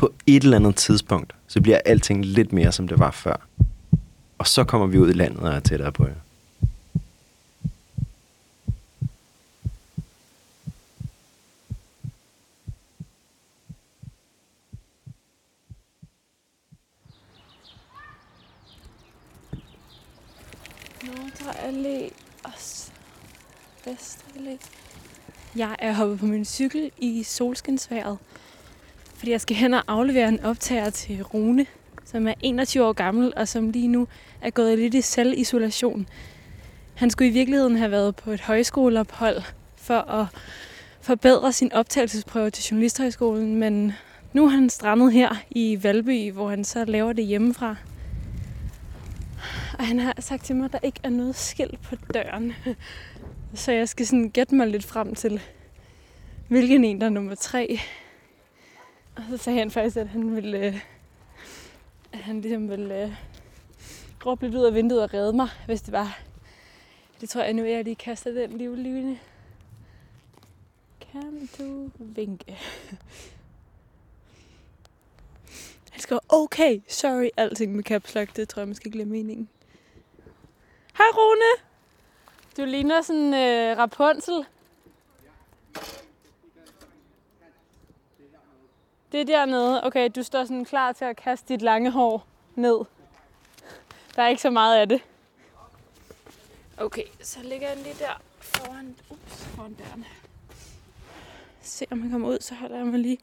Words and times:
På 0.00 0.12
et 0.26 0.42
eller 0.42 0.56
andet 0.56 0.76
tidspunkt, 0.76 1.34
så 1.46 1.60
bliver 1.60 1.80
alting 1.84 2.24
lidt 2.24 2.52
mere, 2.52 2.72
som 2.72 2.88
det 2.88 2.98
var 2.98 3.10
før. 3.10 3.46
Og 4.38 4.46
så 4.46 4.64
kommer 4.64 4.86
vi 4.86 4.98
ud 4.98 5.10
i 5.10 5.12
landet 5.12 5.40
og 5.40 5.52
er 5.52 5.60
tættere 5.60 5.92
på 5.92 6.06
jer. 6.06 6.14
Nordre 21.06 21.52
Allé 21.68 22.12
og 22.44 22.52
Vestre 23.84 24.28
Allé. 24.36 24.70
Jeg 25.56 25.76
er 25.78 25.92
hoppet 25.92 26.18
på 26.18 26.26
min 26.26 26.44
cykel 26.44 26.90
i 26.98 27.22
solskinsværet, 27.22 28.18
fordi 29.20 29.32
jeg 29.32 29.40
skal 29.40 29.56
hen 29.56 29.74
og 29.74 29.82
aflevere 29.88 30.28
en 30.28 30.40
optager 30.40 30.90
til 30.90 31.22
Rune, 31.22 31.66
som 32.04 32.28
er 32.28 32.34
21 32.42 32.84
år 32.84 32.92
gammel, 32.92 33.32
og 33.36 33.48
som 33.48 33.70
lige 33.70 33.88
nu 33.88 34.08
er 34.40 34.50
gået 34.50 34.78
lidt 34.78 34.94
i 34.94 35.00
selvisolation. 35.00 36.06
Han 36.94 37.10
skulle 37.10 37.30
i 37.30 37.32
virkeligheden 37.32 37.76
have 37.76 37.90
været 37.90 38.16
på 38.16 38.30
et 38.30 38.40
højskoleophold 38.40 39.42
for 39.76 39.98
at 39.98 40.26
forbedre 41.00 41.52
sin 41.52 41.72
optagelsesprøve 41.72 42.50
til 42.50 42.64
Journalisthøjskolen, 42.70 43.54
men 43.56 43.92
nu 44.32 44.44
er 44.44 44.48
han 44.48 44.70
strandet 44.70 45.12
her 45.12 45.36
i 45.50 45.78
Valby, 45.82 46.32
hvor 46.32 46.50
han 46.50 46.64
så 46.64 46.84
laver 46.84 47.12
det 47.12 47.26
hjemmefra. 47.26 47.76
Og 49.78 49.86
han 49.86 49.98
har 49.98 50.14
sagt 50.18 50.44
til 50.44 50.56
mig, 50.56 50.64
at 50.64 50.72
der 50.72 50.78
ikke 50.82 51.00
er 51.02 51.10
noget 51.10 51.36
skilt 51.36 51.82
på 51.82 51.96
døren. 52.14 52.52
Så 53.54 53.72
jeg 53.72 53.88
skal 53.88 54.06
sådan 54.06 54.30
gætte 54.30 54.54
mig 54.54 54.66
lidt 54.66 54.84
frem 54.84 55.14
til, 55.14 55.40
hvilken 56.48 56.84
en 56.84 57.00
der 57.00 57.06
er 57.06 57.10
nummer 57.10 57.34
tre. 57.34 57.80
Og 59.16 59.22
så 59.30 59.36
sagde 59.36 59.58
han 59.58 59.70
faktisk, 59.70 59.96
at 59.96 60.08
han 60.08 60.36
ville, 60.36 60.58
øh, 60.58 60.80
at 62.12 62.18
han 62.18 62.40
ligesom 62.40 62.68
ville 62.68 63.02
øh, 63.02 63.12
råbe 64.26 64.44
lidt 64.44 64.54
ud 64.54 64.64
af 64.64 64.74
vinduet 64.74 65.02
og 65.02 65.14
redde 65.14 65.32
mig, 65.32 65.48
hvis 65.66 65.82
det 65.82 65.92
var. 65.92 66.20
Det 67.20 67.28
tror 67.28 67.42
jeg 67.42 67.52
nu, 67.52 67.64
jeg 67.64 67.84
lige 67.84 67.96
kaster 67.96 68.32
den 68.32 68.58
livline. 68.58 69.18
Kan 71.12 71.48
du 71.58 71.90
vinke? 71.98 72.58
Han 75.90 76.00
skriver, 76.00 76.20
okay, 76.28 76.80
sorry, 76.88 77.28
alting 77.36 77.76
med 77.76 77.84
caps 77.84 78.14
lock, 78.14 78.36
det 78.36 78.48
tror 78.48 78.60
jeg 78.60 78.68
man 78.68 78.76
ikke 78.76 78.90
glemme 78.90 79.12
meningen. 79.12 79.48
Hej 80.96 81.06
Rune! 81.14 81.64
Du 82.56 82.64
ligner 82.64 83.02
sådan 83.02 83.34
øh, 83.34 83.78
Rapunzel. 83.78 84.44
Det 89.12 89.20
er 89.20 89.24
dernede. 89.24 89.84
Okay, 89.84 90.10
du 90.14 90.22
står 90.22 90.44
sådan 90.44 90.64
klar 90.64 90.92
til 90.92 91.04
at 91.04 91.16
kaste 91.16 91.48
dit 91.48 91.62
lange 91.62 91.90
hår 91.90 92.26
ned. 92.54 92.78
Der 94.16 94.22
er 94.22 94.28
ikke 94.28 94.42
så 94.42 94.50
meget 94.50 94.76
af 94.76 94.88
det. 94.88 95.02
Okay, 96.76 97.04
så 97.22 97.38
ligger 97.42 97.74
den 97.74 97.82
lige 97.82 97.94
der 97.98 98.20
foran, 98.40 98.96
ups, 99.10 99.44
foran 99.44 99.74
døren. 99.74 100.06
Se 101.60 101.86
om 101.90 102.02
han 102.02 102.10
kommer 102.10 102.28
ud, 102.28 102.38
så 102.40 102.54
holder 102.54 102.76
jeg 102.76 102.86
mig 102.86 103.00
lige 103.00 103.18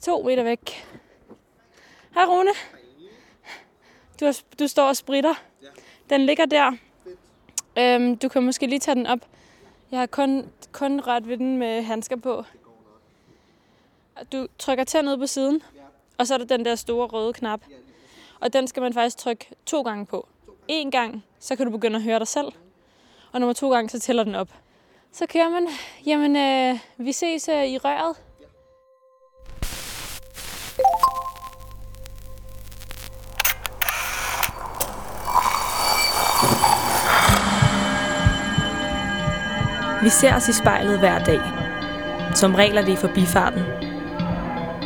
to 0.00 0.22
meter 0.22 0.42
væk. 0.42 0.86
Hej 2.14 2.24
Rune. 2.24 2.50
Du, 4.20 4.24
har, 4.24 4.40
du 4.58 4.66
står 4.66 4.88
og 4.88 4.96
spritter. 4.96 5.34
Den 6.10 6.26
ligger 6.26 6.46
der. 6.46 6.72
Øhm, 7.78 8.16
du 8.16 8.28
kan 8.28 8.42
måske 8.42 8.66
lige 8.66 8.80
tage 8.80 8.94
den 8.94 9.06
op. 9.06 9.20
Jeg 9.90 9.98
har 9.98 10.06
kun, 10.06 10.50
kun 10.72 11.00
rørt 11.00 11.28
ved 11.28 11.36
den 11.36 11.56
med 11.56 11.82
handsker 11.82 12.16
på. 12.16 12.44
Du 14.32 14.46
trykker 14.58 14.84
til 14.84 15.04
ned 15.04 15.18
på 15.18 15.26
siden, 15.26 15.62
og 16.18 16.26
så 16.26 16.34
er 16.34 16.38
der 16.38 16.44
den 16.44 16.64
der 16.64 16.74
store 16.74 17.06
røde 17.06 17.32
knap. 17.32 17.60
Og 18.40 18.52
den 18.52 18.66
skal 18.66 18.80
man 18.80 18.94
faktisk 18.94 19.18
trykke 19.18 19.46
to 19.66 19.82
gange 19.82 20.06
på. 20.06 20.28
En 20.68 20.90
gang, 20.90 21.24
så 21.40 21.56
kan 21.56 21.66
du 21.66 21.72
begynde 21.72 21.96
at 21.96 22.02
høre 22.02 22.18
dig 22.18 22.28
selv. 22.28 22.52
Og 23.32 23.40
nummer 23.40 23.52
to 23.52 23.70
gange, 23.70 23.90
så 23.90 24.00
tæller 24.00 24.24
den 24.24 24.34
op. 24.34 24.48
Så 25.12 25.26
kører 25.26 25.48
man. 25.48 25.68
Jamen, 26.06 26.36
øh, 26.36 26.78
vi 26.96 27.12
ses 27.12 27.48
øh, 27.48 27.66
i 27.66 27.78
røret. 27.78 28.16
Vi 40.02 40.08
ser 40.08 40.34
os 40.34 40.48
i 40.48 40.52
spejlet 40.52 40.98
hver 40.98 41.24
dag. 41.24 41.40
Som 42.36 42.54
regel 42.54 42.76
er 42.76 42.84
det 42.84 42.92
i 42.92 42.96
forbifarten. 42.96 43.85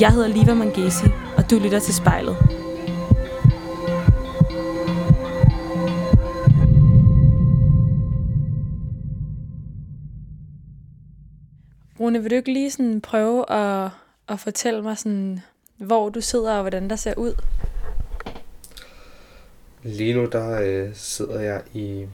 Jeg 0.00 0.12
hedder 0.12 0.28
Liva 0.28 0.54
Mangesi, 0.54 1.06
og 1.36 1.50
du 1.50 1.58
lytter 1.58 1.78
til 1.78 1.94
spejlet. 1.94 2.36
Rune, 12.00 12.22
vil 12.22 12.30
du 12.30 12.36
ikke 12.36 12.52
lige 12.52 12.70
sådan 12.70 13.00
prøve 13.00 13.52
at, 13.52 13.90
at 14.28 14.40
fortælle 14.40 14.82
mig, 14.82 14.98
sådan, 14.98 15.40
hvor 15.76 16.08
du 16.08 16.20
sidder 16.20 16.54
og 16.54 16.60
hvordan 16.60 16.90
der 16.90 16.96
ser 16.96 17.14
ud? 17.16 17.34
Lige 19.82 20.14
nu 20.14 20.24
der 20.32 20.60
øh, 20.62 20.90
sidder 20.94 21.40
jeg 21.40 21.62
i 21.74 22.06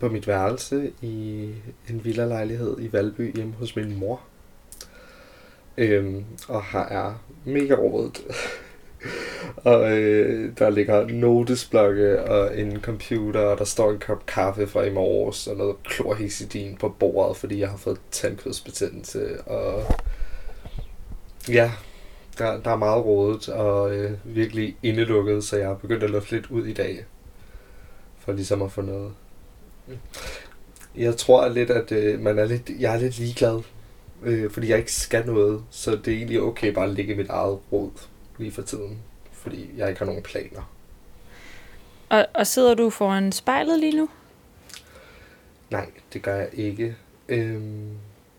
på 0.00 0.08
mit 0.08 0.26
værelse 0.26 0.92
i 1.02 1.50
en 1.90 2.04
villa-lejlighed 2.04 2.76
i 2.80 2.92
Valby 2.92 3.36
hjemme 3.36 3.54
hos 3.54 3.76
min 3.76 3.98
mor. 3.98 4.20
Øhm, 5.78 6.24
og 6.48 6.64
her 6.64 6.80
er 6.80 7.14
mega 7.44 7.74
rådet. 7.74 8.20
og 9.64 9.98
øh, 9.98 10.52
der 10.58 10.70
ligger 10.70 11.06
notesblokke 11.08 12.22
og 12.22 12.58
en 12.58 12.80
computer, 12.80 13.40
og 13.40 13.58
der 13.58 13.64
står 13.64 13.90
en 13.90 13.98
kop 13.98 14.26
kaffe 14.26 14.66
fra 14.66 14.82
i 14.82 14.90
morges, 14.90 15.46
og 15.46 15.56
noget 15.56 15.76
klorhexidin 15.84 16.76
på 16.76 16.88
bordet, 16.88 17.36
fordi 17.36 17.60
jeg 17.60 17.68
har 17.68 17.76
fået 17.76 17.98
tandkødsbetændelse. 18.10 19.40
Og 19.40 19.84
ja, 21.48 21.72
der, 22.38 22.60
der 22.60 22.70
er 22.70 22.76
meget 22.76 23.04
rådet 23.04 23.48
og 23.48 23.96
øh, 23.96 24.12
virkelig 24.24 24.76
indelukket, 24.82 25.44
så 25.44 25.56
jeg 25.56 25.66
har 25.66 25.74
begyndt 25.74 26.04
at 26.04 26.10
lufte 26.10 26.34
lidt 26.34 26.50
ud 26.50 26.66
i 26.66 26.72
dag. 26.72 27.04
For 28.18 28.32
ligesom 28.32 28.62
at 28.62 28.72
få 28.72 28.80
noget 28.82 29.12
jeg 30.96 31.16
tror 31.16 31.48
lidt, 31.48 31.70
at 31.70 31.92
øh, 31.92 32.20
man 32.20 32.38
er 32.38 32.44
lidt, 32.44 32.70
jeg 32.78 32.94
er 32.94 32.98
lidt 32.98 33.18
ligeglad, 33.18 33.62
øh, 34.22 34.50
fordi 34.50 34.68
jeg 34.68 34.78
ikke 34.78 34.92
skal 34.92 35.26
noget, 35.26 35.64
så 35.70 35.90
det 35.90 36.08
er 36.08 36.16
egentlig 36.16 36.42
okay 36.42 36.72
bare 36.74 36.84
at 36.84 36.90
ligge 36.90 37.14
i 37.14 37.16
mit 37.16 37.28
eget 37.28 37.58
råd 37.72 37.90
lige 38.38 38.52
for 38.52 38.62
tiden, 38.62 38.98
fordi 39.32 39.70
jeg 39.76 39.88
ikke 39.88 39.98
har 39.98 40.06
nogen 40.06 40.22
planer. 40.22 40.70
Og, 42.08 42.26
og 42.34 42.46
sidder 42.46 42.74
du 42.74 42.90
foran 42.90 43.32
spejlet 43.32 43.80
lige 43.80 43.96
nu? 43.96 44.08
Nej, 45.70 45.90
det 46.12 46.22
gør 46.22 46.36
jeg 46.36 46.48
ikke. 46.52 46.96
Øhm, 47.28 47.90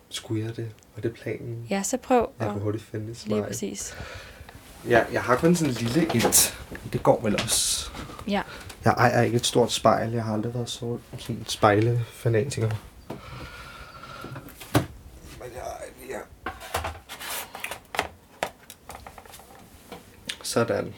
skulle 0.10 0.46
jeg 0.46 0.56
det? 0.56 0.70
Var 0.96 1.02
det 1.02 1.14
planen? 1.14 1.68
Ja, 1.70 1.84
så 1.84 1.98
prøv 1.98 2.30
Jeg 2.40 2.48
kan 2.52 2.62
hurtigt 2.62 2.84
finde 2.84 3.08
det. 3.08 3.24
Lige 3.28 3.44
præcis. 3.44 3.96
Ja, 4.90 5.04
jeg 5.14 5.22
har 5.22 5.36
kun 5.36 5.56
sådan 5.56 5.74
en 5.74 5.78
lille 5.80 6.16
et. 6.16 6.58
Det 6.94 7.04
går 7.04 7.22
vel 7.24 7.42
også. 7.44 7.90
Ja. 8.28 8.42
Jeg 8.86 8.94
ejer 8.98 9.22
ikke 9.22 9.36
et 9.36 9.46
stort 9.46 9.72
spejl. 9.72 10.12
Jeg 10.12 10.24
har 10.24 10.34
aldrig 10.34 10.54
været 10.54 10.70
så, 10.70 10.98
sådan 11.18 11.36
en 11.36 11.46
spejlefanatiker. 11.48 12.70
Men 15.40 15.50
jeg 15.56 15.62
ejer 15.62 16.10
ja. 16.10 16.20
Sådan. 20.48 20.94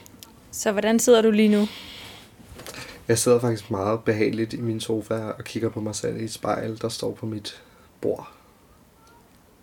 Så 0.52 0.72
hvordan 0.72 1.00
sidder 1.00 1.22
du 1.22 1.32
lige 1.32 1.50
nu? 1.50 1.68
Jeg 3.08 3.18
sidder 3.18 3.40
faktisk 3.40 3.72
meget 3.72 4.04
behageligt 4.04 4.54
i 4.54 4.62
min 4.62 4.80
sofa 4.80 5.14
og 5.14 5.44
kigger 5.44 5.70
på 5.70 5.82
mig 5.82 5.96
selv 5.96 6.22
i 6.22 6.24
et 6.24 6.34
spejl, 6.34 6.82
der 6.82 6.90
står 6.90 7.14
på 7.14 7.26
mit 7.26 7.64
bord. 8.02 8.32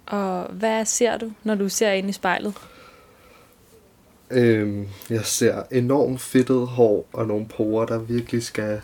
Og 0.06 0.46
hvad 0.52 0.84
ser 0.84 1.18
du, 1.18 1.32
når 1.44 1.54
du 1.54 1.68
ser 1.68 1.92
ind 1.92 2.08
i 2.08 2.12
spejlet? 2.12 2.54
Øhm, 4.30 4.88
jeg 5.10 5.24
ser 5.24 5.62
enormt 5.70 6.20
fedtet 6.20 6.66
hår 6.66 7.08
og 7.12 7.26
nogle 7.26 7.48
porer, 7.48 7.86
der 7.86 7.98
virkelig 7.98 8.42
skal 8.42 8.80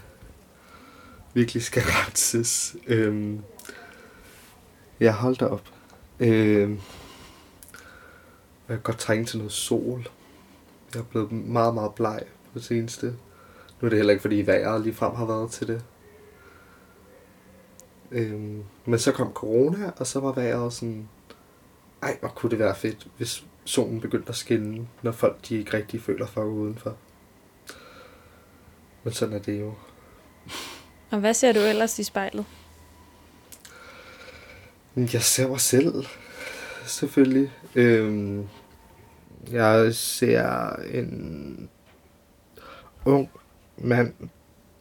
virkelig 1.35 1.63
skal 1.63 1.83
renses. 1.97 2.77
Øhm, 2.87 3.41
jeg 5.01 5.15
holdt 5.15 5.43
op. 5.43 5.65
Øhm, 6.21 6.81
jeg 8.69 8.77
kan 8.77 8.81
godt 8.83 8.99
trænge 8.99 9.25
til 9.25 9.39
noget 9.39 9.53
sol. 9.53 10.09
Jeg 10.95 11.01
er 11.01 11.05
blevet 11.05 11.33
meget, 11.33 11.75
meget 11.75 11.95
bleg 11.95 12.23
på 12.45 12.59
det 12.59 12.65
seneste. 12.65 13.07
Nu 13.81 13.87
er 13.87 13.89
det 13.89 13.99
heller 13.99 14.13
ikke, 14.13 14.23
fordi 14.23 14.47
vejret 14.47 14.81
lige 14.81 14.95
frem 14.95 15.15
har 15.15 15.25
været 15.25 15.51
til 15.51 15.67
det. 15.67 15.85
Øhm, 18.11 18.65
men 18.85 18.99
så 18.99 19.13
kom 19.13 19.33
corona, 19.33 19.91
og 19.97 20.07
så 20.07 20.21
var 20.21 20.33
vejret 20.33 20.73
sådan... 20.73 21.09
Ej, 22.03 22.17
hvor 22.21 22.29
kunne 22.29 22.51
det 22.51 22.59
være 22.59 22.77
fedt, 22.77 23.07
hvis 23.17 23.45
solen 23.65 24.01
begyndte 24.01 24.29
at 24.29 24.37
skinne, 24.37 24.89
når 25.03 25.13
folk 25.13 25.49
de 25.49 25.59
ikke 25.59 25.73
rigtig 25.77 26.03
føler 26.03 26.27
for 26.27 26.45
udenfor. 26.45 26.97
Men 29.03 29.13
sådan 29.13 29.35
er 29.35 29.39
det 29.39 29.61
jo. 29.61 29.75
Og 31.11 31.21
hvad 31.21 31.35
ser 31.35 31.53
du 31.53 31.59
ellers 31.59 31.99
i 31.99 32.05
spejlet? 32.05 32.45
Jeg 34.97 35.23
ser 35.23 35.49
mig 35.49 35.61
selv, 35.61 36.05
selvfølgelig. 36.87 37.53
Øhm, 37.75 38.49
jeg 39.51 39.95
ser 39.95 40.73
en 40.73 41.69
ung 43.05 43.31
mand 43.79 44.15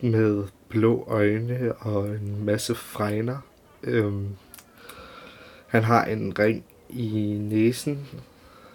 med 0.02 0.48
blå 0.70 1.04
øjne 1.08 1.74
og 1.74 2.08
en 2.08 2.46
masse 2.46 2.76
fregner. 2.76 3.38
Øhm, 3.84 4.36
han 5.68 5.84
har 5.84 6.06
en 6.06 6.40
ring 6.40 6.66
i 6.90 7.38
næsen, 7.42 8.08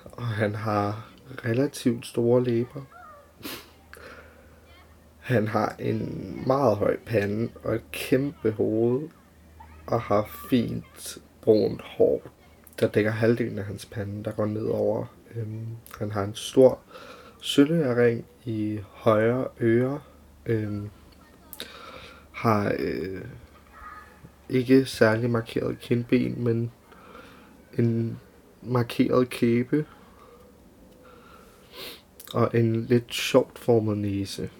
og 0.04 0.26
han 0.26 0.54
har 0.54 1.10
relativt 1.44 2.06
store 2.06 2.44
læber. 2.44 2.82
Han 5.18 5.48
har 5.48 5.76
en 5.78 6.42
meget 6.46 6.76
høj 6.76 6.96
pande 7.06 7.48
og 7.64 7.74
et 7.74 7.92
kæmpe 7.92 8.50
hoved, 8.50 9.08
og 9.86 10.00
har 10.00 10.30
fint 10.50 11.18
brunt 11.42 11.82
hår, 11.82 12.22
der 12.80 12.88
dækker 12.88 13.10
halvdelen 13.10 13.58
af 13.58 13.64
hans 13.64 13.86
pande, 13.86 14.24
der 14.24 14.32
går 14.32 14.46
ned 14.46 14.66
over. 14.66 15.06
Øhm, 15.36 15.66
han 15.98 16.10
har 16.10 16.24
en 16.24 16.34
stor 16.34 16.78
sølvering 17.40 18.26
i 18.44 18.80
højre 18.82 19.48
øre. 19.60 20.00
Øhm, 20.46 20.90
har 22.32 22.74
øh, 22.78 23.24
ikke 24.48 24.84
særlig 24.84 25.30
markeret 25.30 25.78
kindben, 25.80 26.44
men 26.44 26.72
en 27.78 28.20
markeret 28.62 29.30
kæbe 29.30 29.86
og 32.34 32.50
en 32.54 32.84
lidt 32.84 33.14
sjovt 33.14 33.58
formet 33.58 33.98
næse 33.98 34.50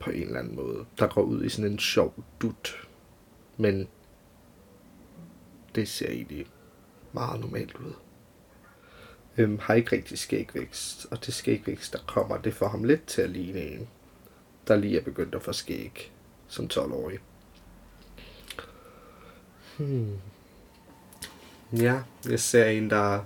på 0.00 0.10
en 0.10 0.22
eller 0.22 0.38
anden 0.38 0.56
måde, 0.56 0.84
der 0.98 1.06
går 1.06 1.22
ud 1.22 1.44
i 1.44 1.48
sådan 1.48 1.70
en 1.70 1.78
sjov 1.78 2.14
dut. 2.42 2.88
Men 3.56 3.88
det 5.74 5.88
ser 5.88 6.10
egentlig 6.10 6.46
meget 7.12 7.40
normalt 7.40 7.74
ud. 7.74 7.92
Øhm, 9.40 9.58
har 9.62 9.74
ikke 9.74 9.96
rigtig 9.96 10.18
skægvækst, 10.18 11.06
og 11.10 11.26
det 11.26 11.34
skægvækst, 11.34 11.92
der 11.92 11.98
kommer, 12.06 12.36
det 12.36 12.54
får 12.54 12.68
ham 12.68 12.84
lidt 12.84 13.06
til 13.06 13.22
at 13.22 13.30
ligne 13.30 13.60
en, 13.60 13.88
der 14.68 14.76
lige 14.76 14.98
er 14.98 15.04
begyndt 15.04 15.34
at 15.34 15.42
få 15.42 15.52
skæg 15.52 16.12
som 16.48 16.70
12-årig. 16.72 17.18
Hmm. 19.76 20.16
Ja, 21.72 22.02
jeg 22.28 22.40
ser 22.40 22.64
en, 22.64 22.90
der... 22.90 23.24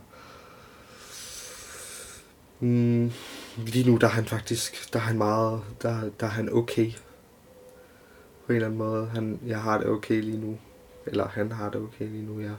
Hmm, 2.58 3.12
lige 3.56 3.90
nu, 3.90 3.96
der 3.96 4.06
er 4.06 4.10
han 4.10 4.24
faktisk, 4.24 4.92
der 4.92 4.98
er 4.98 5.02
han 5.02 5.18
meget, 5.18 5.62
der, 5.82 6.10
der 6.20 6.26
er 6.26 6.30
han 6.30 6.52
okay. 6.52 6.92
På 8.46 8.52
en 8.52 8.54
eller 8.54 8.66
anden 8.66 8.78
måde. 8.78 9.06
Han, 9.06 9.40
jeg 9.46 9.62
har 9.62 9.78
det 9.78 9.86
okay 9.86 10.20
lige 10.20 10.40
nu. 10.40 10.58
Eller 11.06 11.28
han 11.28 11.52
har 11.52 11.70
det 11.70 11.80
okay 11.80 12.08
lige 12.08 12.26
nu, 12.26 12.40
ja. 12.40 12.52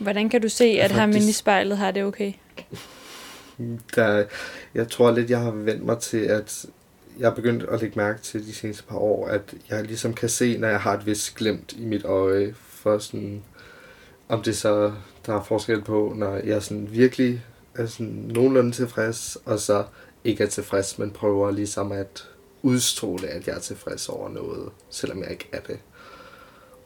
Hvordan 0.00 0.28
kan 0.28 0.42
du 0.42 0.48
se, 0.48 0.64
at 0.64 0.80
Faktisk- 0.80 0.98
ham 1.00 1.10
inde 1.10 1.28
i 1.28 1.32
spejlet 1.32 1.78
har 1.78 1.90
det 1.90 2.04
okay? 2.04 2.32
Der, 3.94 4.24
jeg 4.74 4.88
tror 4.88 5.10
lidt, 5.10 5.30
jeg 5.30 5.40
har 5.40 5.50
vendt 5.50 5.84
mig 5.84 5.98
til, 5.98 6.18
at 6.18 6.66
jeg 7.18 7.26
er 7.30 7.34
begyndt 7.34 7.62
at 7.62 7.80
lægge 7.80 7.98
mærke 7.98 8.20
til 8.22 8.46
de 8.46 8.54
seneste 8.54 8.82
par 8.84 8.96
år, 8.96 9.26
at 9.28 9.54
jeg 9.70 9.84
ligesom 9.84 10.14
kan 10.14 10.28
se, 10.28 10.58
når 10.58 10.68
jeg 10.68 10.80
har 10.80 10.94
et 10.96 11.06
vist 11.06 11.34
glemt 11.34 11.72
i 11.78 11.84
mit 11.84 12.04
øje, 12.04 12.54
for 12.68 12.98
sådan, 12.98 13.42
om 14.28 14.42
det 14.42 14.56
så, 14.56 14.92
der 15.26 15.34
er 15.34 15.42
forskel 15.42 15.82
på, 15.82 16.12
når 16.16 16.36
jeg 16.36 16.62
sådan 16.62 16.88
virkelig 16.90 17.42
er 17.74 17.86
sådan 17.86 18.06
nogenlunde 18.06 18.72
tilfreds, 18.72 19.38
og 19.44 19.58
så 19.58 19.84
ikke 20.24 20.44
er 20.44 20.48
tilfreds, 20.48 20.98
men 20.98 21.10
prøver 21.10 21.50
ligesom 21.50 21.92
at 21.92 22.28
udstråle, 22.62 23.26
at 23.28 23.46
jeg 23.46 23.56
er 23.56 23.60
tilfreds 23.60 24.08
over 24.08 24.28
noget, 24.28 24.68
selvom 24.90 25.22
jeg 25.22 25.30
ikke 25.30 25.48
er 25.52 25.60
det. 25.60 25.78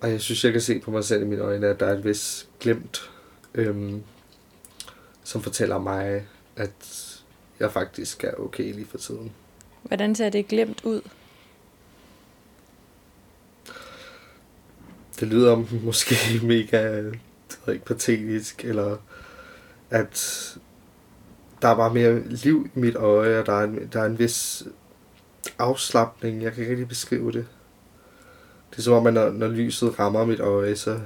Og 0.04 0.10
jeg 0.10 0.20
synes, 0.20 0.44
jeg 0.44 0.52
kan 0.52 0.60
se 0.60 0.78
på 0.78 0.90
mig 0.90 1.04
selv 1.04 1.22
i 1.22 1.26
mine 1.26 1.42
øjne, 1.42 1.66
at 1.66 1.80
der 1.80 1.86
er 1.86 1.92
et 1.96 2.04
vist 2.04 2.48
glemt, 2.60 3.10
øhm, 3.54 4.02
som 5.22 5.42
fortæller 5.42 5.78
mig, 5.78 6.26
at 6.56 6.72
jeg 7.60 7.72
faktisk 7.72 8.24
er 8.24 8.34
okay 8.34 8.74
lige 8.74 8.86
for 8.86 8.98
tiden. 8.98 9.32
Hvordan 9.82 10.14
ser 10.14 10.28
det 10.28 10.48
glemt 10.48 10.84
ud? 10.84 11.00
Det 15.20 15.28
lyder 15.28 15.64
måske 15.84 16.14
mega 16.42 17.02
det 17.02 17.18
ikke, 17.68 17.84
patetisk, 17.84 18.64
eller 18.64 18.96
at 19.90 20.56
der 21.62 21.68
er 21.68 21.76
bare 21.76 21.94
mere 21.94 22.28
liv 22.28 22.70
i 22.74 22.78
mit 22.78 22.96
øje, 22.96 23.38
og 23.38 23.46
der 23.46 23.52
er 23.52 23.64
en, 23.64 23.88
der 23.92 24.00
er 24.00 24.06
en 24.06 24.18
vis 24.18 24.64
afslappning. 25.58 26.42
Jeg 26.42 26.52
kan 26.52 26.60
ikke 26.60 26.72
rigtig 26.72 26.88
beskrive 26.88 27.32
det. 27.32 27.46
Det 28.74 28.78
er 28.78 28.82
som 28.82 28.92
om, 28.94 29.06
at 29.06 29.14
når, 29.14 29.30
når 29.30 29.48
lyset 29.48 29.98
rammer 29.98 30.24
mit 30.24 30.40
øje, 30.40 30.76
så, 30.76 30.96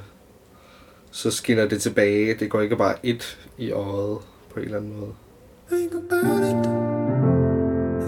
så 1.11 1.31
skinner 1.31 1.69
det 1.69 1.83
tilbage. 1.83 2.35
Det 2.35 2.51
går 2.51 2.61
ikke 2.61 2.77
bare 2.77 2.95
et 3.03 3.39
i 3.59 3.71
øjet 3.71 4.19
på 4.55 4.61
en 4.61 4.65
eller 4.65 4.77
anden 4.77 5.01
måde. 5.01 5.13
Think 5.71 5.93
about 5.95 6.41
it. 6.51 6.65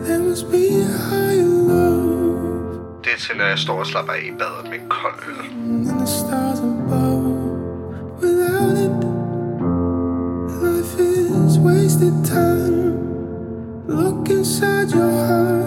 There 0.06 0.18
must 0.18 0.46
be 0.50 0.56
a 0.56 0.88
higher 1.10 1.68
love 1.68 3.00
Det 3.04 3.12
er 3.12 3.18
til, 3.18 3.36
når 3.36 3.44
jeg 3.44 3.58
står 3.58 3.78
og 3.78 3.86
slapper 3.86 4.12
af 4.12 4.22
i 4.22 4.30
badet 4.38 4.64
med 4.70 4.78
en 4.80 4.88
kold 4.88 5.14
øl. 5.28 5.50
than 5.86 5.98
the 5.98 6.06
stars 6.06 6.58
above. 6.60 7.24
Without 8.22 8.76
it, 8.86 8.96
life 10.64 10.92
is 11.46 11.58
wasted 11.58 12.24
time. 12.24 12.90
Look 13.88 14.28
inside 14.30 14.88
your 14.94 15.10
heart, 15.26 15.59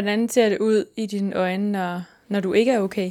Hvordan 0.00 0.28
ser 0.28 0.48
det 0.48 0.58
ud 0.58 0.84
i 0.96 1.06
dine 1.06 1.34
øjne, 1.34 1.72
når, 1.72 2.02
når 2.28 2.40
du 2.40 2.52
ikke 2.52 2.72
er 2.72 2.80
okay? 2.80 3.10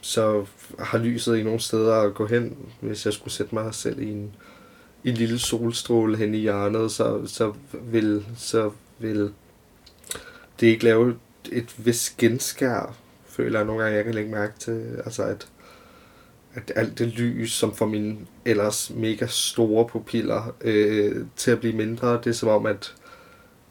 Så 0.00 0.46
har 0.78 0.98
lyset 0.98 1.34
ikke 1.34 1.44
nogen 1.44 1.60
steder 1.60 1.94
at 1.94 2.14
gå 2.14 2.26
hen, 2.26 2.56
hvis 2.80 3.06
jeg 3.06 3.12
skulle 3.12 3.34
sætte 3.34 3.54
mig 3.54 3.74
selv 3.74 4.02
i 4.02 4.10
en, 4.10 4.34
i 5.04 5.08
en 5.08 5.14
lille 5.14 5.38
solstråle 5.38 6.16
hen 6.16 6.34
i 6.34 6.38
hjørnet, 6.38 6.90
så, 6.90 7.26
så, 7.26 7.52
vil, 7.72 8.26
så 8.36 8.70
vil 8.98 9.32
det 10.60 10.66
ikke 10.66 10.84
lave 10.84 11.16
et 11.52 11.86
vis 11.86 12.14
genskær, 12.18 12.96
føler 13.26 13.58
jeg 13.58 13.66
nogle 13.66 13.82
gange, 13.82 13.96
jeg 13.96 14.04
kan 14.04 14.14
lægge 14.14 14.30
mærke 14.30 14.58
til. 14.58 15.02
Altså 15.04 15.22
at, 15.22 15.48
at 16.54 16.72
alt 16.76 16.98
det 16.98 17.08
lys, 17.08 17.52
som 17.52 17.74
får 17.74 17.86
mine 17.86 18.16
ellers 18.44 18.90
mega 18.90 19.26
store 19.26 19.86
pupiller 19.86 20.54
øh, 20.60 21.26
til 21.36 21.50
at 21.50 21.60
blive 21.60 21.76
mindre, 21.76 22.12
det 22.12 22.26
er 22.26 22.32
som 22.32 22.48
om, 22.48 22.66
at 22.66 22.94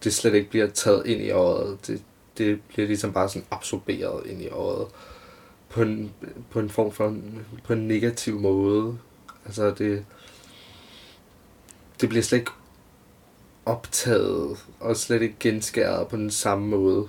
det 0.04 0.13
slet 0.13 0.34
ikke 0.34 0.50
bliver 0.50 0.68
taget 0.68 1.06
ind 1.06 1.22
i 1.22 1.30
øjet. 1.30 1.88
Det, 1.88 2.01
det 2.38 2.62
bliver 2.62 2.88
ligesom 2.88 3.13
bare 3.13 3.30
sådan 3.30 3.48
absorberet 3.51 4.25
ind 4.25 4.42
i 4.42 4.48
øjet 4.48 4.88
på 5.70 5.82
en, 5.82 6.13
på 6.50 6.60
en 6.60 6.70
form 6.70 6.92
for 6.92 7.16
på 7.63 7.74
en 7.74 7.88
negativ 7.88 8.39
måde. 8.39 8.98
Altså 9.46 9.72
det 9.72 10.06
det 12.01 12.10
bliver 12.10 12.24
slet 12.24 12.39
ikke 12.39 12.51
optaget 13.66 14.66
og 14.80 14.98
slet 14.98 15.22
ikke 15.22 15.36
genskæret 15.39 16.08
på 16.08 16.16
den 16.16 16.32
samme 16.32 16.68
måde. 16.68 17.08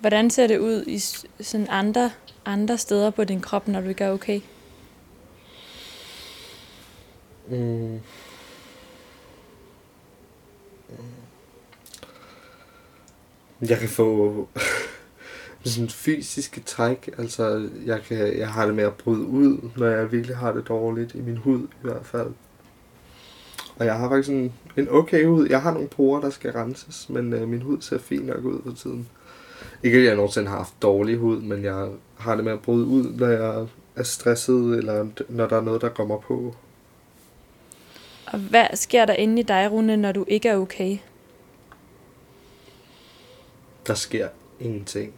Hvordan 0.00 0.30
ser 0.30 0.46
det 0.46 0.58
ud 0.58 0.84
i 0.86 0.98
sådan 1.42 1.66
andre, 1.70 2.10
andre 2.44 2.78
steder 2.78 3.10
på 3.10 3.24
din 3.24 3.40
krop, 3.40 3.68
når 3.68 3.80
du 3.80 3.88
ikke 3.88 4.04
er 4.04 4.12
okay? 4.12 4.40
Mm. 7.48 8.00
Jeg 13.60 13.78
kan 13.78 13.88
få 13.88 14.48
sådan 15.64 15.88
fysiske 15.88 16.60
træk, 16.60 17.10
altså 17.18 17.68
jeg, 17.86 18.02
kan, 18.02 18.38
jeg 18.38 18.48
har 18.48 18.66
det 18.66 18.74
med 18.74 18.84
at 18.84 18.94
bryde 18.94 19.26
ud, 19.26 19.70
når 19.76 19.86
jeg 19.86 20.12
virkelig 20.12 20.36
har 20.36 20.52
det 20.52 20.68
dårligt, 20.68 21.14
i 21.14 21.20
min 21.20 21.36
hud 21.36 21.62
i 21.62 21.82
hvert 21.82 22.06
fald. 22.06 22.30
Og 23.78 23.86
jeg 23.86 23.98
har 23.98 24.08
faktisk 24.08 24.30
en, 24.30 24.52
en 24.76 24.88
okay 24.90 25.26
hud. 25.26 25.48
Jeg 25.48 25.62
har 25.62 25.72
nogle 25.72 25.88
porer, 25.88 26.20
der 26.20 26.30
skal 26.30 26.52
renses, 26.52 27.08
men 27.08 27.32
øh, 27.32 27.48
min 27.48 27.62
hud 27.62 27.80
ser 27.80 27.98
fin 27.98 28.20
nok 28.20 28.44
ud 28.44 28.60
for 28.64 28.72
tiden. 28.72 29.08
Ikke 29.82 29.98
at 29.98 30.04
jeg 30.04 30.16
nogensinde 30.16 30.48
har 30.48 30.56
haft 30.56 30.82
dårlig 30.82 31.16
hud, 31.16 31.40
men 31.40 31.64
jeg 31.64 31.88
har 32.16 32.34
det 32.34 32.44
med 32.44 32.52
at 32.52 32.60
bryde 32.60 32.86
ud, 32.86 33.12
når 33.18 33.28
jeg 33.28 33.66
er 33.96 34.02
stresset, 34.02 34.78
eller 34.78 35.06
når 35.28 35.46
der 35.46 35.56
er 35.56 35.60
noget, 35.60 35.82
der 35.82 35.88
kommer 35.88 36.18
på. 36.18 36.54
Og 38.26 38.38
hvad 38.38 38.66
sker 38.74 39.04
der 39.04 39.14
inde 39.14 39.40
i 39.40 39.42
dig, 39.42 39.68
Rune, 39.72 39.96
når 39.96 40.12
du 40.12 40.24
ikke 40.28 40.48
er 40.48 40.56
okay? 40.56 40.98
Der 43.86 43.94
sker 43.94 44.28
ingenting. 44.60 45.12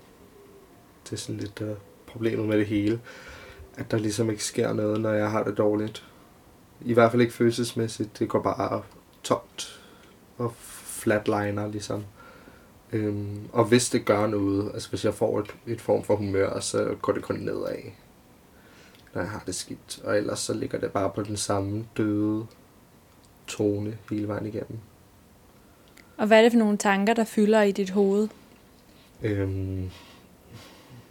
Det 1.05 1.13
er 1.13 1.17
sådan 1.17 1.41
lidt 1.41 1.61
uh, 1.61 1.69
problemet 2.07 2.49
med 2.49 2.59
det 2.59 2.67
hele. 2.67 3.01
At 3.77 3.91
der 3.91 3.99
ligesom 3.99 4.31
ikke 4.31 4.45
sker 4.45 4.73
noget, 4.73 5.01
når 5.01 5.13
jeg 5.13 5.31
har 5.31 5.45
det 5.45 5.59
dårligt. 5.59 6.05
I 6.81 6.93
hvert 6.93 7.11
fald 7.11 7.23
ikke 7.23 7.35
følelsesmæssigt. 7.35 8.19
Det 8.19 8.29
går 8.29 8.43
bare 8.43 8.83
tomt 9.23 9.81
og 10.39 10.53
flatliner 10.57 11.69
ligesom. 11.69 12.05
Øhm, 12.93 13.49
og 13.53 13.65
hvis 13.65 13.91
det 13.91 14.05
gør 14.05 14.27
noget, 14.27 14.71
altså 14.75 14.89
hvis 14.89 15.05
jeg 15.05 15.15
får 15.15 15.41
et, 15.41 15.55
et 15.67 15.81
form 15.81 16.05
for 16.05 16.17
humør, 16.17 16.61
så 16.61 16.97
går 17.03 17.13
det 17.13 17.23
kun 17.23 17.37
nedad, 17.37 17.83
når 19.15 19.23
jeg 19.23 19.31
har 19.31 19.43
det 19.47 19.55
skidt. 19.55 20.01
Og 20.05 20.17
ellers 20.17 20.39
så 20.39 20.55
ligger 20.55 20.79
det 20.79 20.93
bare 20.93 21.11
på 21.11 21.23
den 21.23 21.37
samme 21.37 21.85
døde 21.97 22.47
tone 23.47 23.99
hele 24.11 24.29
vejen 24.29 24.47
igennem. 24.47 24.79
Og 26.17 26.27
hvad 26.27 26.39
er 26.39 26.43
det 26.43 26.53
for 26.53 26.59
nogle 26.59 26.77
tanker, 26.77 27.15
der 27.15 27.25
fylder 27.25 27.63
i 27.63 27.73
dit 27.73 27.91
hoved? 27.91 28.29
Øhm, 29.23 29.91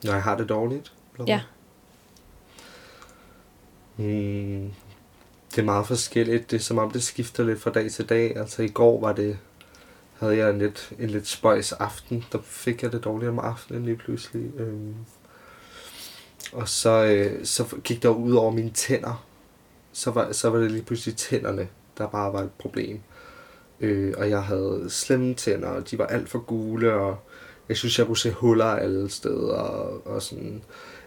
når 0.04 0.14
jeg 0.14 0.24
har 0.24 0.38
det 0.38 0.50
dårligt? 0.50 0.94
Eller? 1.14 1.26
Ja. 1.28 1.42
Mm, 3.98 4.74
det 5.52 5.58
er 5.58 5.64
meget 5.64 5.88
forskelligt. 5.88 6.52
Det 6.52 6.58
er 6.58 6.62
som 6.62 6.78
om, 6.78 6.92
det 6.92 7.04
skifter 7.04 7.44
lidt 7.44 7.60
fra 7.60 7.72
dag 7.72 7.92
til 7.92 8.10
dag. 8.10 8.38
Altså 8.38 8.64
i 8.64 8.68
går 8.68 9.02
var 9.02 9.14
det, 9.14 9.38
havde 10.20 10.38
jeg 10.38 10.50
en 10.50 10.60
lidt, 10.60 10.94
en 11.00 11.10
lidt 11.10 11.28
spøjs 11.28 11.72
aften. 11.72 12.26
Der 12.32 12.40
fik 12.44 12.84
jeg 12.84 12.92
det 12.92 13.04
dårligt 13.04 13.30
om 13.30 13.40
aftenen 13.40 13.86
lige 13.86 13.98
pludselig. 13.98 14.52
Øhm, 14.60 14.96
og 16.54 16.70
så, 16.70 17.06
øh, 17.06 17.46
så 17.46 17.78
gik 17.84 18.04
der 18.04 18.10
ud 18.10 18.34
over 18.34 18.52
mine 18.52 18.72
tænder. 18.72 19.26
Så 19.92 20.12
var, 20.12 20.32
så 20.32 20.50
var 20.50 20.60
det 20.60 20.72
lige 20.72 20.84
pludselig 20.84 21.16
tænderne, 21.16 21.68
der 21.98 22.08
bare 22.08 22.34
var 22.34 22.42
et 22.42 22.52
problem. 22.52 23.02
Øh, 23.80 24.14
og 24.18 24.30
jeg 24.30 24.44
havde 24.44 24.86
slemme 24.90 25.34
tænder, 25.34 25.68
og 25.68 25.92
de 25.92 25.98
var 25.98 26.06
alt 26.06 26.30
for 26.30 26.40
gule, 26.40 26.94
og 26.94 27.18
jeg 27.70 27.78
synes, 27.78 28.00
jeg 28.00 28.08
kunne 28.08 28.18
se 28.18 28.32
huller 28.32 28.66
alle 28.66 29.10
steder, 29.10 29.54
og, 29.54 30.08
og 30.08 30.22
sådan... 30.22 30.64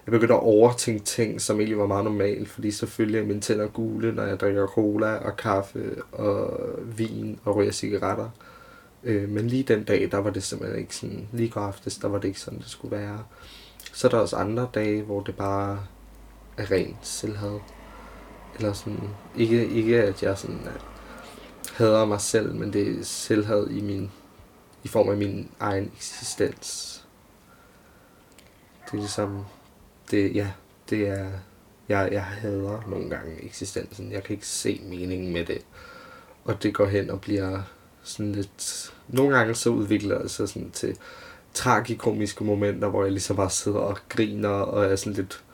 Jeg 0.07 0.13
begyndte 0.13 0.35
at 0.35 0.41
overtænke 0.41 1.05
ting, 1.05 1.41
som 1.41 1.57
egentlig 1.57 1.79
var 1.79 1.87
meget 1.87 2.05
normalt, 2.05 2.49
fordi 2.49 2.71
selvfølgelig 2.71 3.21
er 3.21 3.25
mine 3.25 3.41
tænder 3.41 3.69
gule, 3.69 4.13
når 4.13 4.23
jeg 4.23 4.41
drikker 4.41 4.67
cola 4.67 5.17
og 5.17 5.37
kaffe 5.37 6.03
og 6.13 6.61
vin 6.97 7.41
og 7.45 7.57
ryger 7.57 7.73
cigaretter. 7.73 8.31
Øh, 9.05 9.29
men 9.29 9.47
lige 9.47 9.63
den 9.63 9.85
dag, 9.85 10.09
der 10.11 10.19
var 10.19 10.31
det 10.31 10.43
simpelthen 10.43 10.81
ikke 10.81 10.97
sådan, 10.97 11.29
lige 11.33 11.49
går 11.49 11.61
aftes, 11.61 11.99
der 11.99 12.09
var 12.09 12.19
det 12.19 12.29
ikke 12.29 12.41
sådan, 12.41 12.59
det 12.59 12.69
skulle 12.69 12.97
være. 12.97 13.25
Så 13.93 14.07
er 14.07 14.11
der 14.11 14.19
også 14.19 14.37
andre 14.37 14.69
dage, 14.75 15.03
hvor 15.03 15.21
det 15.21 15.37
bare 15.37 15.81
er 16.57 16.71
rent 16.71 17.07
selvhed. 17.07 17.59
Eller 18.57 18.73
sådan, 18.73 19.11
ikke, 19.37 19.69
ikke 19.69 20.03
at 20.03 20.23
jeg 20.23 20.39
sådan 20.39 20.61
hader 21.73 22.05
mig 22.05 22.21
selv, 22.21 22.55
men 22.55 22.73
det 22.73 22.99
er 22.99 23.05
selvhed 23.05 23.71
i 23.71 23.81
min 23.81 24.11
i 24.85 24.89
form 24.89 25.09
af 25.09 25.17
min 25.17 25.51
egen 25.61 25.93
eksistens. 25.97 26.97
Det 28.85 28.93
er 28.93 28.97
ligesom, 28.97 29.45
det, 30.11 30.35
ja, 30.35 30.51
det 30.91 31.09
er, 31.09 31.31
jeg, 31.89 32.09
jeg 32.13 32.25
hader 32.25 32.83
nogle 32.89 33.11
gange 33.11 33.45
eksistensen. 33.45 34.13
Jeg 34.13 34.25
kan 34.25 34.35
ikke 34.35 34.47
se 34.47 34.81
meningen 34.85 35.33
med 35.33 35.45
det. 35.45 35.65
Og 36.45 36.63
det 36.63 36.75
går 36.75 36.87
hen 36.87 37.11
og 37.11 37.21
bliver 37.21 37.63
sådan 38.03 38.33
lidt... 38.33 38.93
Nogle 39.09 39.37
gange 39.37 39.55
så 39.55 39.71
udvikler 39.71 40.23
det 40.23 40.31
sig 40.31 40.49
sådan 40.49 40.71
til 40.71 40.97
tragikomiske 41.55 42.45
momenter, 42.45 42.89
hvor 42.89 43.03
jeg 43.03 43.13
ligesom 43.13 43.37
bare 43.37 43.51
sidder 43.51 43.79
og 43.79 43.99
griner 44.09 44.49
og 44.49 44.85
er 44.85 44.97
sådan 44.97 45.13
lidt 45.13 45.45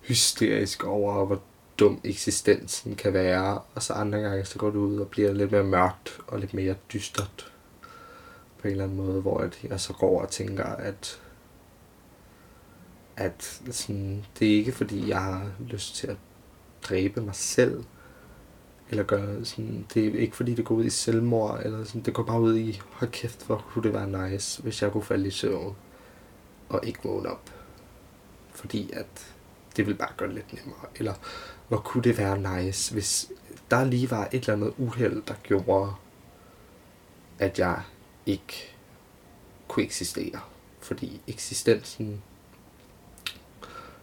hysterisk 0.00 0.84
over, 0.84 1.26
hvor 1.26 1.42
dum 1.78 2.00
eksistensen 2.04 2.96
kan 2.96 3.12
være. 3.12 3.60
Og 3.74 3.82
så 3.82 3.92
andre 3.92 4.18
gange, 4.18 4.44
så 4.44 4.58
går 4.58 4.70
det 4.70 4.76
ud 4.76 4.98
og 4.98 5.08
bliver 5.08 5.32
lidt 5.32 5.52
mere 5.52 5.64
mørkt 5.64 6.18
og 6.26 6.40
lidt 6.40 6.54
mere 6.54 6.74
dystert 6.92 7.52
på 8.60 8.68
en 8.68 8.72
eller 8.72 8.84
anden 8.84 8.96
måde, 8.96 9.20
hvor 9.20 9.50
jeg 9.70 9.80
så 9.80 9.92
går 9.92 10.22
og 10.22 10.30
tænker, 10.30 10.64
at 10.64 11.20
at 13.16 13.62
sådan, 13.70 14.24
det 14.38 14.52
er 14.52 14.56
ikke 14.56 14.72
fordi, 14.72 15.08
jeg 15.08 15.22
har 15.22 15.50
lyst 15.60 15.94
til 15.94 16.06
at 16.06 16.16
dræbe 16.82 17.20
mig 17.20 17.34
selv, 17.34 17.84
eller 18.90 19.04
gøre 19.04 19.44
sådan, 19.44 19.86
det 19.94 20.06
er 20.06 20.18
ikke 20.18 20.36
fordi, 20.36 20.54
det 20.54 20.64
går 20.64 20.74
ud 20.74 20.84
i 20.84 20.90
selvmord, 20.90 21.60
eller 21.64 21.84
sådan, 21.84 22.02
det 22.02 22.14
går 22.14 22.22
bare 22.22 22.40
ud 22.40 22.56
i, 22.56 22.80
hold 22.90 23.10
kæft, 23.10 23.46
hvor 23.46 23.64
kunne 23.68 23.82
det 23.82 23.92
være 23.92 24.30
nice, 24.30 24.62
hvis 24.62 24.82
jeg 24.82 24.92
kunne 24.92 25.02
falde 25.02 25.26
i 25.26 25.30
søvn, 25.30 25.76
og 26.68 26.80
ikke 26.86 27.00
vågne 27.04 27.28
op. 27.28 27.50
Fordi 28.50 28.90
at 28.92 29.34
det 29.76 29.86
vil 29.86 29.94
bare 29.94 30.12
gøre 30.16 30.28
det 30.28 30.34
lidt 30.34 30.52
nemmere. 30.52 30.86
Eller 30.96 31.14
hvor 31.68 31.78
kunne 31.78 32.02
det 32.02 32.18
være 32.18 32.62
nice, 32.62 32.92
hvis 32.92 33.32
der 33.70 33.84
lige 33.84 34.10
var 34.10 34.28
et 34.32 34.40
eller 34.40 34.52
andet 34.52 34.74
uheld, 34.78 35.22
der 35.28 35.34
gjorde, 35.42 35.92
at 37.38 37.58
jeg 37.58 37.82
ikke 38.26 38.74
kunne 39.68 39.84
eksistere. 39.84 40.40
Fordi 40.80 41.20
eksistensen 41.26 42.22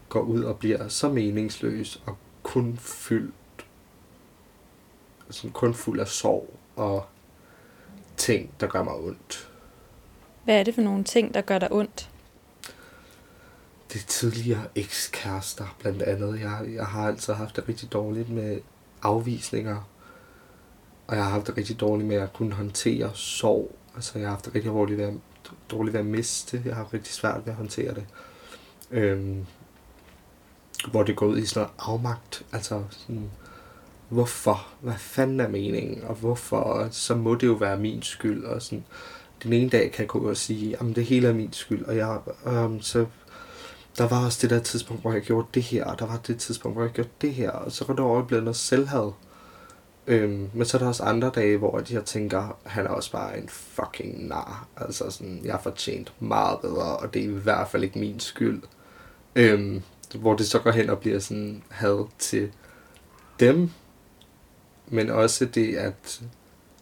går 0.10 0.22
ud 0.22 0.44
og 0.44 0.60
bliver 0.60 0.88
så 0.88 1.10
meningsløs 1.10 2.02
og 2.06 2.18
kun 2.44 2.78
fyldt 2.78 3.34
sådan 5.30 5.52
kun 5.52 5.74
fuld 5.74 6.00
af 6.00 6.08
sorg 6.08 6.54
og 6.76 7.06
ting, 8.18 8.52
der 8.60 8.68
gør 8.68 8.84
mig 8.84 8.96
ondt. 8.96 9.50
Hvad 10.44 10.60
er 10.60 10.64
det 10.64 10.76
for 10.76 10.82
nogle 10.82 11.04
ting, 11.04 11.34
der 11.34 11.42
gør 11.42 11.60
dig 11.60 11.72
ondt? 11.72 12.10
Det 13.94 14.02
er 14.02 14.08
tidligere 14.08 14.64
ekskærester, 14.76 15.76
blandt 15.80 16.02
andet. 16.02 16.40
Jeg, 16.40 16.68
jeg 16.74 16.86
har 16.86 17.08
altid 17.08 17.34
haft 17.34 17.56
det 17.56 17.70
rigtig 17.70 17.92
dårligt 17.92 18.30
med 18.30 18.60
afvisninger. 19.02 19.90
Og 21.08 21.16
jeg 21.16 21.24
har 21.24 21.32
haft 21.32 21.48
det 21.48 21.58
rigtig 21.58 21.80
dårligt 21.80 22.08
med 22.08 22.18
at 22.18 22.34
kunne 22.34 22.54
håndtere 22.54 23.16
sorg. 23.16 23.76
Altså, 23.98 24.20
jeg 24.20 24.28
har 24.28 24.36
haft 24.36 24.48
rigtig 24.56 24.72
dårligt 24.72 25.00
ved 25.00 25.14
dårligt 25.72 25.94
ved 25.94 26.00
at 26.00 26.06
miste. 26.06 26.62
Jeg 26.66 26.76
har 26.76 26.82
haft 26.84 26.94
rigtig 26.94 27.14
svært 27.14 27.46
ved 27.46 27.52
at 27.52 27.58
håndtere 27.58 27.94
det. 27.94 28.06
Øhm, 28.92 29.46
hvor 30.92 31.04
det 31.04 31.16
går 31.16 31.26
ud 31.26 31.38
i 31.38 31.46
sådan 31.46 31.62
noget 31.62 31.74
afmagt. 31.80 32.46
Altså 32.52 32.84
sådan, 32.90 33.32
hvorfor? 34.10 34.68
Hvad 34.82 34.94
fanden 34.98 35.40
er 35.40 35.48
meningen? 35.48 36.04
Og 36.04 36.16
hvorfor? 36.16 36.88
Så 36.92 37.16
må 37.16 37.36
det 37.36 37.48
jo 37.48 37.54
være 37.54 37.80
min 37.80 38.02
skyld. 38.02 38.44
Og 38.44 38.62
sådan, 38.62 38.86
den 39.44 39.54
ene 39.54 39.70
dag 39.70 39.92
kan 39.92 40.02
jeg 40.02 40.08
gå 40.08 40.30
og 40.30 40.38
sige, 40.38 40.78
at 40.80 40.96
det 40.96 41.06
hele 41.06 41.28
er 41.28 41.34
min 41.34 41.54
skyld. 41.54 41.86
Og 41.86 41.98
jeg, 41.98 42.20
øhm, 42.46 42.82
så 42.82 43.06
der 43.98 44.08
var 44.08 44.26
også 44.26 44.40
det 44.42 44.50
der 44.50 44.60
tidspunkt, 44.60 45.02
hvor 45.02 45.14
jeg 45.14 45.22
gjorde 45.22 45.48
det 45.54 45.64
her, 45.64 45.86
og 45.86 46.00
der 46.00 46.06
var 46.06 46.18
det 46.18 46.40
tidspunkt, 46.40 46.76
hvor 46.76 46.84
jeg 46.84 46.92
gjorde 46.92 47.10
det 47.22 47.34
her, 47.34 47.52
og 47.52 47.72
så 47.72 47.86
var 47.86 47.96
der 47.96 48.04
over 48.04 48.24
blevet 48.24 48.44
noget 48.44 48.56
selvhad. 48.56 49.12
Øhm, 50.08 50.50
men 50.54 50.66
så 50.66 50.78
er 50.78 50.80
der 50.80 50.88
også 50.88 51.04
andre 51.04 51.32
dage, 51.36 51.58
hvor 51.58 51.84
jeg 51.90 52.06
tænker, 52.06 52.58
han 52.66 52.86
er 52.86 52.90
også 52.90 53.12
bare 53.12 53.38
en 53.38 53.50
fucking 53.50 54.28
nar. 54.28 54.68
Altså 54.78 55.10
sådan, 55.10 55.42
jeg 55.44 55.54
har 55.54 55.62
fortjent 55.62 56.14
meget 56.20 56.60
bedre, 56.60 56.98
og 56.98 57.14
det 57.14 57.22
er 57.22 57.26
i 57.26 57.32
hvert 57.32 57.68
fald 57.68 57.84
ikke 57.84 58.00
min 58.00 58.20
skyld. 58.20 58.62
Øhm, 59.36 59.82
hvor 60.16 60.36
det 60.36 60.48
så 60.48 60.60
går 60.60 60.72
hen 60.72 60.90
og 60.90 61.00
bliver 61.00 61.20
sådan 61.20 61.64
had 61.70 62.06
til 62.20 62.52
dem, 63.40 63.70
men 64.88 65.10
også 65.10 65.46
det 65.46 65.76
at 65.76 66.22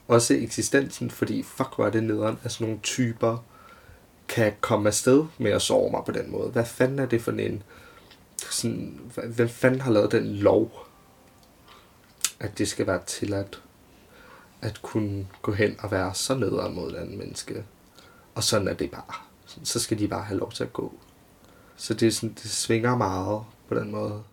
også 0.08 0.34
eksistensen, 0.34 1.12
fordi 1.12 1.44
fuck 1.44 1.70
var 1.78 1.90
det 1.90 2.04
nederen, 2.04 2.40
at 2.44 2.52
sådan 2.52 2.68
nogle 2.68 2.82
typer 2.84 3.46
kan 4.28 4.54
komme 4.62 4.88
afsted 4.88 5.26
med 5.38 5.52
at 5.52 5.62
sove 5.62 5.92
mig 5.92 6.02
på 6.06 6.12
den 6.12 6.32
måde. 6.32 6.50
Hvad 6.50 6.66
fanden 6.66 7.00
er 7.00 7.06
det 7.06 7.22
for 7.22 7.32
en 7.32 7.64
sådan, 8.52 9.00
hvem 9.28 9.50
fanden 9.50 9.82
har 9.82 9.92
lavet 9.92 10.12
den 10.12 10.26
lov, 10.26 10.88
at 12.40 12.58
det 12.58 12.68
skal 12.68 12.88
være 12.88 13.02
tilladt 13.06 13.62
at 14.62 14.82
kunne 14.82 15.28
gå 15.42 15.52
hen 15.52 15.76
og 15.80 15.92
være 15.92 16.14
så 16.14 16.36
nederen 16.36 16.76
mod 16.76 16.96
en 16.96 17.18
menneske. 17.18 17.64
Og 18.36 18.44
sådan 18.44 18.68
er 18.68 18.74
det 18.74 18.92
bare. 18.92 19.16
Så 19.64 19.80
skal 19.80 20.00
de 20.00 20.08
bare 20.08 20.24
have 20.24 20.40
lov 20.40 20.52
til 20.52 20.64
at 20.64 20.74
gå. 20.74 20.94
Så 21.76 21.94
det, 21.94 22.08
er 22.08 22.12
sådan, 22.12 22.34
det 22.34 22.52
svinger 22.52 22.98
meget 22.98 23.44
på 23.68 23.76
den 23.76 23.92
måde. 23.92 24.24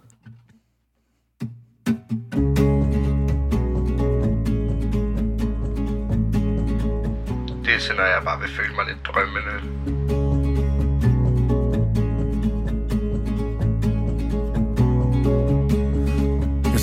Det 7.64 7.74
er 7.74 7.80
sådan, 7.80 7.96
når 7.96 8.04
jeg 8.04 8.22
bare 8.24 8.40
vil 8.40 8.50
føle 8.50 8.74
mig 8.74 8.86
lidt 8.86 9.06
drømmende. 9.06 10.21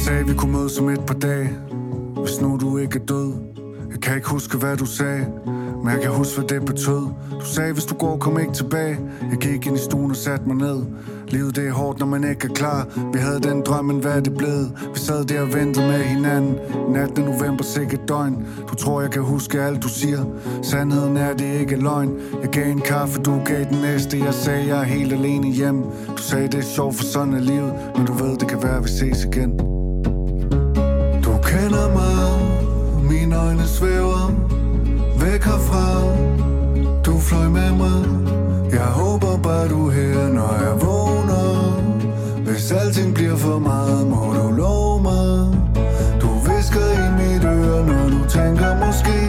Sagde, 0.09 0.27
vi 0.27 0.33
kunne 0.33 0.51
mødes 0.51 0.79
om 0.79 0.89
et 0.89 1.05
par 1.05 1.13
dage. 1.13 1.49
Hvis 2.15 2.41
nu 2.41 2.57
du 2.61 2.77
ikke 2.77 2.99
er 2.99 3.05
død. 3.05 3.33
Jeg 3.91 4.01
kan 4.01 4.15
ikke 4.15 4.29
huske, 4.29 4.57
hvad 4.57 4.77
du 4.77 4.85
sagde 4.85 5.25
men 5.83 5.93
jeg 5.93 6.01
kan 6.01 6.11
huske, 6.11 6.39
hvad 6.39 6.49
det 6.49 6.65
betød. 6.65 7.01
Du 7.39 7.45
sagde, 7.45 7.73
hvis 7.73 7.85
du 7.85 7.95
går, 7.95 8.17
kom 8.17 8.39
ikke 8.39 8.53
tilbage. 8.53 8.99
Jeg 9.31 9.37
gik 9.37 9.65
ind 9.65 9.75
i 9.75 9.79
stuen 9.79 10.11
og 10.11 10.17
satte 10.17 10.47
mig 10.47 10.55
ned. 10.55 10.85
Livet 11.27 11.55
det 11.55 11.67
er 11.67 11.71
hårdt, 11.71 11.99
når 11.99 12.05
man 12.05 12.23
ikke 12.23 12.47
er 12.49 12.53
klar. 12.53 12.87
Vi 13.13 13.19
havde 13.19 13.39
den 13.39 13.61
drøm, 13.61 13.85
men 13.85 13.99
hvad 13.99 14.11
er 14.11 14.19
det 14.19 14.37
blevet? 14.37 14.71
Vi 14.93 14.99
sad 14.99 15.25
der 15.25 15.41
og 15.41 15.53
ventede 15.53 15.87
med 15.87 16.03
hinanden. 16.03 16.55
Natten 16.89 17.25
november, 17.25 17.63
sikkert 17.63 18.07
døgn. 18.07 18.45
Du 18.69 18.75
tror, 18.75 19.01
jeg 19.01 19.11
kan 19.11 19.21
huske 19.21 19.61
alt, 19.61 19.83
du 19.83 19.89
siger. 19.89 20.25
Sandheden 20.61 21.17
er, 21.17 21.33
det 21.33 21.59
ikke 21.59 21.75
er 21.75 21.81
løgn. 21.81 22.11
Jeg 22.41 22.49
gav 22.49 22.71
en 22.71 22.81
kaffe, 22.81 23.21
du 23.21 23.41
gav 23.45 23.65
den 23.65 23.81
næste. 23.81 24.19
Jeg 24.19 24.33
sagde, 24.33 24.67
jeg 24.67 24.79
er 24.79 24.83
helt 24.83 25.13
alene 25.13 25.47
hjem. 25.47 25.83
Du 26.17 26.21
sagde, 26.21 26.47
det 26.47 26.59
er 26.59 26.69
sjovt, 26.75 26.95
for 26.95 27.03
sådan 27.03 27.33
er 27.33 27.39
livet. 27.39 27.73
Men 27.97 28.05
du 28.05 28.13
ved, 28.13 28.37
det 28.37 28.47
kan 28.47 28.63
være, 28.63 28.83
vi 28.83 28.89
ses 28.89 29.23
igen. 29.23 29.68
Du 31.69 31.75
mig 31.75 33.03
Mine 33.10 33.36
øjne 33.36 33.67
svæver 33.67 34.32
væk 35.21 35.43
herfra. 35.43 35.88
Du 37.05 37.19
fløj 37.19 37.47
med 37.47 37.71
mig. 37.71 38.05
Jeg 38.71 38.89
håber 39.01 39.38
bare 39.43 39.67
du 39.67 39.88
er 39.88 39.91
her, 39.91 40.29
når 40.29 40.53
jeg 40.63 40.82
vågner. 40.82 41.82
Hvis 42.45 42.71
alting 42.71 43.13
bliver 43.13 43.36
for 43.36 43.60
meget, 43.60 44.08
må 44.08 44.34
du 44.34 44.51
love 44.51 45.01
mig. 45.01 45.60
Du 46.21 46.29
visker 46.47 46.88
i 47.03 47.08
mit 47.19 47.43
øre, 47.43 47.86
når 47.86 48.10
du 48.10 48.29
tænker 48.29 48.86
måske. 48.86 49.19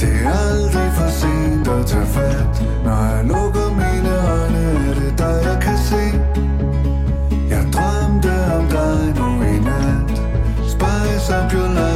Det 0.00 0.12
er 0.24 0.32
aldrig 0.48 0.92
for 0.92 1.10
sent 1.10 1.68
at 1.68 1.86
tage 1.86 2.06
fat. 2.06 2.64
Når 2.84 2.98
jeg 3.14 3.24
lukker 3.24 3.68
mine 3.82 4.12
øjne, 4.32 4.88
er 4.88 4.94
det 4.94 5.18
dig, 5.18 5.40
jeg 5.44 5.58
kan 5.62 5.78
se. 5.78 6.23
Your 11.54 11.68
knife. 11.68 11.94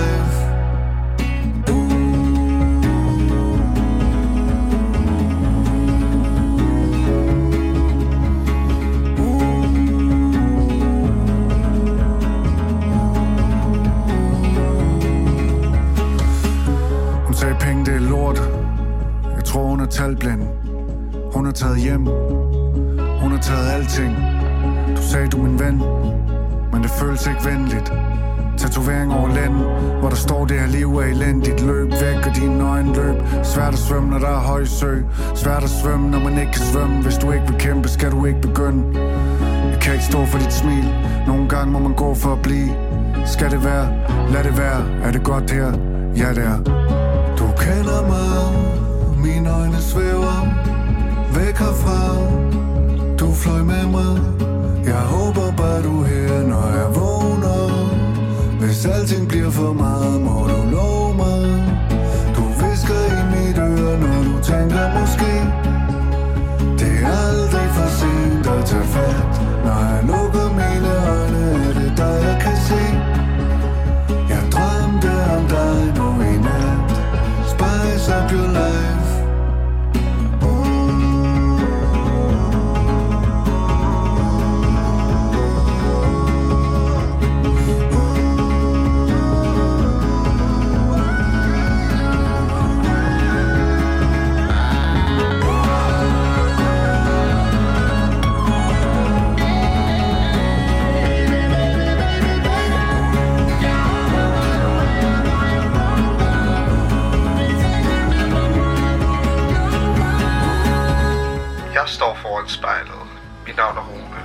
talblind. 19.98 20.42
Hun 21.34 21.46
er 21.46 21.52
taget 21.52 21.80
hjem. 21.80 22.04
Hun 23.20 23.30
har 23.30 23.38
taget 23.42 23.70
alting. 23.70 24.16
Du 24.96 25.02
sagde 25.02 25.28
du 25.28 25.36
min 25.36 25.58
ven 25.58 25.82
Men 26.72 26.82
det 26.82 26.90
føles 26.90 27.26
ikke 27.26 27.44
venligt. 27.44 27.92
Tatovering 28.58 29.12
over 29.12 29.28
lænden 29.28 29.62
Hvor 30.00 30.08
der 30.08 30.16
står 30.16 30.44
det 30.44 30.60
her 30.60 30.66
liv 30.66 30.96
er 30.96 31.02
elendigt. 31.02 31.60
Løb 31.60 31.90
væk 31.90 32.26
og 32.26 32.36
dine 32.36 32.64
øjne 32.64 32.94
løb. 32.94 33.16
Svært 33.42 33.72
at 33.72 33.78
svømme 33.78 34.10
når 34.10 34.18
der 34.18 34.28
er 34.28 34.40
høj 34.40 34.64
sø. 34.64 34.94
Svært 35.34 35.62
at 35.62 35.70
svømme 35.70 36.10
når 36.10 36.18
man 36.18 36.38
ikke 36.38 36.52
kan 36.52 36.62
svømme. 36.62 37.02
Hvis 37.02 37.16
du 37.18 37.32
ikke 37.32 37.46
vil 37.48 37.58
kæmpe 37.58 37.88
skal 37.88 38.10
du 38.10 38.24
ikke 38.24 38.40
begynde. 38.40 39.00
Jeg 39.72 39.78
kan 39.80 39.92
ikke 39.92 40.04
stå 40.04 40.26
for 40.26 40.38
dit 40.38 40.52
smil. 40.52 40.94
Nogle 41.26 41.48
gange 41.48 41.72
må 41.72 41.78
man 41.78 41.94
gå 41.94 42.14
for 42.14 42.32
at 42.32 42.42
blive. 42.42 42.70
Skal 43.26 43.50
det 43.50 43.64
være? 43.64 43.86
Lad 44.32 44.44
det 44.44 44.58
være. 44.58 44.82
Er 45.02 45.12
det 45.12 45.22
godt 45.24 45.50
her? 45.50 45.72
Ja 46.16 46.28
det 46.34 46.44
er. 46.44 46.58
Du 47.38 47.46
kender 47.64 48.00
mig 48.12 48.38
Mine 49.24 49.50
øjne 49.50 49.80
svæver 49.80 50.38
Væk 51.34 51.56
herfra. 51.58 52.00
Du 53.16 53.32
fløj 53.32 53.62
med 53.62 53.86
mig. 53.86 54.12
Jeg 54.84 55.02
håber 55.14 55.52
bare 55.56 55.82
du 55.82 56.02
er 56.02 56.06
her 56.06 56.42
Når 56.42 56.66
jeg 56.78 56.94
vågner. 56.94 57.37
Hvis 58.60 58.86
alting 58.86 59.28
bliver 59.28 59.50
for 59.50 59.72
meget 59.72 60.20
Må 60.20 60.46
du 60.50 60.70
love 60.70 61.14
mig. 61.16 61.44
Du 62.36 62.44
visker 62.60 63.00
i 63.18 63.22
mit 63.34 63.58
øre 63.58 64.00
Når 64.00 64.22
du 64.28 64.42
tænker 64.42 64.84
måske. 65.00 65.32
Det 66.80 66.92
er 67.02 67.12
aldrig 67.28 67.68
for 67.76 67.88
sent 67.98 68.46
at 68.46 68.64
tage 68.64 68.88
fat. 68.94 69.34
Når 69.64 69.78
jeg 69.90 70.00
lukker 70.10 70.48
mine 70.60 70.92
øjne 71.14 71.42
Er 71.68 71.72
det 71.78 71.92
dig 71.96 72.16
jeg 72.28 72.38
kan 72.40 72.56
se. 72.68 73.07
Står 111.88 112.14
foran 112.14 112.48
spejlet. 112.48 112.92
Mit 113.46 113.56
navn 113.56 113.76
er 113.76 113.82
Rune. 113.88 114.18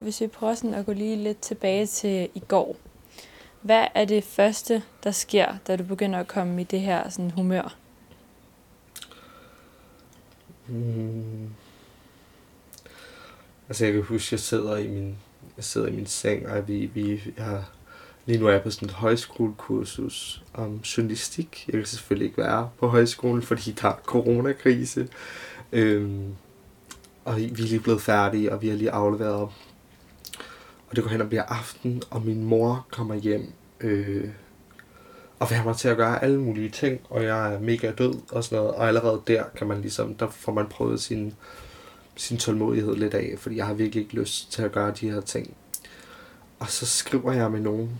Hvis 0.00 0.20
vi 0.20 0.26
prøver 0.26 0.54
sådan 0.54 0.74
at 0.74 0.86
gå 0.86 0.92
lige 0.92 1.16
lidt 1.16 1.40
tilbage 1.40 1.86
til 1.86 2.28
i 2.34 2.40
går. 2.48 2.76
Hvad 3.60 3.86
er 3.94 4.04
det 4.04 4.24
første, 4.24 4.82
der 5.04 5.10
sker, 5.10 5.54
da 5.66 5.76
du 5.76 5.84
begynder 5.84 6.20
at 6.20 6.28
komme 6.28 6.60
i 6.60 6.64
det 6.64 6.80
her 6.80 7.08
sådan, 7.08 7.30
humør? 7.30 7.79
Mm. 10.70 11.48
Altså 13.68 13.84
jeg 13.84 13.94
kan 13.94 14.02
huske, 14.02 14.28
at 14.28 14.32
jeg 14.32 14.40
sidder 14.40 14.76
i 14.76 14.88
min, 14.88 15.18
jeg 15.56 15.64
sidder 15.64 15.86
i 15.86 15.92
min 15.92 16.06
seng, 16.06 16.48
og 16.48 16.68
vi, 16.68 16.90
vi 16.94 17.22
jeg, 17.36 17.64
lige 18.26 18.38
nu 18.38 18.46
er 18.46 18.50
jeg 18.50 18.62
på 18.62 18.70
sådan 18.70 18.88
et 18.88 18.94
højskolekursus 18.94 20.44
om 20.54 20.76
journalistik. 20.76 21.64
Jeg 21.66 21.72
kan 21.72 21.86
selvfølgelig 21.86 22.26
ikke 22.26 22.38
være 22.38 22.70
på 22.78 22.88
højskolen, 22.88 23.42
fordi 23.42 23.70
der 23.70 23.88
er 23.88 23.96
coronakrise. 24.04 25.08
Øhm, 25.72 26.34
og 27.24 27.36
vi 27.36 27.44
er 27.44 27.48
lige 27.54 27.80
blevet 27.80 28.02
færdige, 28.02 28.52
og 28.52 28.62
vi 28.62 28.68
har 28.68 28.76
lige 28.76 28.90
afleveret. 28.90 29.48
Og 30.88 30.96
det 30.96 31.02
går 31.02 31.10
hen 31.10 31.20
og 31.20 31.28
bliver 31.28 31.42
aften, 31.42 32.02
og 32.10 32.22
min 32.22 32.44
mor 32.44 32.86
kommer 32.90 33.14
hjem 33.14 33.52
øh, 33.80 34.28
og 35.40 35.50
være 35.50 35.64
mig 35.64 35.76
til 35.76 35.88
at 35.88 35.96
gøre 35.96 36.24
alle 36.24 36.40
mulige 36.40 36.68
ting, 36.68 37.00
og 37.10 37.24
jeg 37.24 37.54
er 37.54 37.60
mega 37.60 37.92
død 37.98 38.14
og 38.32 38.44
sådan 38.44 38.58
noget. 38.58 38.74
Og 38.74 38.88
allerede 38.88 39.22
der 39.26 39.44
kan 39.56 39.66
man 39.66 39.80
ligesom, 39.80 40.14
der 40.14 40.28
får 40.30 40.52
man 40.52 40.66
prøvet 40.66 41.00
sin, 41.00 41.34
sin 42.16 42.36
tålmodighed 42.36 42.96
lidt 42.96 43.14
af, 43.14 43.34
fordi 43.38 43.56
jeg 43.56 43.66
har 43.66 43.74
virkelig 43.74 44.02
ikke 44.02 44.14
lyst 44.14 44.52
til 44.52 44.62
at 44.62 44.72
gøre 44.72 44.92
de 45.00 45.10
her 45.10 45.20
ting. 45.20 45.54
Og 46.58 46.70
så 46.70 46.86
skriver 46.86 47.32
jeg 47.32 47.50
med 47.50 47.60
nogen 47.60 47.90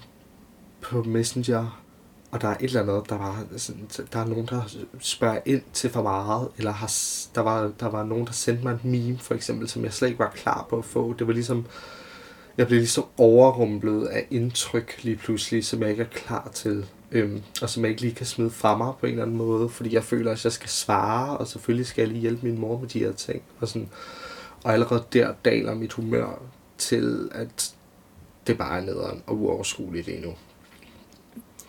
på 0.81 1.03
Messenger, 1.03 1.83
og 2.31 2.40
der 2.40 2.48
er 2.48 2.57
et 2.61 2.64
eller 2.64 2.83
andet, 2.83 3.11
der 3.11 3.18
var 3.18 3.44
sådan, 3.57 3.88
der 4.12 4.18
er 4.18 4.26
nogen, 4.26 4.46
der 4.46 4.62
spørger 4.98 5.38
ind 5.46 5.62
til 5.72 5.90
for 5.90 6.03
meget, 6.03 6.48
eller 6.59 6.70
har, 6.70 6.92
der, 7.35 7.40
var, 7.40 7.72
der 7.81 7.88
var 7.88 8.05
nogen, 8.05 8.26
der 8.26 8.33
sendte 8.33 8.62
mig 8.62 8.72
et 8.72 8.85
meme, 8.85 9.18
for 9.18 9.35
eksempel, 9.35 9.68
som 9.68 9.85
jeg 9.85 9.92
slet 9.92 10.09
ikke 10.09 10.18
var 10.18 10.31
klar 10.31 10.66
på 10.70 10.79
at 10.79 10.85
få. 10.85 11.14
Det 11.18 11.26
var 11.26 11.33
ligesom, 11.33 11.66
jeg 12.59 12.66
blev 12.66 12.79
ligesom 12.79 13.05
overrumplet 13.18 14.07
af 14.07 14.26
indtryk 14.31 14.98
lige 15.03 15.16
pludselig, 15.16 15.64
som 15.64 15.83
jeg 15.83 15.90
ikke 15.90 16.03
er 16.03 16.09
klar 16.09 16.50
til, 16.55 16.87
øhm, 17.12 17.42
og 17.62 17.70
som 17.70 17.83
jeg 17.83 17.90
ikke 17.90 18.03
lige 18.03 18.14
kan 18.14 18.27
smide 18.27 18.51
fra 18.51 18.77
mig 18.77 18.92
på 19.01 19.07
en 19.07 19.12
eller 19.12 19.23
anden 19.23 19.37
måde, 19.37 19.68
fordi 19.68 19.94
jeg 19.94 20.05
føler, 20.05 20.33
at 20.33 20.44
jeg 20.44 20.53
skal 20.53 20.68
svare, 20.68 21.38
og 21.38 21.46
selvfølgelig 21.46 21.87
skal 21.87 22.03
jeg 22.03 22.09
lige 22.09 22.20
hjælpe 22.20 22.46
min 22.46 22.59
mor 22.59 22.79
med 22.79 22.88
de 22.88 22.99
her 22.99 23.12
ting. 23.12 23.42
Og, 23.61 23.68
sådan, 23.68 23.88
og 24.64 24.73
allerede 24.73 25.05
der 25.12 25.35
daler 25.44 25.75
mit 25.75 25.92
humør 25.92 26.42
til, 26.79 27.31
at 27.33 27.75
det 28.46 28.59
bare 28.59 28.79
er 28.79 28.85
nederen 28.85 29.23
og 29.27 29.37
uoverskueligt 29.37 30.07
lige 30.07 30.20
nu. 30.20 30.35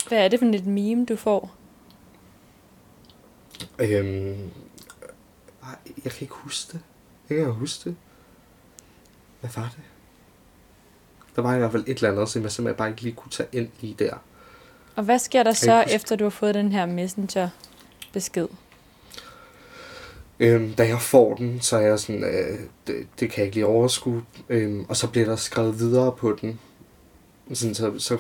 Hvad 0.07 0.17
er 0.17 0.27
det 0.27 0.39
for 0.39 0.45
et 0.45 0.65
meme, 0.65 1.05
du 1.05 1.15
får? 1.15 1.55
Øhm, 3.79 4.49
jeg 6.03 6.11
kan 6.11 6.21
ikke 6.21 6.33
huske 6.33 6.71
det. 6.73 6.81
Jeg 7.29 7.37
kan 7.37 7.37
ikke 7.37 7.51
huske 7.59 7.89
det. 7.89 7.95
Hvad 9.39 9.49
var 9.55 9.73
det? 9.75 9.83
Der 11.35 11.41
var 11.41 11.55
i 11.55 11.57
hvert 11.57 11.71
fald 11.71 11.83
et 11.87 11.95
eller 11.95 12.11
andet, 12.11 12.29
som 12.29 12.41
jeg 12.41 12.51
simpelthen 12.51 12.77
bare 12.77 12.89
ikke 12.89 13.01
lige 13.01 13.15
kunne 13.15 13.31
tage 13.31 13.49
ind 13.51 13.69
lige 13.81 13.95
der. 13.99 14.17
Og 14.95 15.03
hvad 15.03 15.19
sker 15.19 15.43
der 15.43 15.53
så, 15.53 15.83
efter 15.87 16.15
du 16.15 16.23
har 16.23 16.29
fået 16.29 16.55
den 16.55 16.71
her 16.71 16.85
messenger-besked? 16.85 18.47
Øhm, 20.39 20.73
da 20.73 20.87
jeg 20.87 21.01
får 21.01 21.35
den, 21.35 21.61
så 21.61 21.77
er 21.77 21.81
jeg 21.81 21.99
sådan, 21.99 22.23
øh, 22.23 22.59
det, 22.87 23.07
det 23.19 23.29
kan 23.29 23.37
jeg 23.37 23.45
ikke 23.45 23.55
lige 23.55 23.65
overskue. 23.65 24.23
Øhm, 24.49 24.85
og 24.89 24.97
så 24.97 25.07
bliver 25.07 25.25
der 25.25 25.35
skrevet 25.35 25.79
videre 25.79 26.11
på 26.11 26.37
den. 26.41 26.59
Sådan, 27.53 27.75
så, 27.75 27.99
så 27.99 28.17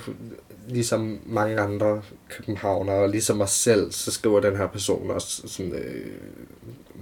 ligesom 0.67 1.19
mange 1.25 1.59
andre 1.59 2.01
københavnere, 2.29 2.95
og 2.95 3.09
ligesom 3.09 3.37
mig 3.37 3.49
selv, 3.49 3.91
så 3.91 4.11
skriver 4.11 4.39
den 4.39 4.57
her 4.57 4.67
person 4.67 5.11
også 5.11 5.47
sådan, 5.47 5.71
øh, 5.71 6.11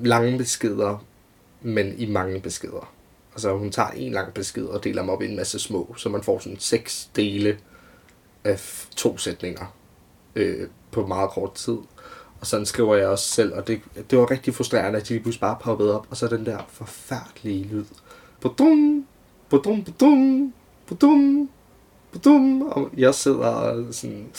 lange 0.04 0.38
beskeder, 0.38 1.06
men 1.62 1.94
i 1.98 2.06
mange 2.06 2.40
beskeder. 2.40 2.94
Altså 3.34 3.58
hun 3.58 3.72
tager 3.72 3.90
en 3.90 4.12
lang 4.12 4.34
besked 4.34 4.66
og 4.66 4.84
deler 4.84 5.02
dem 5.02 5.10
op 5.10 5.22
i 5.22 5.28
en 5.28 5.36
masse 5.36 5.60
små, 5.60 5.96
så 5.98 6.10
man 6.10 6.24
får 6.24 6.40
sådan 6.40 6.60
seks 6.60 7.10
dele 7.16 7.58
af 8.44 8.86
to 8.96 9.18
sætninger 9.18 9.76
øh, 10.36 10.68
på 10.92 11.06
meget 11.06 11.30
kort 11.30 11.54
tid. 11.54 11.78
Og 12.42 12.48
sådan 12.48 12.66
skriver 12.66 12.96
jeg 12.96 13.08
også 13.08 13.30
selv, 13.30 13.54
og 13.54 13.68
det, 13.68 13.82
det 14.12 14.20
var 14.20 14.32
rigtig 14.32 14.56
frustrerende, 14.56 15.00
at 15.00 15.08
de 15.08 15.14
lige 15.14 15.24
pludselig 15.24 15.42
bare 15.42 15.58
poppede 15.62 16.00
op, 16.00 16.08
og 16.10 16.18
så 16.18 16.28
den 16.28 16.46
der 16.46 16.58
forfærdelige 16.70 17.64
lyd. 17.64 17.86
Badum, 18.42 19.06
badum, 19.50 19.84
badum, 19.84 20.54
badum, 20.88 21.50
badum, 22.14 22.62
og 22.62 22.90
jeg 22.98 23.16
sidder 23.16 23.84
sådan, 23.92 24.30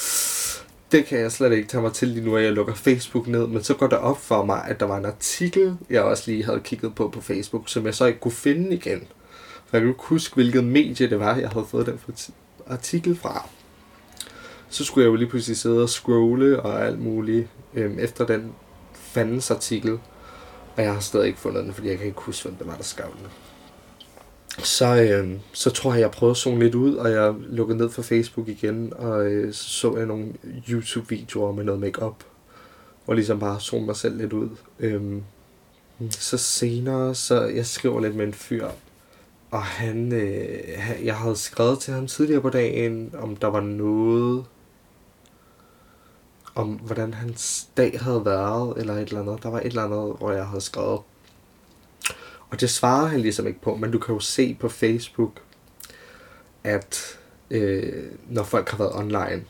det 0.92 1.06
kan 1.06 1.18
jeg 1.18 1.32
slet 1.32 1.52
ikke 1.52 1.68
tage 1.68 1.82
mig 1.82 1.92
til 1.92 2.08
lige 2.08 2.24
nu, 2.24 2.36
at 2.36 2.44
jeg 2.44 2.52
lukker 2.52 2.74
Facebook 2.74 3.26
ned, 3.26 3.46
men 3.46 3.62
så 3.62 3.74
går 3.74 3.86
det 3.86 3.98
op 3.98 4.18
for 4.20 4.44
mig, 4.44 4.64
at 4.64 4.80
der 4.80 4.86
var 4.86 4.96
en 4.96 5.04
artikel, 5.04 5.76
jeg 5.90 6.02
også 6.02 6.30
lige 6.30 6.44
havde 6.44 6.60
kigget 6.60 6.94
på 6.94 7.08
på 7.08 7.20
Facebook, 7.20 7.68
som 7.68 7.86
jeg 7.86 7.94
så 7.94 8.04
ikke 8.04 8.20
kunne 8.20 8.32
finde 8.32 8.74
igen. 8.74 9.02
For 9.66 9.76
jeg 9.76 9.82
kunne 9.82 9.90
ikke 9.90 10.04
huske, 10.04 10.34
hvilket 10.34 10.64
medie 10.64 11.10
det 11.10 11.18
var, 11.18 11.36
jeg 11.36 11.48
havde 11.48 11.66
fået 11.66 11.86
den 11.86 12.00
artikel 12.66 13.16
fra. 13.16 13.48
Så 14.70 14.84
skulle 14.84 15.04
jeg 15.04 15.10
jo 15.10 15.16
lige 15.16 15.28
pludselig 15.28 15.56
sidde 15.56 15.82
og 15.82 15.88
scrolle 15.88 16.62
og 16.62 16.86
alt 16.86 17.00
muligt 17.00 17.48
øhm, 17.74 17.98
efter 17.98 18.26
den 18.26 18.52
fandens 18.94 19.50
artikel. 19.50 19.92
Og 20.76 20.82
jeg 20.82 20.92
har 20.92 21.00
stadig 21.00 21.26
ikke 21.26 21.38
fundet 21.38 21.64
den, 21.64 21.72
fordi 21.74 21.88
jeg 21.88 21.98
kan 21.98 22.06
ikke 22.06 22.20
huske, 22.20 22.48
hvem 22.48 22.56
det 22.56 22.66
var, 22.66 22.76
der 22.76 22.82
skrev 22.82 23.06
den 23.06 23.26
så, 24.58 25.02
øh, 25.02 25.30
så 25.52 25.70
tror 25.70 25.92
jeg, 25.92 26.00
jeg 26.00 26.10
prøvede 26.10 26.30
at 26.30 26.36
zone 26.36 26.60
lidt 26.60 26.74
ud, 26.74 26.94
og 26.94 27.10
jeg 27.10 27.34
lukkede 27.38 27.78
ned 27.78 27.90
for 27.90 28.02
Facebook 28.02 28.48
igen, 28.48 28.92
og 28.96 29.26
øh, 29.26 29.52
så 29.54 29.70
så 29.70 29.96
jeg 29.96 30.06
nogle 30.06 30.32
YouTube-videoer 30.70 31.52
med 31.52 31.64
noget 31.64 31.80
makeup 31.80 32.24
og 33.06 33.14
ligesom 33.14 33.40
bare 33.40 33.60
zone 33.60 33.86
mig 33.86 33.96
selv 33.96 34.16
lidt 34.16 34.32
ud. 34.32 34.48
Øhm, 34.80 35.22
så 36.10 36.38
senere, 36.38 37.14
så 37.14 37.44
jeg 37.44 37.66
skriver 37.66 38.00
lidt 38.00 38.14
med 38.14 38.26
en 38.26 38.34
fyr, 38.34 38.68
og 39.50 39.62
han, 39.62 40.12
øh, 40.12 41.04
jeg 41.04 41.16
havde 41.16 41.36
skrevet 41.36 41.78
til 41.78 41.94
ham 41.94 42.06
tidligere 42.06 42.40
på 42.40 42.50
dagen, 42.50 43.14
om 43.18 43.36
der 43.36 43.48
var 43.48 43.60
noget, 43.60 44.44
om 46.60 46.68
hvordan 46.68 47.14
hans 47.14 47.68
dag 47.76 48.00
havde 48.00 48.24
været, 48.24 48.78
eller 48.78 48.94
et 48.94 49.08
eller 49.08 49.20
andet. 49.20 49.42
Der 49.42 49.50
var 49.50 49.58
et 49.58 49.66
eller 49.66 49.84
andet, 49.84 50.16
hvor 50.18 50.32
jeg 50.32 50.46
havde 50.46 50.60
skrevet, 50.60 51.00
og 52.50 52.60
det 52.60 52.70
svarede 52.70 53.08
han 53.08 53.20
ligesom 53.20 53.46
ikke 53.46 53.60
på, 53.60 53.76
men 53.76 53.90
du 53.90 53.98
kan 53.98 54.14
jo 54.14 54.20
se 54.20 54.56
på 54.60 54.68
Facebook, 54.68 55.32
at 56.64 57.18
øh, 57.50 58.12
når 58.28 58.42
folk 58.42 58.68
har 58.68 58.78
været 58.78 58.94
online, 58.94 59.44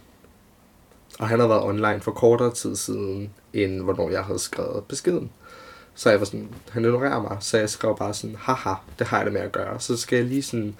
og 1.18 1.28
han 1.28 1.40
har 1.40 1.46
været 1.46 1.62
online 1.62 2.00
for 2.00 2.12
kortere 2.12 2.54
tid 2.54 2.76
siden, 2.76 3.30
end 3.52 3.82
hvornår 3.82 4.10
jeg 4.10 4.24
havde 4.24 4.38
skrevet 4.38 4.84
beskeden. 4.84 5.30
Så 5.94 6.10
jeg 6.10 6.18
var 6.18 6.26
sådan, 6.26 6.48
han 6.70 6.84
ignorerer 6.84 7.22
mig, 7.22 7.36
så 7.40 7.58
jeg 7.58 7.70
skrev 7.70 7.96
bare 7.96 8.14
sådan, 8.14 8.36
haha, 8.36 8.74
det 8.98 9.06
har 9.06 9.16
jeg 9.16 9.26
det 9.26 9.32
med 9.32 9.40
at 9.40 9.52
gøre. 9.52 9.80
Så 9.80 9.96
skal 9.96 10.16
jeg 10.16 10.26
lige 10.26 10.42
sådan 10.42 10.76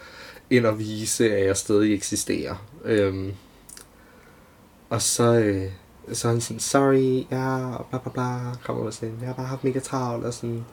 ind 0.50 0.66
og 0.66 0.78
vise, 0.78 1.36
at 1.36 1.46
jeg 1.46 1.56
stadig 1.56 1.94
eksisterer. 1.94 2.66
Øhm, 2.84 3.32
og 4.90 5.02
så, 5.02 5.34
øh, 5.34 5.70
så 6.12 6.28
han 6.28 6.40
sådan, 6.40 6.60
sorry, 6.60 7.26
ja, 7.30 7.76
bla 7.90 7.98
bla 7.98 8.12
bla, 8.12 8.54
kommer 8.64 8.84
og 8.84 8.94
sådan, 8.94 9.16
jeg 9.20 9.28
har 9.28 9.34
bare 9.34 9.46
haft 9.46 9.64
mega 9.64 9.78
travlt, 9.78 10.24
og 10.24 10.34
sådan, 10.34 10.64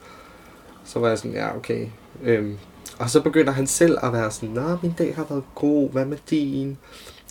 så 0.84 0.98
var 0.98 1.08
jeg 1.08 1.18
sådan, 1.18 1.32
ja, 1.32 1.56
okay. 1.56 1.86
Øhm, 2.22 2.58
og 2.98 3.10
så 3.10 3.22
begynder 3.22 3.52
han 3.52 3.66
selv 3.66 3.98
at 4.02 4.12
være 4.12 4.30
sådan, 4.30 4.48
Nå, 4.48 4.78
min 4.82 4.94
dag 4.98 5.16
har 5.16 5.26
været 5.28 5.44
god, 5.54 5.90
hvad 5.90 6.04
med 6.04 6.18
din? 6.30 6.78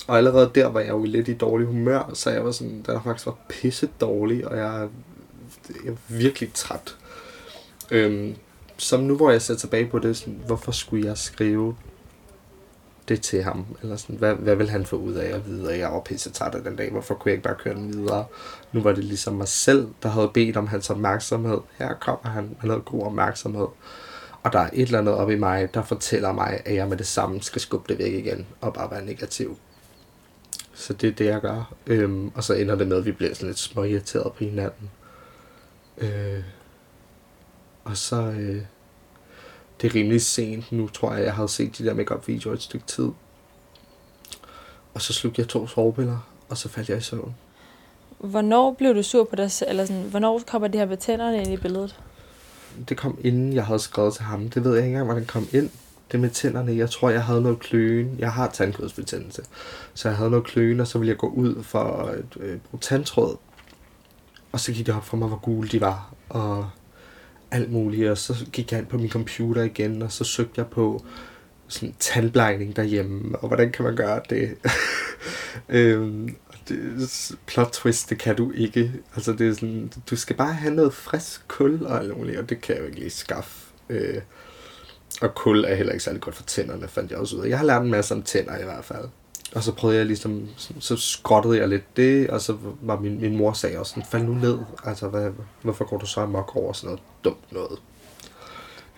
Og 0.08 0.18
allerede 0.18 0.52
der 0.56 0.68
var 0.68 0.80
jeg 0.80 0.90
jo 0.90 1.04
lidt 1.04 1.28
i 1.28 1.34
dårlig 1.34 1.68
humør, 1.68 2.12
så 2.14 2.30
jeg 2.30 2.46
var 2.46 2.52
sådan, 2.52 2.84
der 2.86 3.02
faktisk 3.02 3.26
var 3.26 3.38
pisse 3.50 3.90
dårlig, 4.02 4.48
og 4.48 4.58
jeg, 4.58 4.88
jeg 5.86 5.92
er 5.92 5.96
virkelig 6.08 6.54
træt. 6.54 6.96
Øhm, 7.92 8.36
som 8.78 9.00
nu, 9.00 9.16
hvor 9.16 9.32
jeg 9.32 9.42
ser 9.42 9.56
tilbage 9.56 9.88
på 9.88 10.00
det, 10.00 10.18
sådan, 10.18 10.42
hvorfor 10.46 10.72
skulle 10.72 11.08
jeg 11.08 11.18
skrive 11.18 11.76
det 13.08 13.22
til 13.22 13.44
ham? 13.44 13.66
Eller 13.82 13.96
sådan, 13.96 14.16
hvad, 14.16 14.36
hvad 14.36 14.56
vil 14.56 14.70
han 14.70 14.86
få 14.86 14.96
ud 14.96 15.14
af 15.14 15.36
at 15.36 15.48
vide, 15.48 15.74
at 15.74 15.80
jeg 15.80 15.92
var 15.92 16.00
pisse 16.00 16.32
træt 16.32 16.56
af 16.56 16.64
den 16.64 16.76
dag? 16.76 16.92
Hvorfor 16.92 17.16
kunne 17.16 17.30
jeg 17.30 17.34
ikke 17.34 17.44
bare 17.44 17.56
køre 17.56 17.74
den 17.74 17.94
videre? 17.94 18.26
Nu 18.72 18.82
var 18.82 18.92
det 18.92 19.04
ligesom 19.04 19.34
mig 19.34 19.48
selv, 19.48 19.88
der 20.04 20.10
havde 20.10 20.32
bedt 20.34 20.58
om 20.58 20.68
hans 20.68 20.90
opmærksomhed. 20.90 21.60
Her 21.78 21.94
kommer 21.94 22.30
han, 22.30 22.56
han 22.60 22.70
havde 22.70 22.82
god 22.82 23.04
opmærksomhed. 23.04 23.68
Og 24.44 24.54
der 24.54 24.60
er 24.60 24.70
et 24.74 24.82
eller 24.82 25.00
andet 25.00 25.14
op 25.14 25.30
i 25.30 25.36
mig, 25.36 25.74
der 25.74 25.84
fortæller 25.84 26.32
mig, 26.32 26.62
at 26.66 26.76
jeg 26.76 26.88
med 26.88 26.98
det 26.98 27.08
samme 27.08 27.42
skal 27.42 27.62
skubbe 27.62 27.94
det 27.94 28.04
væk 28.04 28.14
igen, 28.14 28.46
og 28.62 28.74
bare 28.74 28.92
være 28.92 29.06
negativ. 29.06 29.58
Så 30.74 30.94
det 30.94 31.10
er 31.10 31.14
det, 31.14 31.26
jeg 31.26 31.42
gør. 31.42 31.74
Øhm, 31.88 32.32
og 32.36 32.44
så 32.44 32.54
ender 32.54 32.76
det 32.76 32.88
med, 32.88 32.98
at 32.98 33.06
vi 33.06 33.12
bliver 33.12 33.34
sådan 33.34 33.48
lidt 33.48 33.60
småirriteret 33.60 34.34
på 34.34 34.44
hinanden. 34.44 34.92
Øh, 35.98 36.44
og 37.84 37.98
så... 37.98 38.16
Øh, 38.16 38.62
det 39.82 39.88
er 39.88 39.96
rimelig 39.96 40.22
sent 40.22 40.72
nu, 40.72 40.88
tror 40.88 41.14
jeg, 41.14 41.24
jeg 41.24 41.34
havde 41.34 41.48
set 41.48 41.78
de 41.78 41.86
der 41.86 41.94
make 41.94 42.16
videoer 42.28 42.54
et 42.54 42.62
stykke 42.62 42.86
tid. 42.86 43.10
Og 44.94 45.02
så 45.02 45.14
slugte 45.14 45.40
jeg 45.40 45.48
to 45.48 45.68
sovepiller, 45.68 46.28
og 46.50 46.58
så 46.58 46.70
faldt 46.70 46.90
jeg 46.90 46.98
i 46.98 47.02
søvn. 47.02 47.36
Hvornår 48.18 48.74
blev 48.74 48.96
du 48.96 49.04
sur 49.04 49.24
på 49.24 49.36
dig 49.36 49.52
eller 49.68 49.86
sådan, 49.86 50.04
hvornår 50.04 50.42
kommer 50.48 50.68
det 50.68 50.80
her 50.80 50.88
med 50.88 50.98
tænderne 50.98 51.38
ind 51.38 51.54
i 51.54 51.58
billedet? 51.58 52.00
Det 52.90 52.98
kom 52.98 53.18
inden 53.24 53.54
jeg 53.54 53.66
havde 53.66 53.80
skrevet 53.80 54.14
til 54.14 54.24
ham. 54.24 54.50
Det 54.50 54.64
ved 54.64 54.72
jeg 54.72 54.80
ikke 54.80 54.88
engang, 54.88 55.06
hvordan 55.06 55.24
det 55.24 55.32
kom 55.32 55.48
ind. 55.54 55.70
Det 56.12 56.20
med 56.20 56.30
tænderne, 56.30 56.76
jeg 56.76 56.90
tror, 56.90 57.10
jeg 57.10 57.24
havde 57.24 57.42
noget 57.42 57.60
kløen. 57.60 58.16
Jeg 58.20 58.34
har 58.34 58.50
tandkødsbetændelse. 58.50 59.44
Så 59.94 60.10
jeg 60.10 60.18
havde 60.18 60.30
noget 60.30 60.46
kløen, 60.46 60.80
og 60.80 60.88
så 60.88 61.00
ville 61.00 61.10
jeg 61.10 61.18
gå 61.18 61.28
ud 61.28 61.64
for 61.64 61.80
at 61.80 62.38
øh, 62.40 62.60
bruge 62.60 62.80
tandtråd. 62.82 63.38
Og 64.52 64.60
så 64.60 64.72
gik 64.72 64.86
det 64.86 64.96
op 64.96 65.06
for 65.06 65.18
mig, 65.18 65.28
hvor 65.28 65.38
gule 65.38 65.70
de 65.70 65.82
var. 65.82 66.14
Og 66.30 66.70
alt 67.52 67.72
muligt, 67.72 68.10
og 68.10 68.18
så 68.18 68.46
gik 68.54 68.72
jeg 68.72 68.80
ind 68.80 68.88
på 68.88 68.98
min 68.98 69.10
computer 69.10 69.64
igen, 69.64 70.02
og 70.02 70.12
så 70.12 70.24
søgte 70.24 70.54
jeg 70.58 70.68
på 70.68 71.06
sådan 71.68 71.96
tandblejning 72.00 72.76
derhjemme, 72.76 73.40
og 73.40 73.48
hvordan 73.48 73.72
kan 73.72 73.86
man 73.86 73.96
gøre 73.96 74.22
det? 74.30 74.58
øhm, 75.70 76.36
det, 76.70 77.36
plot 77.46 77.70
twist, 77.72 78.10
det 78.10 78.18
kan 78.18 78.36
du 78.36 78.52
ikke. 78.52 78.94
Altså, 79.16 79.34
det 79.34 79.48
er 79.48 79.54
sådan, 79.54 79.92
du 80.10 80.16
skal 80.16 80.36
bare 80.36 80.54
have 80.54 80.74
noget 80.74 80.94
frisk 80.94 81.48
kul 81.48 81.86
og 81.86 82.00
alt 82.00 82.18
muligt, 82.18 82.40
og 82.40 82.50
det 82.50 82.62
kan 82.62 82.76
jeg 82.76 82.82
jo 82.82 82.88
ikke 82.88 83.00
lige 83.00 83.10
skaffe. 83.10 83.68
Øh, 83.90 84.22
og 85.22 85.36
kul 85.36 85.66
er 85.66 85.76
heller 85.76 85.94
ikke 85.94 86.04
særlig 86.04 86.22
godt 86.22 86.36
for 86.36 86.44
tænderne, 86.44 86.88
fandt 86.88 87.12
jeg 87.12 87.20
også 87.20 87.36
ud 87.36 87.42
af. 87.42 87.50
Jeg 87.50 87.58
har 87.58 87.66
lært 87.66 87.82
en 87.82 87.92
masse 87.92 88.14
om 88.14 88.24
tænder 88.24 88.60
i 88.60 88.64
hvert 88.64 88.86
fald. 88.86 89.06
Og 89.58 89.64
så 89.64 89.72
prøvede 89.72 89.98
jeg 89.98 90.06
ligesom, 90.06 90.48
så 90.80 90.98
skrottede 90.98 91.58
jeg 91.58 91.68
lidt 91.68 91.98
det, 91.98 92.30
og 92.30 92.42
så 92.42 92.58
var 92.82 93.00
min, 93.00 93.22
min 93.22 93.38
mor 93.38 93.54
sagde 93.54 93.80
også 93.80 93.90
sådan, 93.90 94.04
fald 94.12 94.24
nu 94.24 94.34
ned, 94.34 94.60
altså 94.84 95.08
hvad, 95.08 95.30
hvorfor 95.62 95.86
går 95.86 95.98
du 95.98 96.06
så 96.06 96.22
amok 96.22 96.56
over 96.56 96.74
sådan 96.74 96.88
noget 96.88 97.02
dumt 97.24 97.52
noget? 97.52 97.80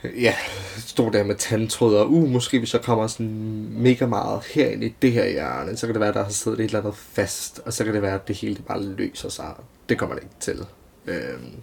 Ja, 0.04 0.36
stod 0.78 1.12
der 1.12 1.24
med 1.24 1.36
tandtråd, 1.36 1.96
og 1.96 2.12
uh, 2.12 2.30
måske 2.30 2.60
hvis 2.60 2.74
jeg 2.74 2.82
kommer 2.82 3.08
sådan 3.08 3.68
mega 3.72 4.06
meget 4.06 4.42
herind 4.54 4.84
i 4.84 4.96
det 5.02 5.12
her 5.12 5.30
hjørne, 5.30 5.78
så 5.78 5.88
kan 5.88 5.94
det 5.94 6.02
være, 6.02 6.14
der 6.14 6.24
har 6.24 6.32
siddet 6.32 6.60
et 6.60 6.66
eller 6.66 6.80
andet 6.80 6.96
fast, 6.96 7.62
og 7.66 7.74
så 7.74 7.84
kan 7.84 7.94
det 7.94 8.02
være, 8.02 8.16
at 8.16 8.28
det 8.28 8.36
hele 8.36 8.62
bare 8.68 8.84
løser 8.84 9.30
sig. 9.30 9.54
Det 9.90 9.98
kommer 9.98 10.16
det 10.16 10.24
ikke 10.24 10.36
til. 10.40 10.66
Øhm, 11.08 11.54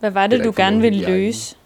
Hvad 0.00 0.10
var 0.10 0.26
det, 0.26 0.38
det 0.38 0.46
du 0.46 0.52
gerne 0.56 0.80
ville 0.80 1.06
løse? 1.06 1.56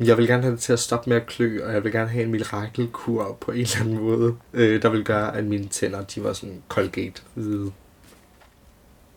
Jeg 0.00 0.18
vil 0.18 0.26
gerne 0.26 0.42
have 0.42 0.52
det 0.52 0.60
til 0.60 0.72
at 0.72 0.78
stoppe 0.78 1.10
med 1.10 1.16
at 1.16 1.26
klø, 1.26 1.66
og 1.66 1.72
jeg 1.72 1.84
vil 1.84 1.92
gerne 1.92 2.08
have 2.08 2.24
en 2.24 2.30
mirakelkur 2.30 3.36
på 3.40 3.50
en 3.50 3.60
eller 3.60 3.80
anden 3.80 3.98
måde, 3.98 4.36
øh, 4.52 4.82
der 4.82 4.88
vil 4.88 5.04
gøre, 5.04 5.36
at 5.36 5.44
mine 5.44 5.66
tænder, 5.66 6.04
de 6.04 6.24
var 6.24 6.32
sådan 6.32 6.62
Colgate 6.68 7.22
hvide. 7.34 7.72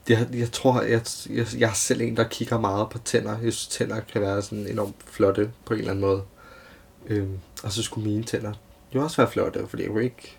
Jeg, 0.10 0.28
jeg 0.34 0.52
tror, 0.52 0.82
jeg, 0.82 1.02
jeg, 1.30 1.48
jeg 1.58 1.70
er 1.70 1.74
selv 1.74 2.02
en, 2.02 2.18
der 2.18 2.24
kigger 2.24 2.60
meget 2.60 2.90
på 2.90 2.98
tænder. 2.98 3.32
Jeg 3.32 3.54
synes, 3.54 3.68
tænder 3.68 4.00
kan 4.00 4.22
være 4.22 4.42
sådan 4.42 4.68
enormt 4.68 4.96
flotte 5.06 5.52
på 5.66 5.74
en 5.74 5.80
eller 5.80 5.92
anden 5.92 6.06
måde. 6.06 6.24
Øh, 7.08 7.28
og 7.64 7.72
så 7.72 7.84
skulle 7.84 8.10
mine 8.10 8.24
tænder 8.24 8.54
jo 8.96 9.04
også 9.04 9.18
være 9.18 9.32
flotte, 9.32 9.68
fordi 9.68 9.84
jeg 9.84 10.04
ikke... 10.04 10.38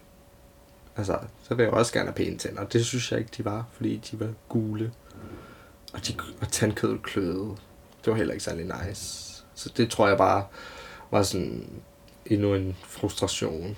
Altså, 0.97 1.19
så 1.43 1.55
vil 1.55 1.65
jeg 1.65 1.73
også 1.73 1.93
gerne 1.93 2.07
have 2.07 2.15
pæne 2.15 2.39
tænder. 2.39 2.65
Det 2.65 2.87
synes 2.87 3.13
jeg 3.13 3.21
ikke, 3.21 3.31
de 3.37 3.45
var, 3.45 3.67
fordi 3.73 3.97
de 4.11 4.21
var 4.21 4.33
gule. 4.49 4.93
Og, 5.93 6.07
de, 6.07 6.15
og 6.41 6.49
tandkødet 6.49 7.03
kløede. 7.03 7.57
Det 8.05 8.11
var 8.11 8.15
heller 8.15 8.33
ikke 8.33 8.45
særlig 8.45 8.65
nice. 8.65 9.34
Så 9.55 9.73
det 9.77 9.91
tror 9.91 10.09
jeg 10.09 10.19
bare 10.19 10.47
var 11.11 11.23
sådan 11.23 11.69
endnu 12.27 12.55
en 12.55 12.77
frustration. 12.83 13.77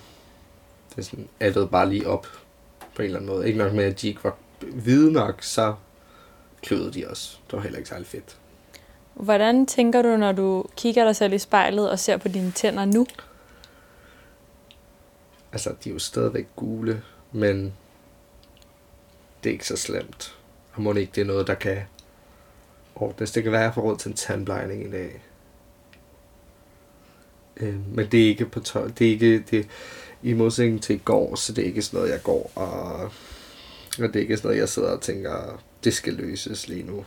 Det 0.90 0.98
er 0.98 1.02
sådan, 1.02 1.28
addede 1.40 1.68
bare 1.68 1.88
lige 1.88 2.08
op 2.08 2.26
på 2.94 3.02
en 3.02 3.06
eller 3.06 3.18
anden 3.18 3.30
måde. 3.30 3.46
Ikke 3.46 3.58
nok 3.58 3.72
med, 3.72 3.84
at 3.84 4.00
de 4.00 4.08
ikke 4.08 4.24
var 4.24 4.36
hvide 4.60 5.12
nok, 5.12 5.42
så 5.42 5.74
kløede 6.62 6.92
de 6.92 7.08
også. 7.08 7.38
Det 7.46 7.52
var 7.52 7.60
heller 7.60 7.78
ikke 7.78 7.88
særlig 7.88 8.06
fedt. 8.06 8.38
Hvordan 9.14 9.66
tænker 9.66 10.02
du, 10.02 10.16
når 10.16 10.32
du 10.32 10.64
kigger 10.76 11.04
dig 11.04 11.16
selv 11.16 11.32
i 11.32 11.38
spejlet 11.38 11.90
og 11.90 11.98
ser 11.98 12.16
på 12.16 12.28
dine 12.28 12.52
tænder 12.52 12.84
nu? 12.84 13.06
Altså, 15.52 15.74
de 15.84 15.88
er 15.88 15.92
jo 15.92 15.98
stadigvæk 15.98 16.46
gule, 16.56 17.02
men 17.32 17.74
det 19.44 19.50
er 19.50 19.52
ikke 19.52 19.66
så 19.66 19.76
slemt. 19.76 20.36
Og 20.72 20.82
må 20.82 20.92
ikke 20.92 21.12
det 21.14 21.20
er 21.20 21.24
noget, 21.24 21.46
der 21.46 21.54
kan 21.54 21.82
ordnes. 22.94 23.30
Det 23.30 23.42
kan 23.42 23.52
være, 23.52 23.60
at 23.60 23.64
jeg 23.64 23.74
får 23.74 23.82
råd 23.82 23.96
til 23.96 24.08
en 24.08 24.16
tandblejning 24.16 24.86
i 24.86 24.90
dag. 24.90 25.22
Øh, 27.60 27.94
men 27.94 28.06
det 28.06 28.24
er 28.24 28.28
ikke 28.28 28.46
på 28.46 28.60
tøj. 28.60 28.88
Det 28.98 29.06
er 29.06 29.10
ikke 29.10 29.38
det, 29.38 29.68
i 30.22 30.32
modsætning 30.32 30.82
til 30.82 30.96
i 30.96 31.02
går, 31.04 31.34
så 31.34 31.52
det 31.52 31.62
er 31.62 31.66
ikke 31.66 31.82
sådan 31.82 31.98
noget, 31.98 32.12
jeg 32.12 32.22
går 32.22 32.52
og, 32.54 33.02
og 33.98 34.08
det 34.12 34.16
er 34.16 34.20
ikke 34.20 34.36
sådan 34.36 34.48
noget, 34.48 34.60
jeg 34.60 34.68
sidder 34.68 34.90
og 34.90 35.00
tænker, 35.00 35.62
det 35.84 35.94
skal 35.94 36.12
løses 36.12 36.68
lige 36.68 36.82
nu. 36.82 37.04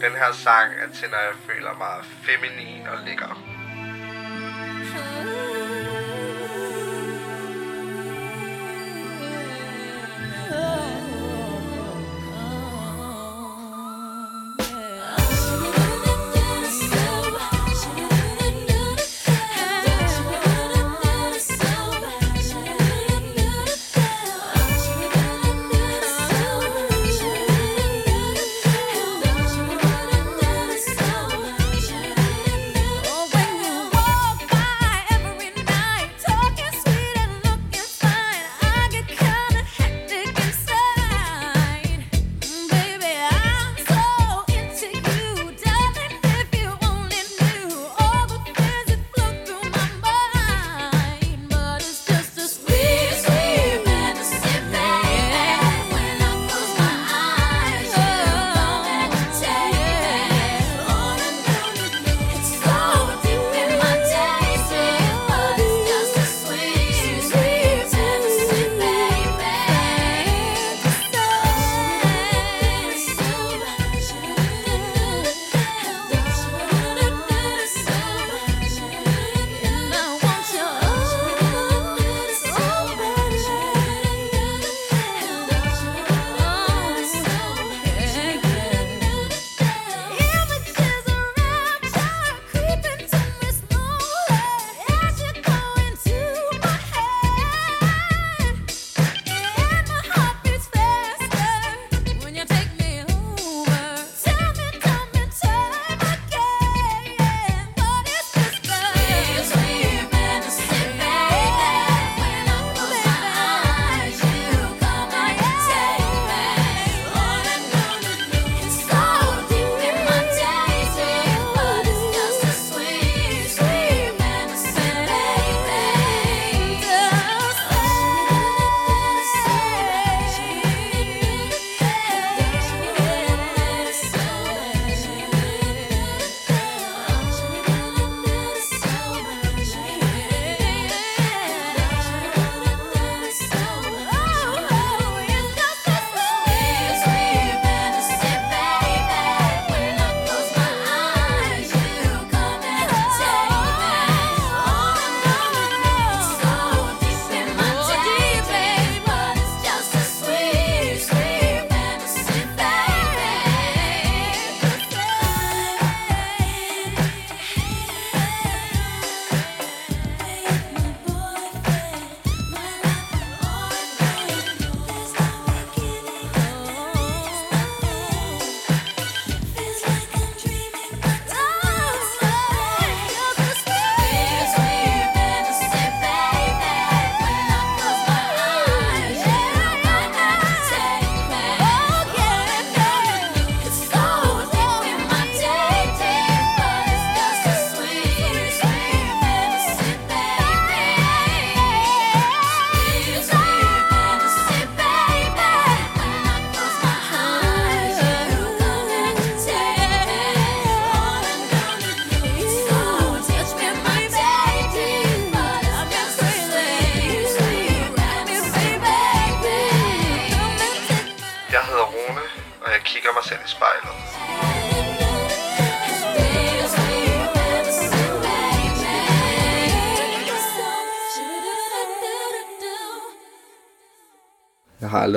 Den 0.00 0.12
her 0.12 0.32
sang 0.32 0.72
er 0.82 0.94
til, 0.94 1.08
når 1.10 1.18
jeg 1.18 1.34
føler 1.48 1.78
mig 1.78 2.04
feminin 2.22 2.86
og 2.86 3.06
lækker. 3.06 3.61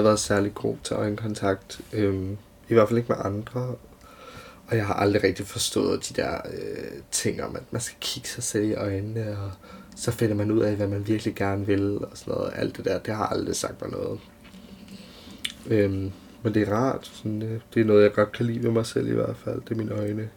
Været 0.05 0.19
særlig 0.19 0.53
god 0.53 0.75
til 0.83 0.93
øjenkontakt. 0.93 1.81
Øhm, 1.93 2.37
I 2.69 2.73
hvert 2.73 2.87
fald 2.87 2.97
ikke 2.97 3.13
med 3.13 3.25
andre. 3.25 3.75
Og 4.67 4.77
jeg 4.77 4.85
har 4.85 4.93
aldrig 4.93 5.23
rigtig 5.23 5.47
forstået 5.47 6.09
de 6.09 6.21
der 6.21 6.37
øh, 6.53 7.01
ting 7.11 7.43
om, 7.43 7.55
at 7.55 7.63
man 7.71 7.81
skal 7.81 7.97
kigge 7.99 8.29
sig 8.29 8.43
selv 8.43 8.69
i 8.69 8.73
øjnene, 8.73 9.37
og 9.37 9.51
så 9.95 10.11
finder 10.11 10.35
man 10.35 10.51
ud 10.51 10.61
af, 10.61 10.75
hvad 10.75 10.87
man 10.87 11.07
virkelig 11.07 11.35
gerne 11.35 11.65
vil, 11.65 11.97
og 11.97 12.11
sådan 12.13 12.33
noget. 12.33 12.53
Alt 12.55 12.77
det 12.77 12.85
der, 12.85 12.99
det 12.99 13.15
har 13.15 13.25
aldrig 13.25 13.55
sagt 13.55 13.81
mig 13.81 13.91
noget. 13.91 14.19
Øhm, 15.67 16.11
men 16.43 16.53
det 16.53 16.67
er 16.67 16.73
rart. 16.73 17.11
Sådan, 17.13 17.41
det, 17.41 17.61
det 17.73 17.81
er 17.81 17.85
noget, 17.85 18.03
jeg 18.03 18.13
godt 18.13 18.31
kan 18.31 18.45
lide 18.45 18.63
ved 18.63 18.71
mig 18.71 18.85
selv 18.85 19.07
i 19.07 19.13
hvert 19.13 19.37
fald. 19.37 19.61
Det 19.61 19.71
er 19.71 19.75
mine 19.75 19.91
øjne. 19.91 20.29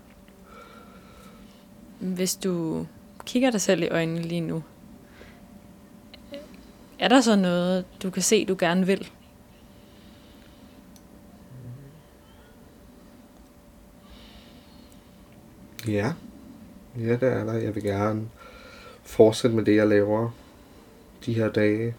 Hvis 2.00 2.36
du 2.36 2.86
kigger 3.26 3.50
dig 3.50 3.60
selv 3.60 3.82
i 3.82 3.88
øjnene 3.88 4.22
lige 4.22 4.40
nu, 4.40 4.62
er 6.98 7.08
der 7.08 7.20
så 7.20 7.36
noget, 7.36 7.84
du 8.02 8.10
kan 8.10 8.22
se, 8.22 8.44
du 8.44 8.56
gerne 8.58 8.86
vil? 8.86 9.10
Ja. 15.86 16.12
Ja, 16.98 17.12
det 17.12 17.22
er 17.22 17.44
der. 17.44 17.52
Jeg 17.52 17.74
vil 17.74 17.82
gerne 17.82 18.28
fortsætte 19.02 19.56
med 19.56 19.64
det, 19.64 19.76
jeg 19.76 19.88
laver 19.88 20.30
de 21.26 21.32
her 21.32 21.48
dage. 21.48 21.94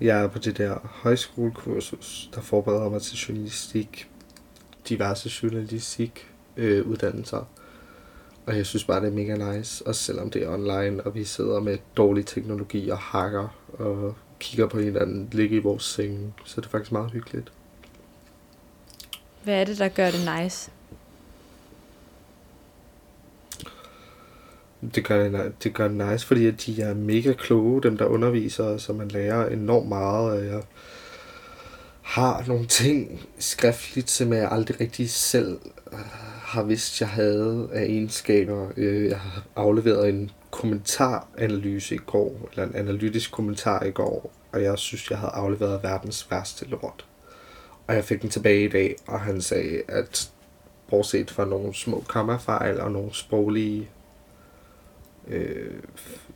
Jeg 0.00 0.22
er 0.22 0.28
på 0.28 0.38
det 0.38 0.58
der 0.58 0.78
højskolekursus, 0.84 2.30
der 2.34 2.40
forbereder 2.40 2.88
mig 2.88 3.02
til 3.02 3.16
journalistik, 3.18 4.08
diverse 4.88 5.30
journalistik 5.42 6.28
øh, 6.56 6.86
uddannelser. 6.86 7.44
Og 8.46 8.56
jeg 8.56 8.66
synes 8.66 8.84
bare, 8.84 9.00
det 9.00 9.06
er 9.06 9.12
mega 9.12 9.56
nice, 9.56 9.86
også 9.86 10.02
selvom 10.02 10.30
det 10.30 10.42
er 10.42 10.48
online, 10.48 11.02
og 11.02 11.14
vi 11.14 11.24
sidder 11.24 11.60
med 11.60 11.78
dårlig 11.96 12.26
teknologi 12.26 12.88
og 12.88 12.98
hakker 12.98 13.48
og 13.72 14.14
kigger 14.38 14.66
på 14.66 14.80
hinanden, 14.80 15.28
ligge 15.32 15.56
i 15.56 15.58
vores 15.58 15.82
seng. 15.82 16.34
Så 16.44 16.60
det 16.60 16.66
er 16.66 16.70
faktisk 16.70 16.92
meget 16.92 17.10
hyggeligt. 17.10 17.52
Hvad 19.42 19.60
er 19.60 19.64
det, 19.64 19.78
der 19.78 19.88
gør 19.88 20.10
det 20.10 20.42
nice? 20.42 20.70
Det 24.94 25.04
gør, 25.04 25.28
det, 25.28 25.52
det 25.64 25.74
gør 25.74 25.88
det 25.88 26.10
nice, 26.10 26.26
fordi 26.26 26.46
at 26.46 26.62
de 26.66 26.82
er 26.82 26.94
mega 26.94 27.32
kloge, 27.32 27.82
dem 27.82 27.96
der 27.96 28.04
underviser, 28.04 28.76
så 28.76 28.92
man 28.92 29.08
lærer 29.08 29.48
enormt 29.48 29.88
meget. 29.88 30.30
Og 30.30 30.46
jeg 30.46 30.62
har 32.02 32.44
nogle 32.46 32.66
ting 32.66 33.20
skriftligt, 33.38 34.10
som 34.10 34.32
jeg 34.32 34.48
aldrig 34.52 34.80
rigtig 34.80 35.10
selv 35.10 35.58
øh, 35.92 35.98
har 36.42 36.62
vidst, 36.62 37.00
jeg 37.00 37.08
havde 37.08 37.68
af 37.72 37.82
egenskaber. 37.82 38.68
Øh, 38.76 39.08
jeg 39.08 39.18
har 39.18 39.42
afleveret 39.56 40.08
en 40.08 40.30
kommentaranalyse 40.50 41.94
i 41.94 41.98
går, 41.98 42.48
eller 42.52 42.66
en 42.66 42.74
analytisk 42.74 43.32
kommentar 43.32 43.84
i 43.84 43.90
går, 43.90 44.32
og 44.52 44.62
jeg 44.62 44.78
synes, 44.78 45.10
jeg 45.10 45.18
havde 45.18 45.32
afleveret 45.32 45.82
verdens 45.82 46.30
værste 46.30 46.64
lort. 46.64 47.04
Og 47.86 47.94
jeg 47.94 48.04
fik 48.04 48.22
den 48.22 48.30
tilbage 48.30 48.64
i 48.64 48.68
dag, 48.68 48.96
og 49.06 49.20
han 49.20 49.40
sagde, 49.40 49.82
at 49.88 50.30
bortset 50.88 51.30
fra 51.30 51.44
nogle 51.44 51.74
små 51.74 52.04
kommafejl 52.08 52.80
og 52.80 52.92
nogle 52.92 53.14
sproglige 53.14 53.88
øh, 55.28 55.82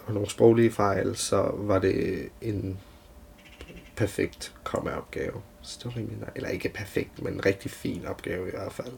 og 0.06 0.14
nogle 0.14 0.30
sproglige 0.30 0.70
fejl, 0.70 1.16
så 1.16 1.50
var 1.54 1.78
det 1.78 2.28
en 2.40 2.78
perfekt 3.96 4.54
kommaopgave. 4.64 5.42
Så 5.62 5.78
det 5.78 5.86
var 5.86 5.96
rimelig, 5.96 6.18
eller 6.36 6.48
ikke 6.48 6.68
perfekt, 6.68 7.22
men 7.22 7.32
en 7.32 7.46
rigtig 7.46 7.70
fin 7.70 8.06
opgave 8.06 8.48
i 8.48 8.50
hvert 8.50 8.72
fald. 8.72 8.92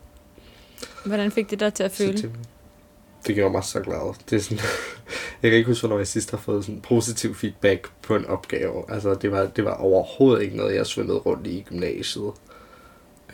Hvordan 1.04 1.30
fik 1.30 1.50
det 1.50 1.60
dig 1.60 1.74
til 1.74 1.82
at 1.82 1.92
føle? 1.92 2.12
det, 2.12 2.30
det 3.26 3.34
gjorde 3.34 3.52
mig 3.52 3.64
så 3.64 3.80
glad. 3.80 4.14
Det 4.30 4.36
er 4.36 4.40
sådan, 4.40 4.58
jeg 5.42 5.50
kan 5.50 5.52
ikke 5.52 5.66
huske, 5.68 5.86
hvornår 5.86 5.98
jeg 5.98 6.06
sidst 6.06 6.30
har 6.30 6.38
fået 6.38 6.64
sådan 6.64 6.80
positiv 6.80 7.34
feedback 7.34 7.90
på 8.02 8.16
en 8.16 8.24
opgave. 8.24 8.92
Altså, 8.92 9.14
det 9.14 9.30
var, 9.32 9.46
det 9.46 9.64
var 9.64 9.74
overhovedet 9.74 10.42
ikke 10.42 10.56
noget, 10.56 10.74
jeg 10.74 10.86
svømmede 10.86 11.18
rundt 11.18 11.46
i 11.46 11.64
gymnasiet. 11.68 12.32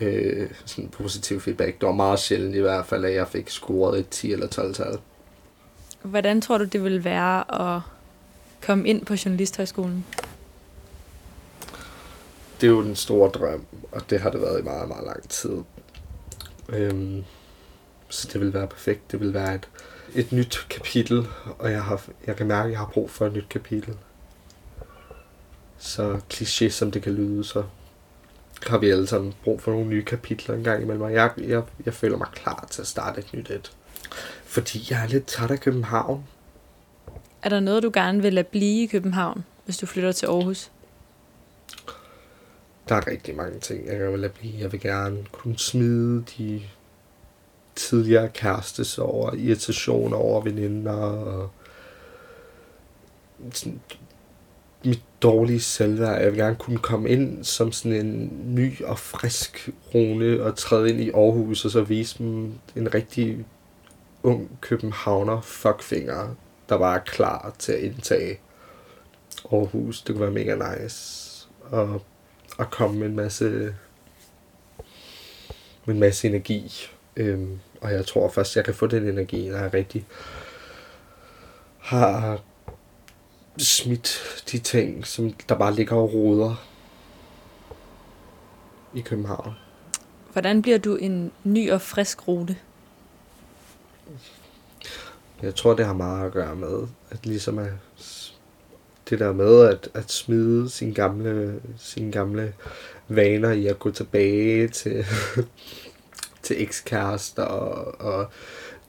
Øh, 0.01 0.49
sådan 0.65 0.89
positiv 0.89 1.41
feedback. 1.41 1.81
Det 1.81 1.87
var 1.87 1.93
meget 1.93 2.19
sjældent 2.19 2.55
i 2.55 2.59
hvert 2.59 2.85
fald, 2.85 3.05
at 3.05 3.13
jeg 3.13 3.27
fik 3.27 3.49
scoret 3.49 3.99
et 3.99 4.09
10 4.09 4.31
eller 4.31 4.47
12 4.47 4.73
tal. 4.73 4.97
Hvordan 6.03 6.41
tror 6.41 6.57
du, 6.57 6.63
det 6.63 6.83
vil 6.83 7.03
være 7.03 7.61
at 7.75 7.81
komme 8.61 8.87
ind 8.87 9.05
på 9.05 9.13
Journalisthøjskolen? 9.25 10.05
Det 12.61 12.67
er 12.67 12.71
jo 12.71 12.83
den 12.83 12.95
store 12.95 13.29
drøm, 13.29 13.65
og 13.91 14.09
det 14.09 14.19
har 14.19 14.29
det 14.29 14.41
været 14.41 14.59
i 14.59 14.63
meget, 14.63 14.87
meget 14.87 15.05
lang 15.05 15.29
tid. 15.29 15.57
Øhm, 16.69 17.23
så 18.09 18.29
det 18.33 18.41
vil 18.41 18.53
være 18.53 18.67
perfekt. 18.67 19.11
Det 19.11 19.19
vil 19.19 19.33
være 19.33 19.55
et, 19.55 19.69
et 20.15 20.31
nyt 20.31 20.65
kapitel, 20.69 21.27
og 21.59 21.71
jeg, 21.71 21.83
har, 21.83 22.05
jeg 22.27 22.35
kan 22.35 22.47
mærke, 22.47 22.65
at 22.65 22.71
jeg 22.71 22.79
har 22.79 22.89
brug 22.93 23.09
for 23.09 23.25
et 23.25 23.33
nyt 23.33 23.49
kapitel. 23.49 23.93
Så 25.77 26.19
kliché 26.33 26.69
som 26.69 26.91
det 26.91 27.01
kan 27.01 27.13
lyde, 27.13 27.43
så 27.43 27.63
har 28.67 28.77
vi 28.77 28.89
alle 28.89 29.07
sammen 29.07 29.33
brug 29.43 29.61
for 29.61 29.71
nogle 29.71 29.87
nye 29.87 30.05
kapitler 30.05 30.55
en 30.55 30.63
gang 30.63 30.81
imellem. 30.81 31.01
Og 31.01 31.13
jeg, 31.13 31.31
jeg, 31.37 31.63
jeg 31.85 31.93
føler 31.93 32.17
mig 32.17 32.27
klar 32.33 32.67
til 32.71 32.81
at 32.81 32.87
starte 32.87 33.19
et 33.19 33.33
nyt 33.33 33.49
et. 33.49 33.71
Fordi 34.43 34.87
jeg 34.89 35.03
er 35.03 35.07
lidt 35.07 35.25
træt 35.25 35.51
af 35.51 35.59
København. 35.59 36.23
Er 37.43 37.49
der 37.49 37.59
noget, 37.59 37.83
du 37.83 37.91
gerne 37.93 38.21
vil 38.21 38.33
lade 38.33 38.47
blive 38.47 38.83
i 38.83 38.87
København, 38.87 39.45
hvis 39.65 39.77
du 39.77 39.85
flytter 39.85 40.11
til 40.11 40.25
Aarhus? 40.25 40.71
Der 42.89 42.95
er 42.95 43.07
rigtig 43.07 43.35
mange 43.35 43.59
ting, 43.59 43.87
jeg 43.87 43.97
gerne 43.97 44.11
vil 44.11 44.19
lade 44.19 44.33
blive. 44.39 44.53
Jeg 44.59 44.71
vil 44.71 44.79
gerne 44.79 45.17
kunne 45.31 45.59
smide 45.59 46.23
de 46.37 46.61
tidligere 47.75 48.29
kærestes 48.29 48.97
over 48.97 49.33
irritation 49.33 50.13
over 50.13 50.41
veninder 50.41 50.91
og 50.91 51.49
sådan, 53.53 53.81
mit 54.85 55.01
dårlige 55.21 55.59
selvværd. 55.59 56.21
Jeg 56.21 56.31
vil 56.31 56.39
gerne 56.39 56.55
kunne 56.55 56.77
komme 56.77 57.09
ind 57.09 57.43
som 57.43 57.71
sådan 57.71 58.05
en 58.05 58.31
ny 58.55 58.83
og 58.83 58.99
frisk 58.99 59.69
Rune 59.95 60.43
og 60.43 60.57
træde 60.57 60.89
ind 60.89 61.01
i 61.01 61.09
Aarhus 61.09 61.65
og 61.65 61.71
så 61.71 61.81
vise 61.81 62.17
dem 62.17 62.53
en 62.75 62.93
rigtig 62.93 63.45
ung 64.23 64.57
københavner 64.61 65.41
fuckfinger, 65.41 66.35
der 66.69 66.75
var 66.75 66.99
klar 66.99 67.55
til 67.59 67.71
at 67.71 67.79
indtage 67.79 68.39
Aarhus. 69.51 70.01
Det 70.01 70.15
kunne 70.15 70.21
være 70.21 70.45
mega 70.45 70.55
nice. 70.55 71.47
Og, 71.61 72.01
og 72.57 72.71
komme 72.71 72.99
med 72.99 73.07
en 73.07 73.15
masse 73.15 73.75
med 75.85 75.95
en 75.95 75.99
masse 75.99 76.27
energi. 76.27 76.71
Øhm, 77.17 77.59
og 77.81 77.91
jeg 77.91 78.05
tror 78.05 78.29
først, 78.29 78.55
jeg 78.55 78.65
kan 78.65 78.73
få 78.73 78.87
den 78.87 79.07
energi, 79.07 79.49
når 79.49 79.57
jeg 79.57 79.73
rigtig 79.73 80.05
har 81.79 82.41
smidt 83.57 84.43
de 84.51 84.57
ting, 84.57 85.07
som 85.07 85.33
der 85.49 85.55
bare 85.55 85.73
ligger 85.73 85.95
og 85.95 86.13
roder 86.13 86.65
i 88.93 89.01
København. 89.01 89.53
Hvordan 90.31 90.61
bliver 90.61 90.77
du 90.77 90.95
en 90.95 91.31
ny 91.43 91.71
og 91.71 91.81
frisk 91.81 92.27
rute? 92.27 92.57
Jeg 95.41 95.55
tror, 95.55 95.73
det 95.73 95.85
har 95.85 95.93
meget 95.93 96.25
at 96.25 96.31
gøre 96.31 96.55
med, 96.55 96.87
at 97.09 97.25
ligesom 97.25 97.57
at 97.59 97.71
det 99.09 99.19
der 99.19 99.33
med 99.33 99.67
at, 99.67 99.89
at 99.93 100.11
smide 100.11 100.69
sine 100.69 100.93
gamle, 100.93 101.61
sine 101.77 102.11
gamle 102.11 102.53
vaner 103.07 103.51
i 103.51 103.67
at 103.67 103.79
gå 103.79 103.91
tilbage 103.91 104.67
til, 104.67 105.05
til 106.43 106.61
ekskærester 106.61 107.43
og, 107.43 108.01
og 108.01 108.27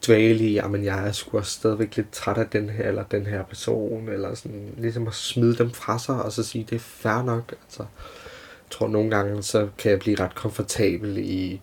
dvæle 0.07 0.45
i, 0.45 0.53
jamen 0.53 0.85
jeg 0.85 1.09
er 1.09 1.12
sgu 1.12 1.39
også 1.39 1.53
stadigvæk 1.53 1.97
lidt 1.97 2.12
træt 2.12 2.39
af 2.39 2.47
den 2.47 2.69
her 2.69 2.89
eller 2.89 3.05
den 3.05 3.27
her 3.27 3.43
person, 3.43 4.09
eller 4.09 4.35
sådan, 4.35 4.75
ligesom 4.79 5.07
at 5.07 5.15
smide 5.15 5.59
dem 5.59 5.71
fra 5.71 5.99
sig, 5.99 6.23
og 6.23 6.33
så 6.33 6.43
sige, 6.43 6.67
det 6.71 6.77
er 6.77 6.81
fair 6.81 7.23
nok. 7.23 7.55
Altså, 7.62 7.83
jeg 7.83 8.71
tror 8.71 8.89
nogle 8.89 9.11
gange, 9.11 9.43
så 9.43 9.69
kan 9.79 9.91
jeg 9.91 9.99
blive 9.99 10.21
ret 10.21 10.35
komfortabel 10.35 11.19
i 11.19 11.61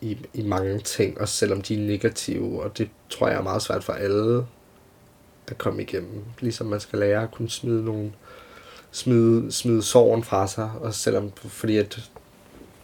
i, 0.00 0.18
i 0.34 0.42
mange 0.42 0.78
ting, 0.78 1.20
også 1.20 1.34
selvom 1.34 1.62
de 1.62 1.74
er 1.74 1.86
negative, 1.86 2.62
og 2.62 2.78
det 2.78 2.88
tror 3.10 3.28
jeg 3.28 3.38
er 3.38 3.42
meget 3.42 3.62
svært 3.62 3.84
for 3.84 3.92
alle 3.92 4.46
at 5.48 5.58
komme 5.58 5.82
igennem. 5.82 6.24
Ligesom 6.40 6.66
man 6.66 6.80
skal 6.80 6.98
lære 6.98 7.22
at 7.22 7.30
kunne 7.30 7.50
smide 7.50 7.84
nogle 7.84 8.12
smide, 8.90 9.52
smide 9.52 9.82
sorgen 9.82 10.24
fra 10.24 10.46
sig, 10.46 10.70
og 10.80 10.94
selvom, 10.94 11.32
fordi 11.36 11.76
at, 11.76 12.10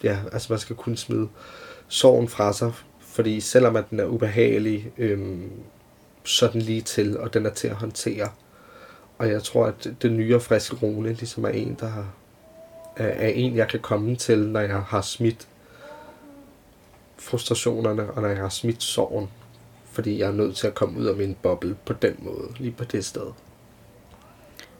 ja, 0.03 0.19
altså 0.33 0.53
man 0.53 0.59
skal 0.59 0.77
kunne 0.77 0.97
smide 0.97 1.29
sorgen 1.89 2.29
fra 2.29 2.53
sig, 2.53 2.73
fordi 3.01 3.41
selvom 3.41 3.77
at 3.77 3.91
den 3.91 4.01
er 4.01 4.05
ubehagelig, 4.05 4.93
øhm, 4.99 5.51
så 6.25 6.47
er 6.47 6.51
den 6.51 6.63
lige 6.63 6.83
til, 6.83 7.19
og 7.19 7.35
den 7.35 7.47
er 7.47 7.51
til 7.51 7.69
at 7.69 7.75
håndtere. 7.75 8.29
Og 9.19 9.29
jeg 9.29 9.43
tror, 9.43 9.67
at 9.67 9.93
den 10.03 10.17
nye 10.17 10.35
og 10.35 10.43
friske 10.43 10.77
Rune 10.77 11.13
ligesom 11.13 11.45
er 11.45 11.49
en, 11.49 11.77
der 11.81 11.87
har, 11.87 12.07
er, 12.97 13.07
er 13.07 13.29
en, 13.29 13.57
jeg 13.57 13.69
kan 13.69 13.81
komme 13.81 14.17
til, 14.17 14.39
når 14.39 14.61
jeg 14.61 14.83
har 14.83 15.01
smidt 15.01 15.49
frustrationerne, 17.19 18.11
og 18.11 18.23
når 18.23 18.29
jeg 18.29 18.39
har 18.39 18.49
smidt 18.49 18.83
sorgen. 18.83 19.29
Fordi 19.85 20.19
jeg 20.19 20.29
er 20.29 20.33
nødt 20.33 20.57
til 20.57 20.67
at 20.67 20.75
komme 20.75 21.01
ud 21.01 21.07
af 21.07 21.17
min 21.17 21.37
boble 21.43 21.77
på 21.85 21.93
den 21.93 22.17
måde, 22.19 22.49
lige 22.59 22.73
på 22.73 22.85
det 22.85 23.05
sted. 23.05 23.27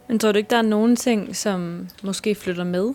Men 0.09 0.19
tror 0.19 0.33
du 0.33 0.39
ikke, 0.39 0.51
der 0.51 0.57
er 0.57 0.63
nogen 0.63 0.97
ting, 0.97 1.37
som 1.37 1.89
måske 2.03 2.35
flytter 2.35 2.65
med? 2.65 2.95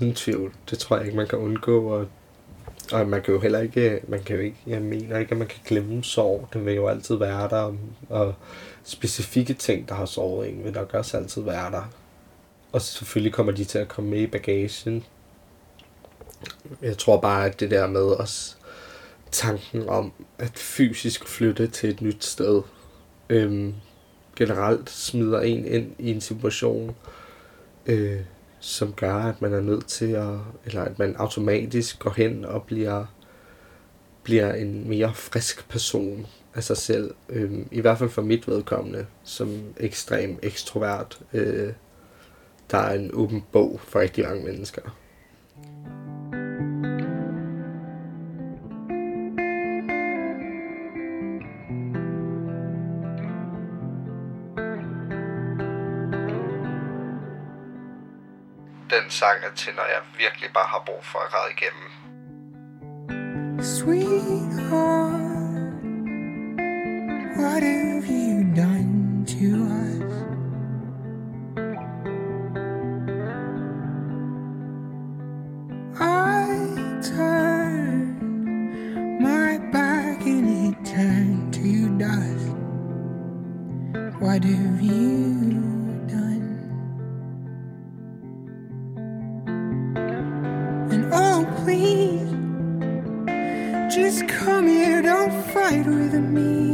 Uden 0.00 0.14
tvivl. 0.14 0.52
Det 0.70 0.78
tror 0.78 0.96
jeg 0.96 1.06
ikke, 1.06 1.16
man 1.16 1.28
kan 1.28 1.38
undgå. 1.38 1.88
Og 1.88 2.08
og 2.92 3.08
man 3.08 3.22
kan 3.22 3.34
jo 3.34 3.40
heller 3.40 3.58
ikke, 3.58 4.00
man 4.08 4.22
kan 4.22 4.36
jo 4.36 4.42
ikke, 4.42 4.56
jeg 4.66 4.82
mener 4.82 5.18
ikke, 5.18 5.32
at 5.32 5.38
man 5.38 5.48
kan 5.48 5.60
glemme 5.66 6.04
sorg. 6.04 6.48
Den 6.52 6.66
vil 6.66 6.74
jo 6.74 6.88
altid 6.88 7.16
være 7.16 7.48
der, 7.48 7.74
og 8.08 8.34
specifikke 8.82 9.54
ting, 9.54 9.88
der 9.88 9.94
har 9.94 10.06
såret 10.06 10.48
en, 10.48 10.64
vil 10.64 10.72
nok 10.72 10.94
også 10.94 11.16
altid 11.16 11.42
være 11.42 11.70
der. 11.70 11.82
Og 12.72 12.82
selvfølgelig 12.82 13.32
kommer 13.32 13.52
de 13.52 13.64
til 13.64 13.78
at 13.78 13.88
komme 13.88 14.10
med 14.10 14.20
i 14.20 14.26
bagagen. 14.26 15.04
Jeg 16.82 16.98
tror 16.98 17.20
bare, 17.20 17.46
at 17.46 17.60
det 17.60 17.70
der 17.70 17.86
med 17.86 18.20
os 18.20 18.58
tanken 19.30 19.88
om 19.88 20.12
at 20.38 20.58
fysisk 20.58 21.28
flytte 21.28 21.66
til 21.66 21.90
et 21.90 22.00
nyt 22.00 22.24
sted, 22.24 22.62
øhm, 23.30 23.74
generelt 24.36 24.90
smider 24.90 25.40
en 25.40 25.64
ind 25.64 25.92
i 25.98 26.10
en 26.10 26.20
situation, 26.20 26.96
øh, 27.86 28.20
som 28.60 28.92
gør, 28.92 29.14
at 29.14 29.42
man 29.42 29.52
er 29.52 29.60
nødt 29.60 29.86
til 29.86 30.12
at, 30.12 30.38
eller 30.64 30.82
at 30.82 30.98
man 30.98 31.16
automatisk 31.16 31.98
går 31.98 32.10
hen 32.10 32.44
og 32.44 32.62
bliver, 32.62 33.04
bliver 34.22 34.54
en 34.54 34.88
mere 34.88 35.14
frisk 35.14 35.68
person 35.68 36.26
af 36.54 36.64
sig 36.64 36.76
selv. 36.76 37.14
Øhm, 37.28 37.68
I 37.70 37.80
hvert 37.80 37.98
fald 37.98 38.10
for 38.10 38.22
mit 38.22 38.48
vedkommende, 38.48 39.06
som 39.24 39.62
ekstrem 39.76 40.38
ekstrovert. 40.42 41.20
Øh, 41.32 41.72
der 42.70 42.78
er 42.78 42.94
en 42.94 43.10
åben 43.12 43.44
bog 43.52 43.80
for 43.84 44.00
rigtig 44.00 44.24
mange 44.24 44.44
mennesker. 44.44 44.82
Den 59.02 59.10
sang 59.10 59.44
er 59.44 59.54
til, 59.54 59.74
når 59.74 59.82
jeg 59.82 60.00
virkelig 60.18 60.50
bare 60.54 60.66
har 60.66 60.82
brug 60.86 61.04
for 61.04 61.18
at 61.18 61.52
igennem. 61.56 61.88
Sweetheart, 63.62 65.20
what 67.36 67.62
have 67.62 68.04
you 68.08 68.42
done 68.56 69.24
to 69.34 69.46
us? 69.84 70.12
I 76.00 76.46
turned 77.02 78.16
my 79.20 79.58
back 79.72 80.26
and 80.26 80.48
it 80.66 80.76
turned 80.84 81.52
to 81.52 81.98
dust. 82.04 82.48
What 84.20 84.44
have 84.44 84.82
you 84.82 85.27
ride 95.70 95.86
with 95.86 96.14
me. 96.14 96.67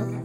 Love? 0.00 0.24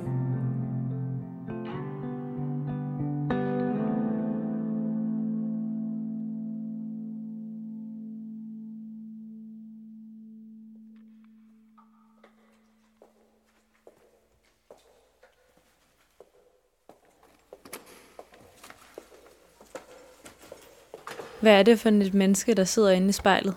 Hvad 21.42 21.60
er 21.60 21.64
det 21.64 21.80
for 21.80 21.90
et 21.90 22.14
menneske, 22.14 22.54
der 22.54 22.64
sidder 22.64 22.90
inde 22.90 23.10
i 23.10 23.12
spejlet? 23.12 23.56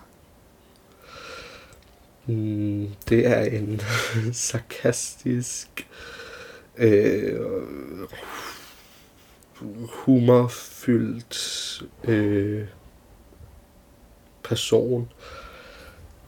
Mm, 2.27 2.89
det 3.09 3.27
er 3.27 3.41
en 3.41 3.81
sarkastisk, 4.33 5.87
øh, 6.77 7.39
humorfyldt 9.89 11.83
øh, 12.03 12.67
person, 14.43 15.11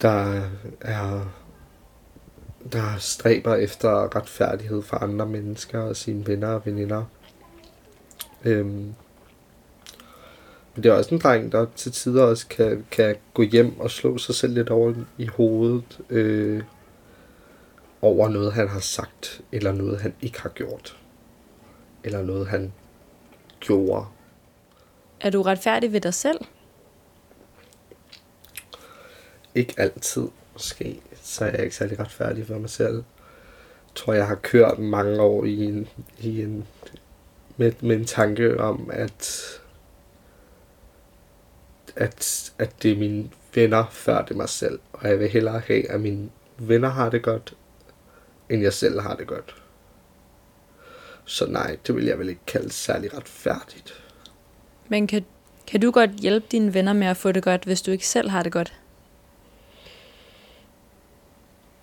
der 0.02 0.50
er 0.82 1.26
der 2.72 2.98
stræber 2.98 3.56
efter 3.56 4.16
retfærdighed 4.16 4.82
for 4.82 4.98
andre 4.98 5.26
mennesker 5.26 5.80
og 5.80 5.96
sine 5.96 6.28
venner 6.28 6.48
og 6.48 6.66
veninder. 6.66 7.04
Øhm, 8.43 8.93
men 10.76 10.84
det 10.84 10.89
er 10.89 10.93
også 10.93 11.15
en 11.15 11.21
dreng, 11.21 11.51
der 11.51 11.65
til 11.76 11.91
tider 11.91 12.23
også 12.23 12.47
kan, 12.47 12.86
kan 12.91 13.15
gå 13.34 13.41
hjem 13.41 13.80
og 13.80 13.91
slå 13.91 14.17
sig 14.17 14.36
selv 14.36 14.53
lidt 14.53 14.69
over 14.69 14.93
i 15.17 15.26
hovedet 15.26 15.99
øh, 16.09 16.63
over 18.01 18.30
noget, 18.30 18.53
han 18.53 18.67
har 18.67 18.80
sagt, 18.80 19.41
eller 19.51 19.71
noget, 19.71 20.01
han 20.01 20.13
ikke 20.21 20.41
har 20.41 20.49
gjort. 20.49 20.97
Eller 22.03 22.23
noget, 22.23 22.47
han 22.47 22.73
gjorde. 23.59 24.05
Er 25.21 25.30
du 25.30 25.41
retfærdig 25.41 25.93
ved 25.93 26.01
dig 26.01 26.13
selv? 26.13 26.38
ikke 29.55 29.73
altid 29.78 30.28
måske, 30.53 31.01
så 31.21 31.45
er 31.45 31.49
jeg 31.49 31.63
ikke 31.63 31.76
særlig 31.76 31.99
retfærdig 31.99 32.47
for 32.47 32.57
mig 32.57 32.69
selv. 32.69 32.95
Jeg 32.95 33.95
tror, 33.95 34.13
jeg 34.13 34.28
har 34.28 34.36
kørt 34.36 34.80
mange 34.80 35.21
år 35.21 35.45
i 35.45 35.63
en, 35.63 35.88
i 36.19 36.41
en 36.41 36.67
med, 37.57 37.71
med 37.82 37.95
en 37.95 38.05
tanke 38.05 38.59
om, 38.59 38.89
at, 38.93 39.43
at, 41.96 42.52
at 42.60 42.84
det 42.84 42.91
er 42.91 42.98
mine 42.98 43.30
venner 43.56 43.86
før 43.91 44.22
det 44.22 44.32
er 44.32 44.36
mig 44.38 44.50
selv. 44.50 44.80
Og 44.93 45.10
jeg 45.10 45.20
vil 45.20 45.30
hellere 45.30 45.60
have, 45.68 45.91
at 45.91 46.02
mine 46.02 46.30
venner 46.58 46.89
har 46.89 47.10
det 47.10 47.24
godt, 47.24 47.54
end 48.50 48.62
jeg 48.62 48.74
selv 48.74 49.00
har 49.00 49.16
det 49.16 49.28
godt. 49.28 49.56
Så 51.26 51.46
nej, 51.46 51.78
det 51.88 51.96
vil 51.96 52.06
jeg 52.06 52.20
vel 52.20 52.30
ikke 52.30 52.46
kalde 52.48 52.72
særlig 52.74 53.18
retfærdigt. 53.18 54.04
Men 54.88 55.08
kan, 55.08 55.26
kan 55.68 55.82
du 55.82 55.91
godt 55.91 56.12
hjælpe 56.12 56.48
dine 56.52 56.74
venner 56.74 56.93
med 56.93 57.08
at 57.08 57.18
få 57.18 57.32
det 57.32 57.43
godt, 57.43 57.64
hvis 57.64 57.82
du 57.82 57.91
ikke 57.91 58.08
selv 58.08 58.30
har 58.30 58.43
det 58.43 58.52
godt? 58.52 58.74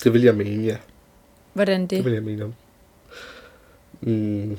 Det 0.04 0.12
vil 0.12 0.22
jeg 0.22 0.34
mene, 0.34 0.64
ja. 0.64 0.76
Hvordan 1.52 1.80
Det 1.80 1.90
det? 1.90 2.04
vil 2.04 2.12
jeg 2.12 2.22
mene 2.22 2.44
om. 2.44 2.54
Mm. 4.00 4.58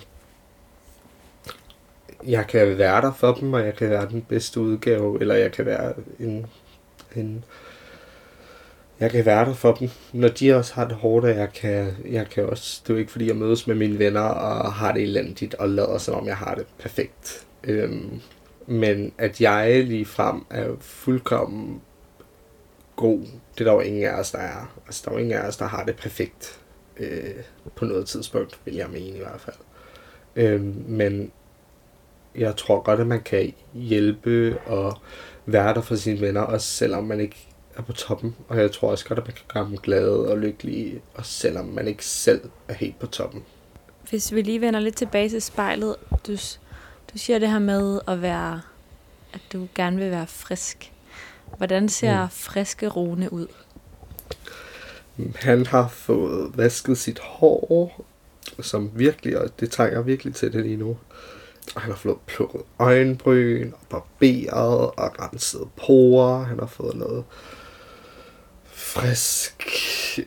Jeg 2.27 2.47
kan 2.47 2.77
være 2.77 3.01
der 3.01 3.13
for 3.13 3.33
dem, 3.33 3.53
og 3.53 3.65
jeg 3.65 3.75
kan 3.75 3.89
være 3.89 4.09
den 4.09 4.21
bedste 4.21 4.59
udgave, 4.59 5.21
eller 5.21 5.35
jeg 5.35 5.51
kan 5.51 5.65
være 5.65 5.93
en, 6.19 6.45
en 7.15 7.45
jeg 8.99 9.11
kan 9.11 9.25
være 9.25 9.45
der 9.45 9.53
for 9.53 9.73
dem, 9.73 9.89
når 10.13 10.27
de 10.27 10.55
også 10.55 10.73
har 10.73 10.87
det 10.87 10.95
hårdt, 10.95 11.25
og 11.25 11.35
jeg 11.35 11.53
kan, 11.53 11.93
jeg 12.05 12.29
kan 12.29 12.45
også, 12.45 12.81
det 12.83 12.89
er 12.89 12.93
jo 12.93 12.99
ikke 12.99 13.11
fordi, 13.11 13.27
jeg 13.27 13.35
mødes 13.35 13.67
med 13.67 13.75
mine 13.75 13.99
venner 13.99 14.21
og 14.21 14.73
har 14.73 14.91
det 14.91 15.03
elendigt, 15.03 15.53
og 15.53 15.69
lader 15.69 15.97
som 15.97 16.15
om 16.15 16.27
jeg 16.27 16.37
har 16.37 16.55
det 16.55 16.65
perfekt. 16.79 17.47
Øhm, 17.63 18.21
men 18.67 19.13
at 19.17 19.41
jeg 19.41 19.83
lige 19.83 20.05
frem 20.05 20.45
er 20.49 20.69
fuldkommen 20.79 21.81
god, 22.95 23.19
det 23.53 23.61
er 23.61 23.63
der 23.63 23.73
jo 23.73 23.79
ingen 23.79 24.03
af 24.03 24.19
os, 24.19 24.31
der 24.31 24.39
er. 24.39 24.79
Altså, 24.85 25.01
der 25.05 25.11
er 25.11 25.15
jo 25.15 25.19
ingen 25.19 25.37
af 25.37 25.47
os, 25.47 25.57
der 25.57 25.65
har 25.65 25.83
det 25.83 25.95
perfekt 25.95 26.59
øh, 26.97 27.43
på 27.75 27.85
noget 27.85 28.07
tidspunkt, 28.07 28.59
vil 28.65 28.75
jeg 28.75 28.89
mene 28.89 29.17
i 29.17 29.19
hvert 29.19 29.41
fald. 29.41 29.55
Øhm, 30.35 30.85
men 30.87 31.31
jeg 32.35 32.55
tror 32.55 32.81
godt, 32.81 32.99
at 32.99 33.07
man 33.07 33.21
kan 33.21 33.53
hjælpe 33.73 34.57
og 34.65 34.97
være 35.45 35.73
der 35.73 35.81
for 35.81 35.95
sine 35.95 36.21
venner, 36.21 36.41
også 36.41 36.67
selvom 36.67 37.03
man 37.03 37.19
ikke 37.19 37.47
er 37.75 37.81
på 37.81 37.93
toppen. 37.93 38.35
Og 38.47 38.57
jeg 38.57 38.71
tror 38.71 38.91
også 38.91 39.05
godt, 39.07 39.19
at 39.19 39.27
man 39.27 39.33
kan 39.33 39.45
gøre 39.47 39.65
dem 39.69 39.77
glade 39.77 40.27
og 40.31 40.37
lykkelige, 40.37 41.01
også 41.13 41.31
selvom 41.31 41.65
man 41.65 41.87
ikke 41.87 42.05
selv 42.05 42.41
er 42.67 42.73
helt 42.73 42.99
på 42.99 43.07
toppen. 43.07 43.43
Hvis 44.09 44.33
vi 44.33 44.41
lige 44.41 44.61
vender 44.61 44.79
lidt 44.79 44.95
tilbage 44.95 45.29
til 45.29 45.41
spejlet. 45.41 45.95
Du, 46.27 46.31
du 47.13 47.17
siger 47.17 47.39
det 47.39 47.49
her 47.49 47.59
med 47.59 47.99
at 48.07 48.21
være, 48.21 48.61
at 49.33 49.41
du 49.53 49.67
gerne 49.75 49.97
vil 49.97 50.11
være 50.11 50.27
frisk. 50.27 50.91
Hvordan 51.57 51.89
ser 51.89 52.23
mm. 52.23 52.29
friske 52.31 52.87
Rune 52.87 53.33
ud? 53.33 53.47
Han 55.35 55.65
har 55.65 55.87
fået 55.87 56.57
vasket 56.57 56.97
sit 56.97 57.19
hår, 57.19 58.05
som 58.61 58.91
virkelig, 58.95 59.37
og 59.37 59.59
det 59.59 59.71
trænger 59.71 60.01
virkelig 60.01 60.35
til 60.35 60.53
det 60.53 60.61
lige 60.61 60.77
nu. 60.77 60.97
Og 61.75 61.81
han 61.81 61.91
har 61.91 61.97
fået 61.97 62.17
plukket 62.25 62.61
øjenbryn, 62.79 63.71
og 63.71 63.87
barberet, 63.89 64.79
og 64.79 65.19
renset 65.19 65.67
porer. 65.77 66.43
Han 66.43 66.59
har 66.59 66.65
fået 66.65 66.95
noget 66.95 67.23
frisk 68.65 69.69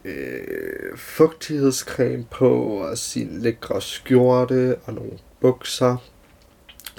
øh, 0.05 0.97
fugtighedscreme 0.97 2.27
på, 2.31 2.65
og 2.65 2.99
sin 2.99 3.39
lækre 3.41 3.83
skjorte, 3.83 4.77
og 4.85 4.95
nogle 4.95 5.13
bukser, 5.41 5.97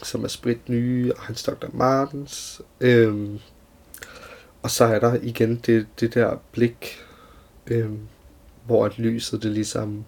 som 0.04 0.24
er 0.24 0.28
sprit 0.28 0.70
nye, 0.70 1.14
og 1.18 1.22
hans 1.22 1.44
Dr. 1.44 1.68
Martens. 1.74 2.62
Øhm, 2.82 3.40
og 4.62 4.72
så 4.72 4.86
er 4.86 5.00
der 5.00 5.18
igen 5.22 5.56
det, 5.66 5.88
det 6.00 6.14
der 6.14 6.38
blik, 6.52 7.00
øhm, 7.68 8.00
hvor 8.66 8.86
at 8.86 9.00
lyset 9.00 9.44
det 9.44 9.52
ligesom 9.52 10.06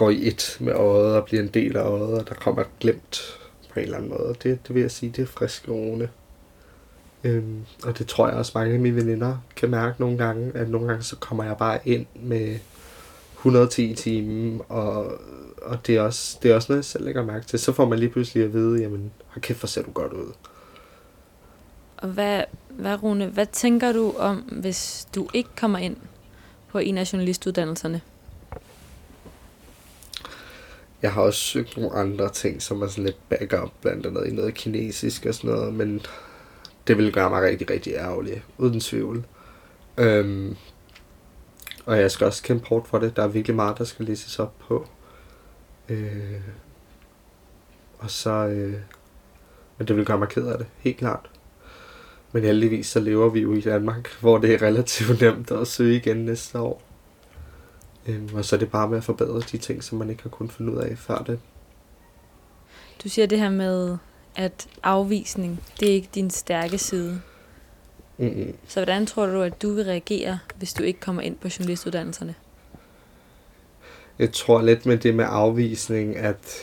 går 0.00 0.10
i 0.10 0.28
et 0.28 0.56
med 0.60 0.72
øjet 0.72 1.16
og 1.16 1.24
bliver 1.24 1.42
en 1.42 1.48
del 1.48 1.76
af 1.76 1.82
øjet, 1.82 2.18
og 2.18 2.28
der 2.28 2.34
kommer 2.34 2.62
et 2.62 2.78
glemt 2.80 3.38
på 3.72 3.80
en 3.80 3.84
eller 3.84 3.96
anden 3.96 4.10
måde. 4.10 4.34
Det, 4.42 4.58
det 4.66 4.74
vil 4.74 4.80
jeg 4.80 4.90
sige, 4.90 5.12
det 5.16 5.22
er 5.22 5.26
frisk 5.26 5.68
Rune. 5.68 6.08
Øhm, 7.24 7.64
og 7.84 7.98
det 7.98 8.06
tror 8.06 8.28
jeg 8.28 8.36
også 8.36 8.52
mange 8.54 8.74
af 8.74 8.80
mine 8.80 8.96
veninder 8.96 9.36
kan 9.56 9.70
mærke 9.70 10.00
nogle 10.00 10.18
gange, 10.18 10.52
at 10.54 10.68
nogle 10.68 10.88
gange 10.88 11.02
så 11.02 11.16
kommer 11.16 11.44
jeg 11.44 11.56
bare 11.56 11.78
ind 11.84 12.06
med 12.14 12.58
110 13.36 13.90
i 13.90 13.94
timen, 13.94 14.60
og, 14.68 15.12
og 15.62 15.86
det, 15.86 15.96
er 15.96 16.00
også, 16.00 16.38
det 16.42 16.50
er 16.50 16.54
også 16.54 16.72
noget, 16.72 16.78
jeg 16.78 16.84
selv 16.84 17.04
lægger 17.04 17.24
mærke 17.24 17.46
til. 17.46 17.58
Så 17.58 17.72
får 17.72 17.84
man 17.84 17.98
lige 17.98 18.10
pludselig 18.10 18.44
at 18.44 18.52
vide, 18.52 18.80
jamen, 18.80 19.10
har 19.28 19.40
kæft, 19.40 19.58
hvor 19.58 19.66
ser 19.66 19.82
du 19.82 19.90
godt 19.90 20.12
ud. 20.12 20.32
Og 21.96 22.08
hvad, 22.08 22.42
hvad, 22.68 23.02
Rune, 23.02 23.26
hvad 23.26 23.46
tænker 23.52 23.92
du 23.92 24.14
om, 24.18 24.36
hvis 24.36 25.08
du 25.14 25.28
ikke 25.34 25.50
kommer 25.56 25.78
ind 25.78 25.96
på 26.68 26.78
en 26.78 26.98
af 26.98 27.12
journalistuddannelserne? 27.12 28.00
Jeg 31.02 31.12
har 31.12 31.22
også 31.22 31.40
søgt 31.40 31.76
nogle 31.76 31.92
andre 31.92 32.28
ting, 32.28 32.62
som 32.62 32.82
er 32.82 32.86
sådan 32.86 33.04
lidt 33.04 33.28
backup, 33.28 33.70
blandt 33.80 34.06
andet 34.06 34.26
i 34.26 34.34
noget 34.34 34.54
kinesisk 34.54 35.26
og 35.26 35.34
sådan 35.34 35.50
noget, 35.50 35.74
men 35.74 36.00
det 36.86 36.96
ville 36.96 37.12
gøre 37.12 37.30
mig 37.30 37.42
rigtig, 37.42 37.70
rigtig 37.70 37.92
ærgerlig, 37.92 38.44
uden 38.58 38.80
tvivl. 38.80 39.24
Øhm, 39.98 40.56
og 41.86 41.98
jeg 42.00 42.10
skal 42.10 42.26
også 42.26 42.42
kæmpe 42.42 42.66
hårdt 42.66 42.88
for 42.88 42.98
det. 42.98 43.16
Der 43.16 43.22
er 43.22 43.28
virkelig 43.28 43.56
meget, 43.56 43.78
der 43.78 43.84
skal 43.84 44.04
læses 44.04 44.38
op 44.38 44.58
på. 44.58 44.86
Øh, 45.88 46.40
og 47.98 48.10
så... 48.10 48.30
Øh, 48.30 48.74
men 49.78 49.88
det 49.88 49.96
vil 49.96 50.04
gøre 50.04 50.18
mig 50.18 50.28
ked 50.28 50.46
af 50.46 50.58
det, 50.58 50.66
helt 50.78 50.96
klart. 50.96 51.30
Men 52.32 52.44
heldigvis 52.44 52.86
så 52.86 53.00
lever 53.00 53.28
vi 53.28 53.40
jo 53.40 53.54
i 53.54 53.60
Danmark, 53.60 54.08
hvor 54.20 54.38
det 54.38 54.54
er 54.54 54.62
relativt 54.62 55.20
nemt 55.20 55.50
at 55.50 55.66
søge 55.66 55.96
igen 55.96 56.16
næste 56.16 56.58
år. 56.58 56.89
Øhm, 58.10 58.28
og 58.34 58.44
så 58.44 58.56
er 58.56 58.60
det 58.60 58.70
bare 58.70 58.88
med 58.88 58.98
at 58.98 59.04
forbedre 59.04 59.40
de 59.40 59.58
ting, 59.58 59.84
som 59.84 59.98
man 59.98 60.10
ikke 60.10 60.22
har 60.22 60.30
kunnet 60.30 60.52
finde 60.52 60.72
ud 60.72 60.78
af 60.78 60.98
før 60.98 61.18
det. 61.18 61.38
Du 63.04 63.08
siger 63.08 63.26
det 63.26 63.38
her 63.38 63.50
med, 63.50 63.96
at 64.36 64.68
afvisning, 64.82 65.60
det 65.80 65.88
er 65.88 65.92
ikke 65.92 66.08
din 66.14 66.30
stærke 66.30 66.78
side. 66.78 67.20
Mm-mm. 68.18 68.54
Så 68.68 68.80
hvordan 68.80 69.06
tror 69.06 69.26
du, 69.26 69.42
at 69.42 69.62
du 69.62 69.72
vil 69.72 69.84
reagere, 69.84 70.38
hvis 70.56 70.72
du 70.72 70.82
ikke 70.82 71.00
kommer 71.00 71.22
ind 71.22 71.36
på 71.36 71.48
journalistuddannelserne? 71.58 72.34
Jeg 74.18 74.32
tror 74.32 74.62
lidt 74.62 74.86
med 74.86 74.98
det 74.98 75.14
med 75.14 75.24
afvisning, 75.28 76.16
at, 76.16 76.62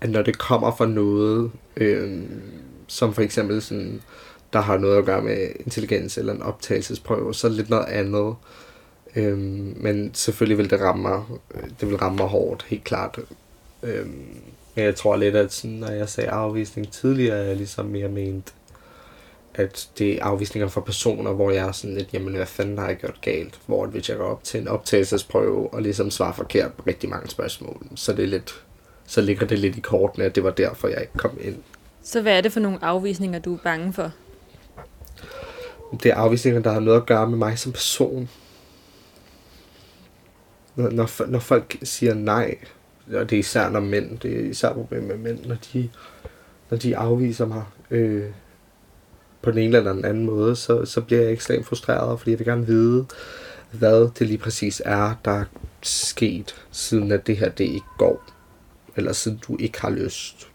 at 0.00 0.10
når 0.10 0.22
det 0.22 0.38
kommer 0.38 0.76
fra 0.76 0.86
noget, 0.86 1.50
øhm, 1.76 2.42
som 2.86 3.14
for 3.14 3.22
eksempel 3.22 3.62
sådan, 3.62 4.02
der 4.52 4.60
har 4.60 4.78
noget 4.78 4.98
at 4.98 5.04
gøre 5.04 5.22
med 5.22 5.48
intelligens 5.60 6.18
eller 6.18 6.32
en 6.32 6.42
optagelsesprøve, 6.42 7.34
så 7.34 7.46
er 7.46 7.48
det 7.48 7.56
lidt 7.56 7.70
noget 7.70 7.86
andet. 7.86 8.34
Øhm, 9.16 9.76
men 9.76 10.14
selvfølgelig 10.14 10.58
vil 10.58 10.70
det 10.70 10.80
ramme 10.80 11.02
mig, 11.02 11.22
øh, 11.54 11.70
det 11.80 11.88
vil 11.88 11.96
ramme 11.96 12.16
mig 12.16 12.26
hårdt, 12.26 12.62
helt 12.62 12.84
klart. 12.84 13.18
Øhm, 13.82 14.42
men 14.74 14.84
jeg 14.84 14.96
tror 14.96 15.16
lidt, 15.16 15.36
at 15.36 15.52
sådan, 15.52 15.76
når 15.76 15.90
jeg 15.90 16.08
sagde 16.08 16.30
afvisning 16.30 16.92
tidligere, 16.92 17.38
er 17.38 17.42
jeg 17.42 17.56
ligesom 17.56 17.86
mere 17.86 18.08
ment, 18.08 18.54
at 19.54 19.88
det 19.98 20.12
er 20.12 20.24
afvisninger 20.24 20.68
fra 20.68 20.80
personer, 20.80 21.32
hvor 21.32 21.50
jeg 21.50 21.68
er 21.68 21.72
sådan 21.72 21.96
lidt, 21.96 22.08
jamen 22.12 22.34
hvad 22.34 22.46
fanden 22.46 22.78
har 22.78 22.86
jeg 22.86 22.96
gjort 22.96 23.20
galt? 23.20 23.60
Hvor 23.66 23.86
hvis 23.86 24.08
jeg 24.08 24.16
går 24.16 24.24
op 24.24 24.44
til 24.44 24.60
en 24.60 24.68
optagelsesprøve 24.68 25.74
og 25.74 25.82
ligesom 25.82 26.10
svarer 26.10 26.32
forkert 26.32 26.72
på 26.72 26.82
rigtig 26.86 27.10
mange 27.10 27.28
spørgsmål, 27.28 27.86
så 27.94 28.12
det 28.12 28.22
er 28.22 28.28
lidt, 28.28 28.62
så 29.06 29.20
ligger 29.20 29.46
det 29.46 29.58
lidt 29.58 29.76
i 29.76 29.80
kortene, 29.80 30.24
at 30.24 30.34
det 30.34 30.44
var 30.44 30.50
derfor, 30.50 30.88
jeg 30.88 31.00
ikke 31.00 31.18
kom 31.18 31.38
ind. 31.40 31.56
Så 32.02 32.22
hvad 32.22 32.36
er 32.36 32.40
det 32.40 32.52
for 32.52 32.60
nogle 32.60 32.84
afvisninger, 32.84 33.38
du 33.38 33.54
er 33.54 33.58
bange 33.58 33.92
for? 33.92 34.12
Det 36.02 36.10
er 36.10 36.14
afvisninger, 36.14 36.60
der 36.60 36.72
har 36.72 36.80
noget 36.80 37.00
at 37.00 37.06
gøre 37.06 37.30
med 37.30 37.38
mig 37.38 37.58
som 37.58 37.72
person. 37.72 38.28
Når, 40.76 40.90
når, 40.90 41.26
når 41.26 41.38
folk 41.38 41.76
siger 41.82 42.14
nej, 42.14 42.58
og 43.14 43.30
det 43.30 43.36
er 43.36 43.40
især 43.40 43.70
når 43.70 43.80
mænd, 43.80 44.18
det 44.18 44.40
er 44.40 44.50
især 44.50 44.72
problem 44.72 45.02
med 45.02 45.16
mænd, 45.16 45.46
når 45.46 45.56
de, 45.72 45.88
når 46.70 46.78
de 46.78 46.96
afviser 46.96 47.46
mig 47.46 47.64
øh, 47.90 48.24
på 49.42 49.50
den 49.50 49.58
ene 49.58 49.76
eller 49.76 49.92
den 49.92 50.04
anden 50.04 50.26
måde, 50.26 50.56
så, 50.56 50.84
så 50.84 51.00
bliver 51.00 51.22
jeg 51.22 51.32
ekstremt 51.32 51.66
frustreret, 51.66 52.18
fordi 52.18 52.30
jeg 52.30 52.38
vil 52.38 52.46
gerne 52.46 52.66
vide, 52.66 53.06
hvad 53.72 54.10
det 54.18 54.26
lige 54.26 54.38
præcis 54.38 54.82
er, 54.84 55.14
der 55.24 55.30
er 55.30 55.44
sket, 55.82 56.54
siden 56.70 57.12
at 57.12 57.26
det 57.26 57.36
her 57.36 57.48
det 57.48 57.64
ikke 57.64 57.86
går, 57.98 58.24
eller 58.96 59.12
siden 59.12 59.40
du 59.48 59.56
ikke 59.60 59.80
har 59.80 59.90
lyst 59.90 60.52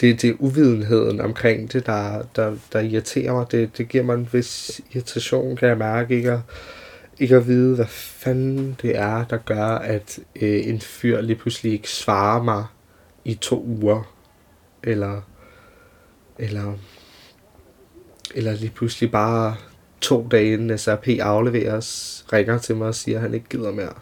det, 0.00 0.22
det 0.22 0.30
er 0.30 0.34
uvidenheden 0.38 1.20
omkring 1.20 1.72
det, 1.72 1.86
der, 1.86 2.22
der, 2.36 2.56
der 2.72 2.80
irriterer 2.80 3.32
mig. 3.32 3.46
Det, 3.50 3.78
det 3.78 3.88
giver 3.88 4.04
mig 4.04 4.14
en 4.14 4.28
vis 4.32 4.80
irritation, 4.92 5.56
kan 5.56 5.68
jeg 5.68 5.78
mærke, 5.78 6.16
ikke 6.16 6.32
Og, 6.32 6.40
ikke 7.18 7.36
at 7.36 7.46
vide, 7.46 7.74
hvad 7.74 7.86
fanden 7.86 8.76
det 8.82 8.96
er, 8.96 9.24
der 9.24 9.36
gør, 9.36 9.66
at 9.66 10.18
øh, 10.36 10.68
en 10.68 10.80
fyr 10.80 11.20
lige 11.20 11.36
pludselig 11.36 11.72
ikke 11.72 11.90
svarer 11.90 12.42
mig 12.42 12.66
i 13.24 13.34
to 13.34 13.62
uger. 13.62 14.14
Eller, 14.82 15.20
eller, 16.38 16.74
eller 18.34 18.52
lige 18.52 18.70
pludselig 18.70 19.10
bare 19.10 19.56
to 20.00 20.28
dage 20.30 20.52
inden 20.52 20.78
SRP 20.78 21.08
afleveres, 21.08 22.24
ringer 22.32 22.58
til 22.58 22.76
mig 22.76 22.88
og 22.88 22.94
siger, 22.94 23.18
at 23.18 23.22
han 23.22 23.34
ikke 23.34 23.48
gider 23.48 23.72
mere. 23.72 23.94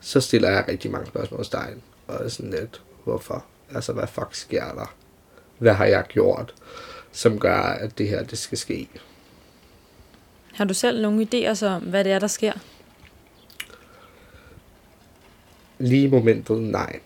Så 0.00 0.20
stiller 0.20 0.50
jeg 0.50 0.64
rigtig 0.68 0.90
mange 0.90 1.06
spørgsmål 1.06 1.38
hos 1.38 1.48
dig. 1.48 1.74
Og 2.06 2.24
er 2.24 2.28
sådan 2.28 2.50
lidt, 2.50 2.82
hvorfor? 3.04 3.44
Altså, 3.74 3.92
hvad 3.92 4.06
fuck 4.06 4.34
sker 4.34 4.72
der? 4.72 4.94
Hvad 5.58 5.72
har 5.72 5.84
jeg 5.84 6.04
gjort, 6.08 6.54
som 7.12 7.38
gør, 7.38 7.60
at 7.60 7.98
det 7.98 8.08
her, 8.08 8.22
det 8.22 8.38
skal 8.38 8.58
ske? 8.58 8.88
Har 10.58 10.64
du 10.64 10.74
selv 10.74 11.02
nogle 11.02 11.28
idéer 11.32 11.54
så 11.54 11.66
om, 11.66 11.82
hvad 11.82 12.04
det 12.04 12.12
er, 12.12 12.18
der 12.18 12.26
sker? 12.26 12.52
Lige 15.78 16.06
i 16.06 16.10
momentet, 16.10 16.62
nej. 16.62 17.00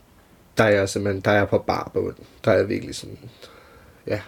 Der 0.57 0.64
er 0.64 0.70
jeg 0.70 0.88
simpelthen, 0.88 1.20
der 1.20 1.30
er 1.30 1.34
jeg 1.34 1.48
på 1.48 1.59
barbund. 1.59 2.14
Der 2.44 2.53
er 2.53 2.57
jeg 2.57 2.68
virkelig 2.68 2.94
sådan, 2.94 3.18
ja, 4.07 4.20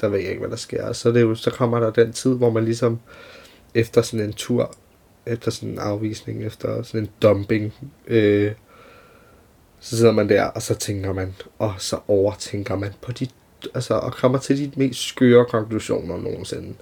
der 0.00 0.08
ved 0.08 0.18
jeg 0.18 0.28
ikke, 0.28 0.40
hvad 0.40 0.50
der 0.50 0.56
sker. 0.56 0.86
Og 0.86 0.96
så, 0.96 1.12
det 1.12 1.20
jo, 1.20 1.34
så 1.34 1.50
kommer 1.50 1.80
der 1.80 1.90
den 1.90 2.12
tid, 2.12 2.34
hvor 2.34 2.50
man 2.50 2.64
ligesom, 2.64 3.00
efter 3.74 4.02
sådan 4.02 4.26
en 4.26 4.32
tur, 4.32 4.74
efter 5.26 5.50
sådan 5.50 5.68
en 5.68 5.78
afvisning, 5.78 6.44
efter 6.44 6.82
sådan 6.82 7.00
en 7.00 7.10
dumping, 7.22 7.74
øh, 8.06 8.52
så 9.80 9.96
sidder 9.96 10.12
man 10.12 10.28
der, 10.28 10.44
og 10.44 10.62
så 10.62 10.74
tænker 10.74 11.12
man, 11.12 11.34
og 11.58 11.74
så 11.78 11.98
overtænker 12.08 12.76
man 12.76 12.92
på 13.00 13.12
de, 13.12 13.28
altså, 13.74 13.94
og 13.94 14.12
kommer 14.12 14.38
til 14.38 14.58
de 14.58 14.72
mest 14.76 15.00
skøre 15.00 15.44
konklusioner 15.44 16.16
nogensinde. 16.16 16.74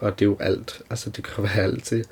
Og 0.00 0.18
det 0.18 0.24
er 0.24 0.28
jo 0.28 0.36
alt, 0.40 0.82
altså 0.90 1.10
det 1.10 1.24
kan 1.24 1.44
være 1.44 1.62
alt 1.62 1.84
til, 1.84 2.04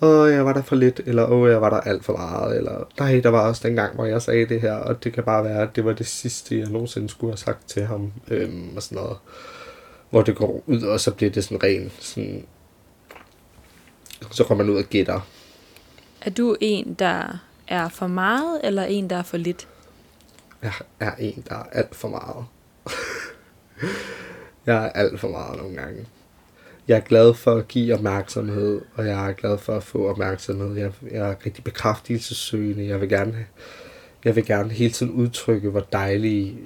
åh, 0.00 0.30
jeg 0.30 0.44
var 0.44 0.52
der 0.52 0.62
for 0.62 0.76
lidt, 0.76 1.00
eller 1.06 1.26
åh, 1.26 1.50
jeg 1.50 1.60
var 1.60 1.70
der 1.70 1.80
alt 1.80 2.04
for 2.04 2.16
meget, 2.16 2.56
eller 2.56 2.88
nej, 2.98 3.20
der 3.20 3.28
var 3.28 3.48
også 3.48 3.68
den 3.68 3.76
gang, 3.76 3.94
hvor 3.94 4.04
jeg 4.04 4.22
sagde 4.22 4.46
det 4.46 4.60
her, 4.60 4.72
og 4.72 5.04
det 5.04 5.12
kan 5.12 5.24
bare 5.24 5.44
være, 5.44 5.62
at 5.62 5.76
det 5.76 5.84
var 5.84 5.92
det 5.92 6.06
sidste, 6.06 6.58
jeg 6.58 6.68
nogensinde 6.68 7.08
skulle 7.08 7.30
have 7.30 7.38
sagt 7.38 7.68
til 7.68 7.84
ham, 7.84 8.12
øhm, 8.28 8.76
og 8.76 8.82
sådan 8.82 9.02
noget. 9.02 9.16
Hvor 10.10 10.22
det 10.22 10.36
går 10.36 10.62
ud, 10.66 10.82
og 10.82 11.00
så 11.00 11.14
bliver 11.14 11.30
det 11.30 11.44
sådan 11.44 11.62
ren, 11.62 11.92
sådan, 11.98 12.46
så 14.30 14.44
kommer 14.44 14.64
man 14.64 14.72
ud 14.72 14.78
og 14.78 14.84
gætter. 14.84 15.20
Er 16.20 16.30
du 16.30 16.56
en, 16.60 16.94
der 16.94 17.38
er 17.68 17.88
for 17.88 18.06
meget, 18.06 18.60
eller 18.64 18.82
en, 18.82 19.10
der 19.10 19.16
er 19.16 19.22
for 19.22 19.36
lidt? 19.36 19.68
Jeg 20.62 20.72
er 21.00 21.14
en, 21.14 21.44
der 21.48 21.54
er 21.54 21.64
alt 21.72 21.94
for 21.94 22.08
meget. 22.08 22.44
jeg 24.66 24.84
er 24.84 24.88
alt 24.88 25.20
for 25.20 25.28
meget 25.28 25.58
nogle 25.58 25.76
gange. 25.76 26.06
Jeg 26.88 26.96
er 26.96 27.00
glad 27.00 27.34
for 27.34 27.54
at 27.54 27.68
give 27.68 27.94
opmærksomhed, 27.94 28.80
og 28.94 29.06
jeg 29.06 29.28
er 29.28 29.32
glad 29.32 29.58
for 29.58 29.76
at 29.76 29.82
få 29.82 30.08
opmærksomhed. 30.08 30.76
Jeg, 30.76 30.92
jeg 31.10 31.30
er 31.30 31.46
rigtig 31.46 31.64
bekræftelsessøgende. 31.64 32.86
Jeg 32.86 33.00
vil 33.00 33.08
gerne, 33.08 33.46
jeg 34.24 34.36
vil 34.36 34.46
gerne 34.46 34.70
hele 34.70 34.92
tiden 34.92 35.12
udtrykke, 35.12 35.70
hvor 35.70 35.80
dejlige 35.80 36.58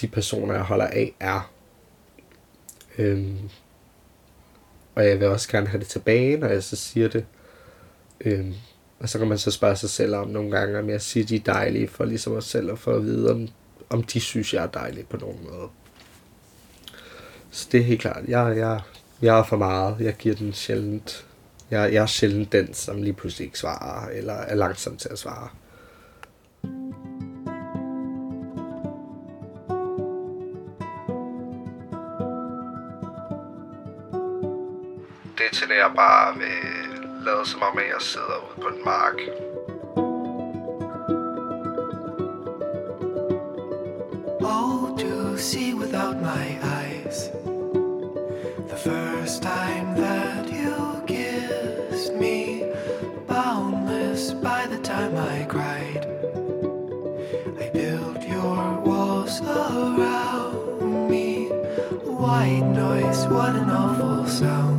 de 0.00 0.08
personer, 0.08 0.54
jeg 0.54 0.62
holder 0.62 0.86
af, 0.86 1.14
er. 1.20 1.52
Øhm, 2.98 3.38
og 4.94 5.06
jeg 5.06 5.20
vil 5.20 5.28
også 5.28 5.48
gerne 5.48 5.66
have 5.66 5.80
det 5.80 5.88
tilbage, 5.88 6.36
når 6.36 6.48
jeg 6.48 6.62
så 6.62 6.76
siger 6.76 7.08
det. 7.08 7.26
Øhm, 8.20 8.54
og 8.98 9.08
så 9.08 9.18
kan 9.18 9.28
man 9.28 9.38
så 9.38 9.50
spørge 9.50 9.76
sig 9.76 9.90
selv 9.90 10.14
om 10.14 10.28
nogle 10.28 10.50
gange, 10.50 10.78
om 10.78 10.90
jeg 10.90 11.00
siger, 11.00 11.26
de 11.26 11.36
er 11.36 11.40
dejlige, 11.40 11.88
for 11.88 12.04
ligesom 12.04 12.32
os 12.32 12.44
selv 12.44 12.70
at 12.70 12.78
få 12.78 12.90
at 12.90 13.02
vide, 13.02 13.30
om, 13.30 13.48
om 13.90 14.02
de 14.02 14.20
synes, 14.20 14.54
jeg 14.54 14.62
er 14.62 14.70
dejlig 14.70 15.06
på 15.06 15.16
nogen 15.16 15.38
måde. 15.50 15.68
Så 17.50 17.68
det 17.72 17.80
er 17.80 17.84
helt 17.84 18.00
klart. 18.00 18.24
Jeg, 18.28 18.56
jeg, 18.56 18.80
jeg 19.22 19.38
er 19.38 19.42
for 19.42 19.56
meget. 19.56 19.96
Jeg 20.00 20.14
giver 20.14 20.34
den 20.34 20.52
sjældent. 20.52 21.26
Jeg, 21.70 21.92
jeg 21.92 22.02
er 22.02 22.06
sjældent 22.06 22.52
den, 22.52 22.74
som 22.74 23.02
lige 23.02 23.12
pludselig 23.12 23.44
ikke 23.44 23.58
svarer, 23.58 24.08
eller 24.08 24.32
er 24.34 24.54
langsom 24.54 24.96
til 24.96 25.08
at 25.08 25.18
svare. 25.18 25.48
Det 35.38 35.44
er 35.50 35.54
til, 35.54 35.64
at 35.64 35.78
jeg 35.78 35.92
bare 35.96 36.34
vil 36.34 37.24
lade 37.24 37.46
som 37.46 37.62
om, 37.62 37.78
at 37.78 37.84
jeg 37.84 38.00
sidder 38.00 38.56
ude 38.56 38.62
på 38.62 38.68
en 38.68 38.84
mark. 38.84 39.14
Oh, 44.40 44.98
to 44.98 45.36
see 45.36 45.74
without 45.74 46.16
my 46.16 46.58
eyes. 46.62 47.45
White 62.26 62.66
noise, 62.74 63.24
what 63.28 63.54
an 63.54 63.70
awful 63.70 64.26
sound. 64.26 64.75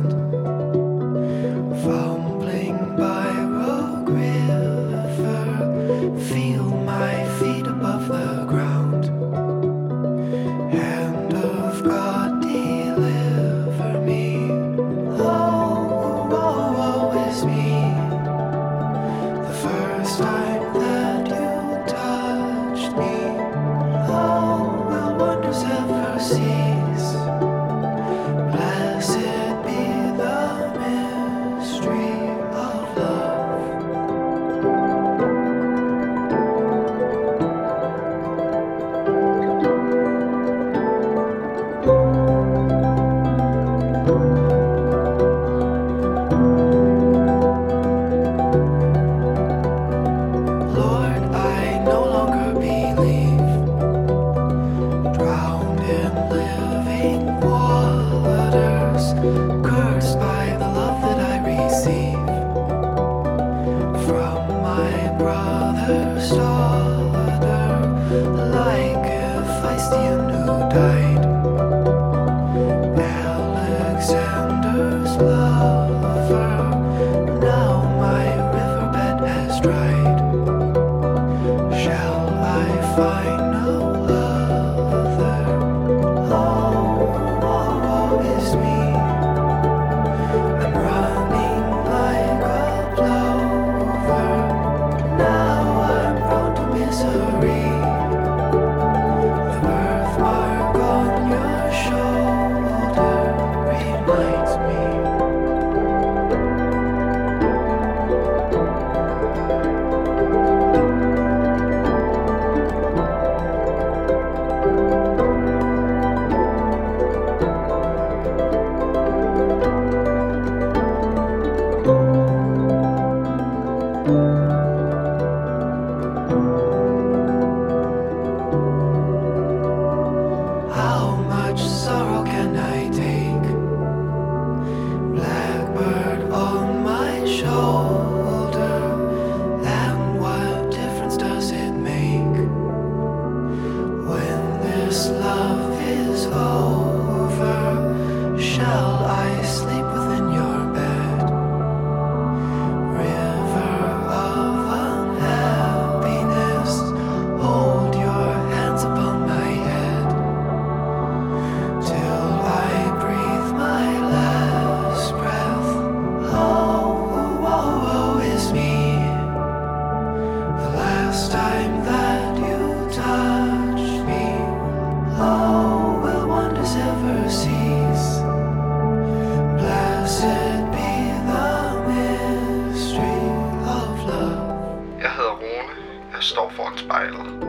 Står 186.20 186.50
foran 186.50 186.78
spejlet. 186.78 187.48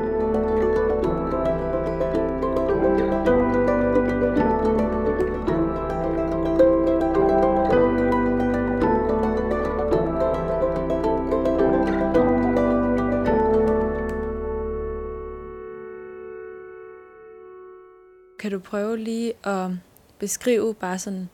Kan 18.40 18.52
du 18.52 18.60
prøve 18.60 18.98
lige 18.98 19.34
at 19.44 19.72
beskrive 20.20 20.74
bare 20.74 21.00
sådan 21.00 21.30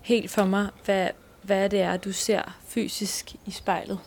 helt 0.00 0.30
for 0.30 0.44
mig, 0.44 0.68
hvad, 0.84 1.08
hvad 1.42 1.68
det 1.68 1.80
er, 1.80 1.96
du 1.96 2.12
ser 2.12 2.42
fysisk 2.68 3.34
i 3.46 3.50
spejlet? 3.50 3.98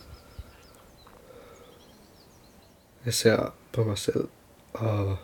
Jeg 3.04 3.14
ser 3.14 3.54
på 3.72 3.84
mig 3.84 3.98
selv, 3.98 4.28
og 4.72 5.16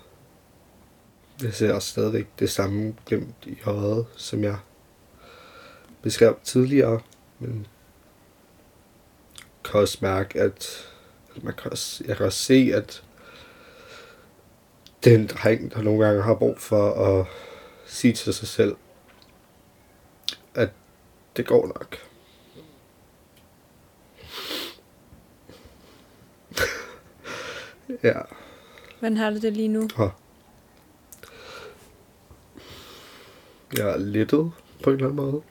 jeg 1.43 1.55
ser 1.55 1.79
stadigvæk 1.79 2.27
det 2.39 2.51
samme 2.51 2.97
glemt 3.07 3.47
i 3.47 3.59
øjet, 3.67 4.07
som 4.17 4.45
jeg 4.45 4.59
beskrev 6.03 6.39
tidligere, 6.45 7.01
men 7.39 7.67
kan 9.65 9.81
også 9.81 9.99
mærke, 10.01 10.41
at 10.41 10.87
at 11.37 11.45
man 11.45 11.55
kan 11.55 11.71
også, 11.71 12.05
jeg 12.07 12.17
kan 12.17 12.27
også 12.27 12.39
se, 12.39 12.71
at 12.75 13.03
det 15.05 15.13
er 15.13 15.19
en 15.19 15.27
dreng, 15.27 15.73
der 15.73 15.83
nogle 15.83 16.07
gange 16.07 16.23
har 16.23 16.35
brug 16.35 16.59
for 16.59 16.93
at 16.93 17.27
sige 17.87 18.13
til 18.13 18.35
sig 18.35 18.49
selv, 18.49 18.77
at 20.55 20.71
det 21.37 21.47
går 21.47 21.67
nok. 21.67 22.10
Ja. 28.03 28.21
Hvordan 28.99 29.17
har 29.17 29.31
du 29.31 29.39
det 29.39 29.53
lige 29.53 29.69
nu? 29.69 29.89
Og 29.97 30.11
jeg 33.77 33.91
er 33.91 33.97
lettet 33.97 34.53
på 34.83 34.91
en 34.91 34.97
eller 34.97 35.09
anden 35.09 35.17
måde. 35.17 35.43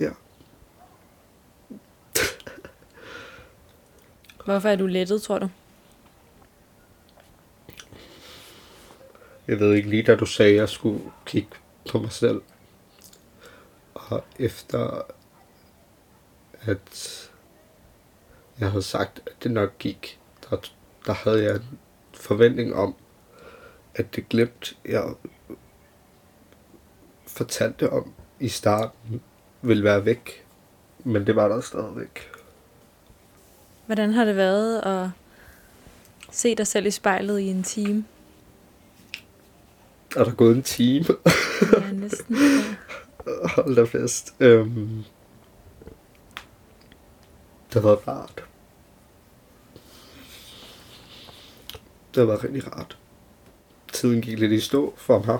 Ja. 0.00 0.10
Hvorfor 4.44 4.68
er 4.68 4.76
du 4.76 4.86
lettet, 4.86 5.22
tror 5.22 5.38
du? 5.38 5.48
Jeg 9.48 9.60
ved 9.60 9.74
ikke 9.74 9.90
lige, 9.90 10.02
da 10.02 10.16
du 10.16 10.26
sagde, 10.26 10.50
at 10.52 10.56
jeg 10.56 10.68
skulle 10.68 11.00
kigge 11.26 11.48
på 11.90 11.98
mig 11.98 12.12
selv. 12.12 12.40
Og 14.10 14.24
efter 14.38 15.02
at 16.60 17.30
jeg 18.58 18.70
havde 18.70 18.82
sagt, 18.82 19.20
at 19.26 19.32
det 19.42 19.50
nok 19.50 19.78
gik, 19.78 20.20
der, 20.50 20.56
der 21.06 21.12
havde 21.12 21.44
jeg 21.44 21.54
en 21.54 21.78
forventning 22.14 22.74
om, 22.74 22.94
at 23.94 24.16
det 24.16 24.28
glemt, 24.28 24.78
jeg 24.84 25.14
fortalte 27.26 27.90
om 27.90 28.12
i 28.40 28.48
starten, 28.48 29.22
ville 29.62 29.84
være 29.84 30.04
væk. 30.04 30.44
Men 31.04 31.26
det 31.26 31.36
var 31.36 31.48
der 31.48 31.60
stadigvæk. 31.60 32.30
Hvordan 33.86 34.12
har 34.12 34.24
det 34.24 34.36
været 34.36 34.80
at 34.80 35.08
se 36.30 36.54
dig 36.54 36.66
selv 36.66 36.86
i 36.86 36.90
spejlet 36.90 37.38
i 37.40 37.46
en 37.46 37.62
time? 37.62 38.04
Er 40.16 40.24
der 40.24 40.32
gået 40.32 40.56
en 40.56 40.62
time? 40.62 41.04
Ja, 41.80 41.92
næsten. 41.92 42.36
Ja. 42.36 42.89
Hold 43.26 43.76
da 43.76 43.84
fest. 43.84 44.34
Øhm, 44.40 45.04
det 47.72 47.82
var 47.82 47.94
rart. 48.08 48.44
Det 52.14 52.28
var 52.28 52.44
rigtig 52.44 52.76
rart. 52.76 52.98
Tiden 53.92 54.20
gik 54.20 54.38
lidt 54.38 54.52
i 54.52 54.60
stå 54.60 54.94
for 54.96 55.22
mig. 55.26 55.38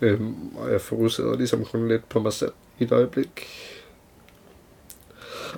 Øhm, 0.00 0.56
og 0.56 0.72
jeg 0.72 0.80
fokuserede 0.80 1.36
ligesom 1.36 1.64
kun 1.64 1.88
lidt 1.88 2.08
på 2.08 2.20
mig 2.20 2.32
selv 2.32 2.52
i 2.78 2.84
et 2.84 2.92
øjeblik. 2.92 3.48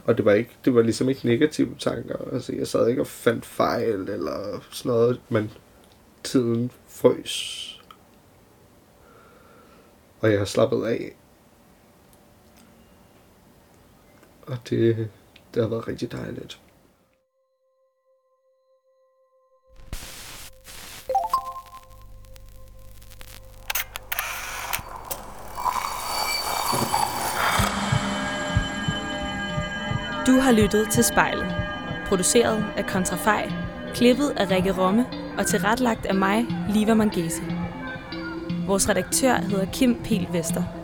Og 0.05 0.17
det 0.17 0.25
var, 0.25 0.33
ikke, 0.33 0.51
det 0.65 0.75
var 0.75 0.83
ligesom 0.83 1.09
ikke 1.09 1.27
negative 1.27 1.75
tanker. 1.79 2.17
Altså, 2.33 2.53
jeg 2.53 2.67
sad 2.67 2.89
ikke 2.89 3.03
og 3.03 3.07
fandt 3.07 3.47
fejl 3.47 4.09
eller 4.09 4.61
sådan 4.71 4.91
noget, 4.91 5.21
men 5.29 5.51
tiden 6.23 6.71
frøs. 6.89 7.71
Og 10.21 10.31
jeg 10.31 10.39
har 10.39 10.45
slappet 10.45 10.85
af. 10.87 11.17
Og 14.47 14.59
det, 14.71 15.11
det 15.55 15.63
har 15.63 15.69
været 15.69 15.89
rigtig 15.89 16.13
dejligt. 16.13 16.43
Altså. 16.43 16.59
Du 30.27 30.33
har 30.41 30.53
lyttet 30.53 30.89
til 30.91 31.05
Spejlet. 31.05 31.55
Produceret 32.07 32.65
af 32.77 32.87
Kontrafej, 32.87 33.53
klippet 33.95 34.31
af 34.37 34.51
Rikke 34.51 34.73
Romme 34.73 35.07
og 35.39 35.47
tilretlagt 35.47 36.07
af 36.07 36.15
mig, 36.15 36.47
Liva 36.69 36.95
Mangese. 36.95 37.43
Vores 38.67 38.89
redaktør 38.89 39.35
hedder 39.35 39.67
Kim 39.73 40.03
Pel 40.05 40.29
Vester. 40.33 40.84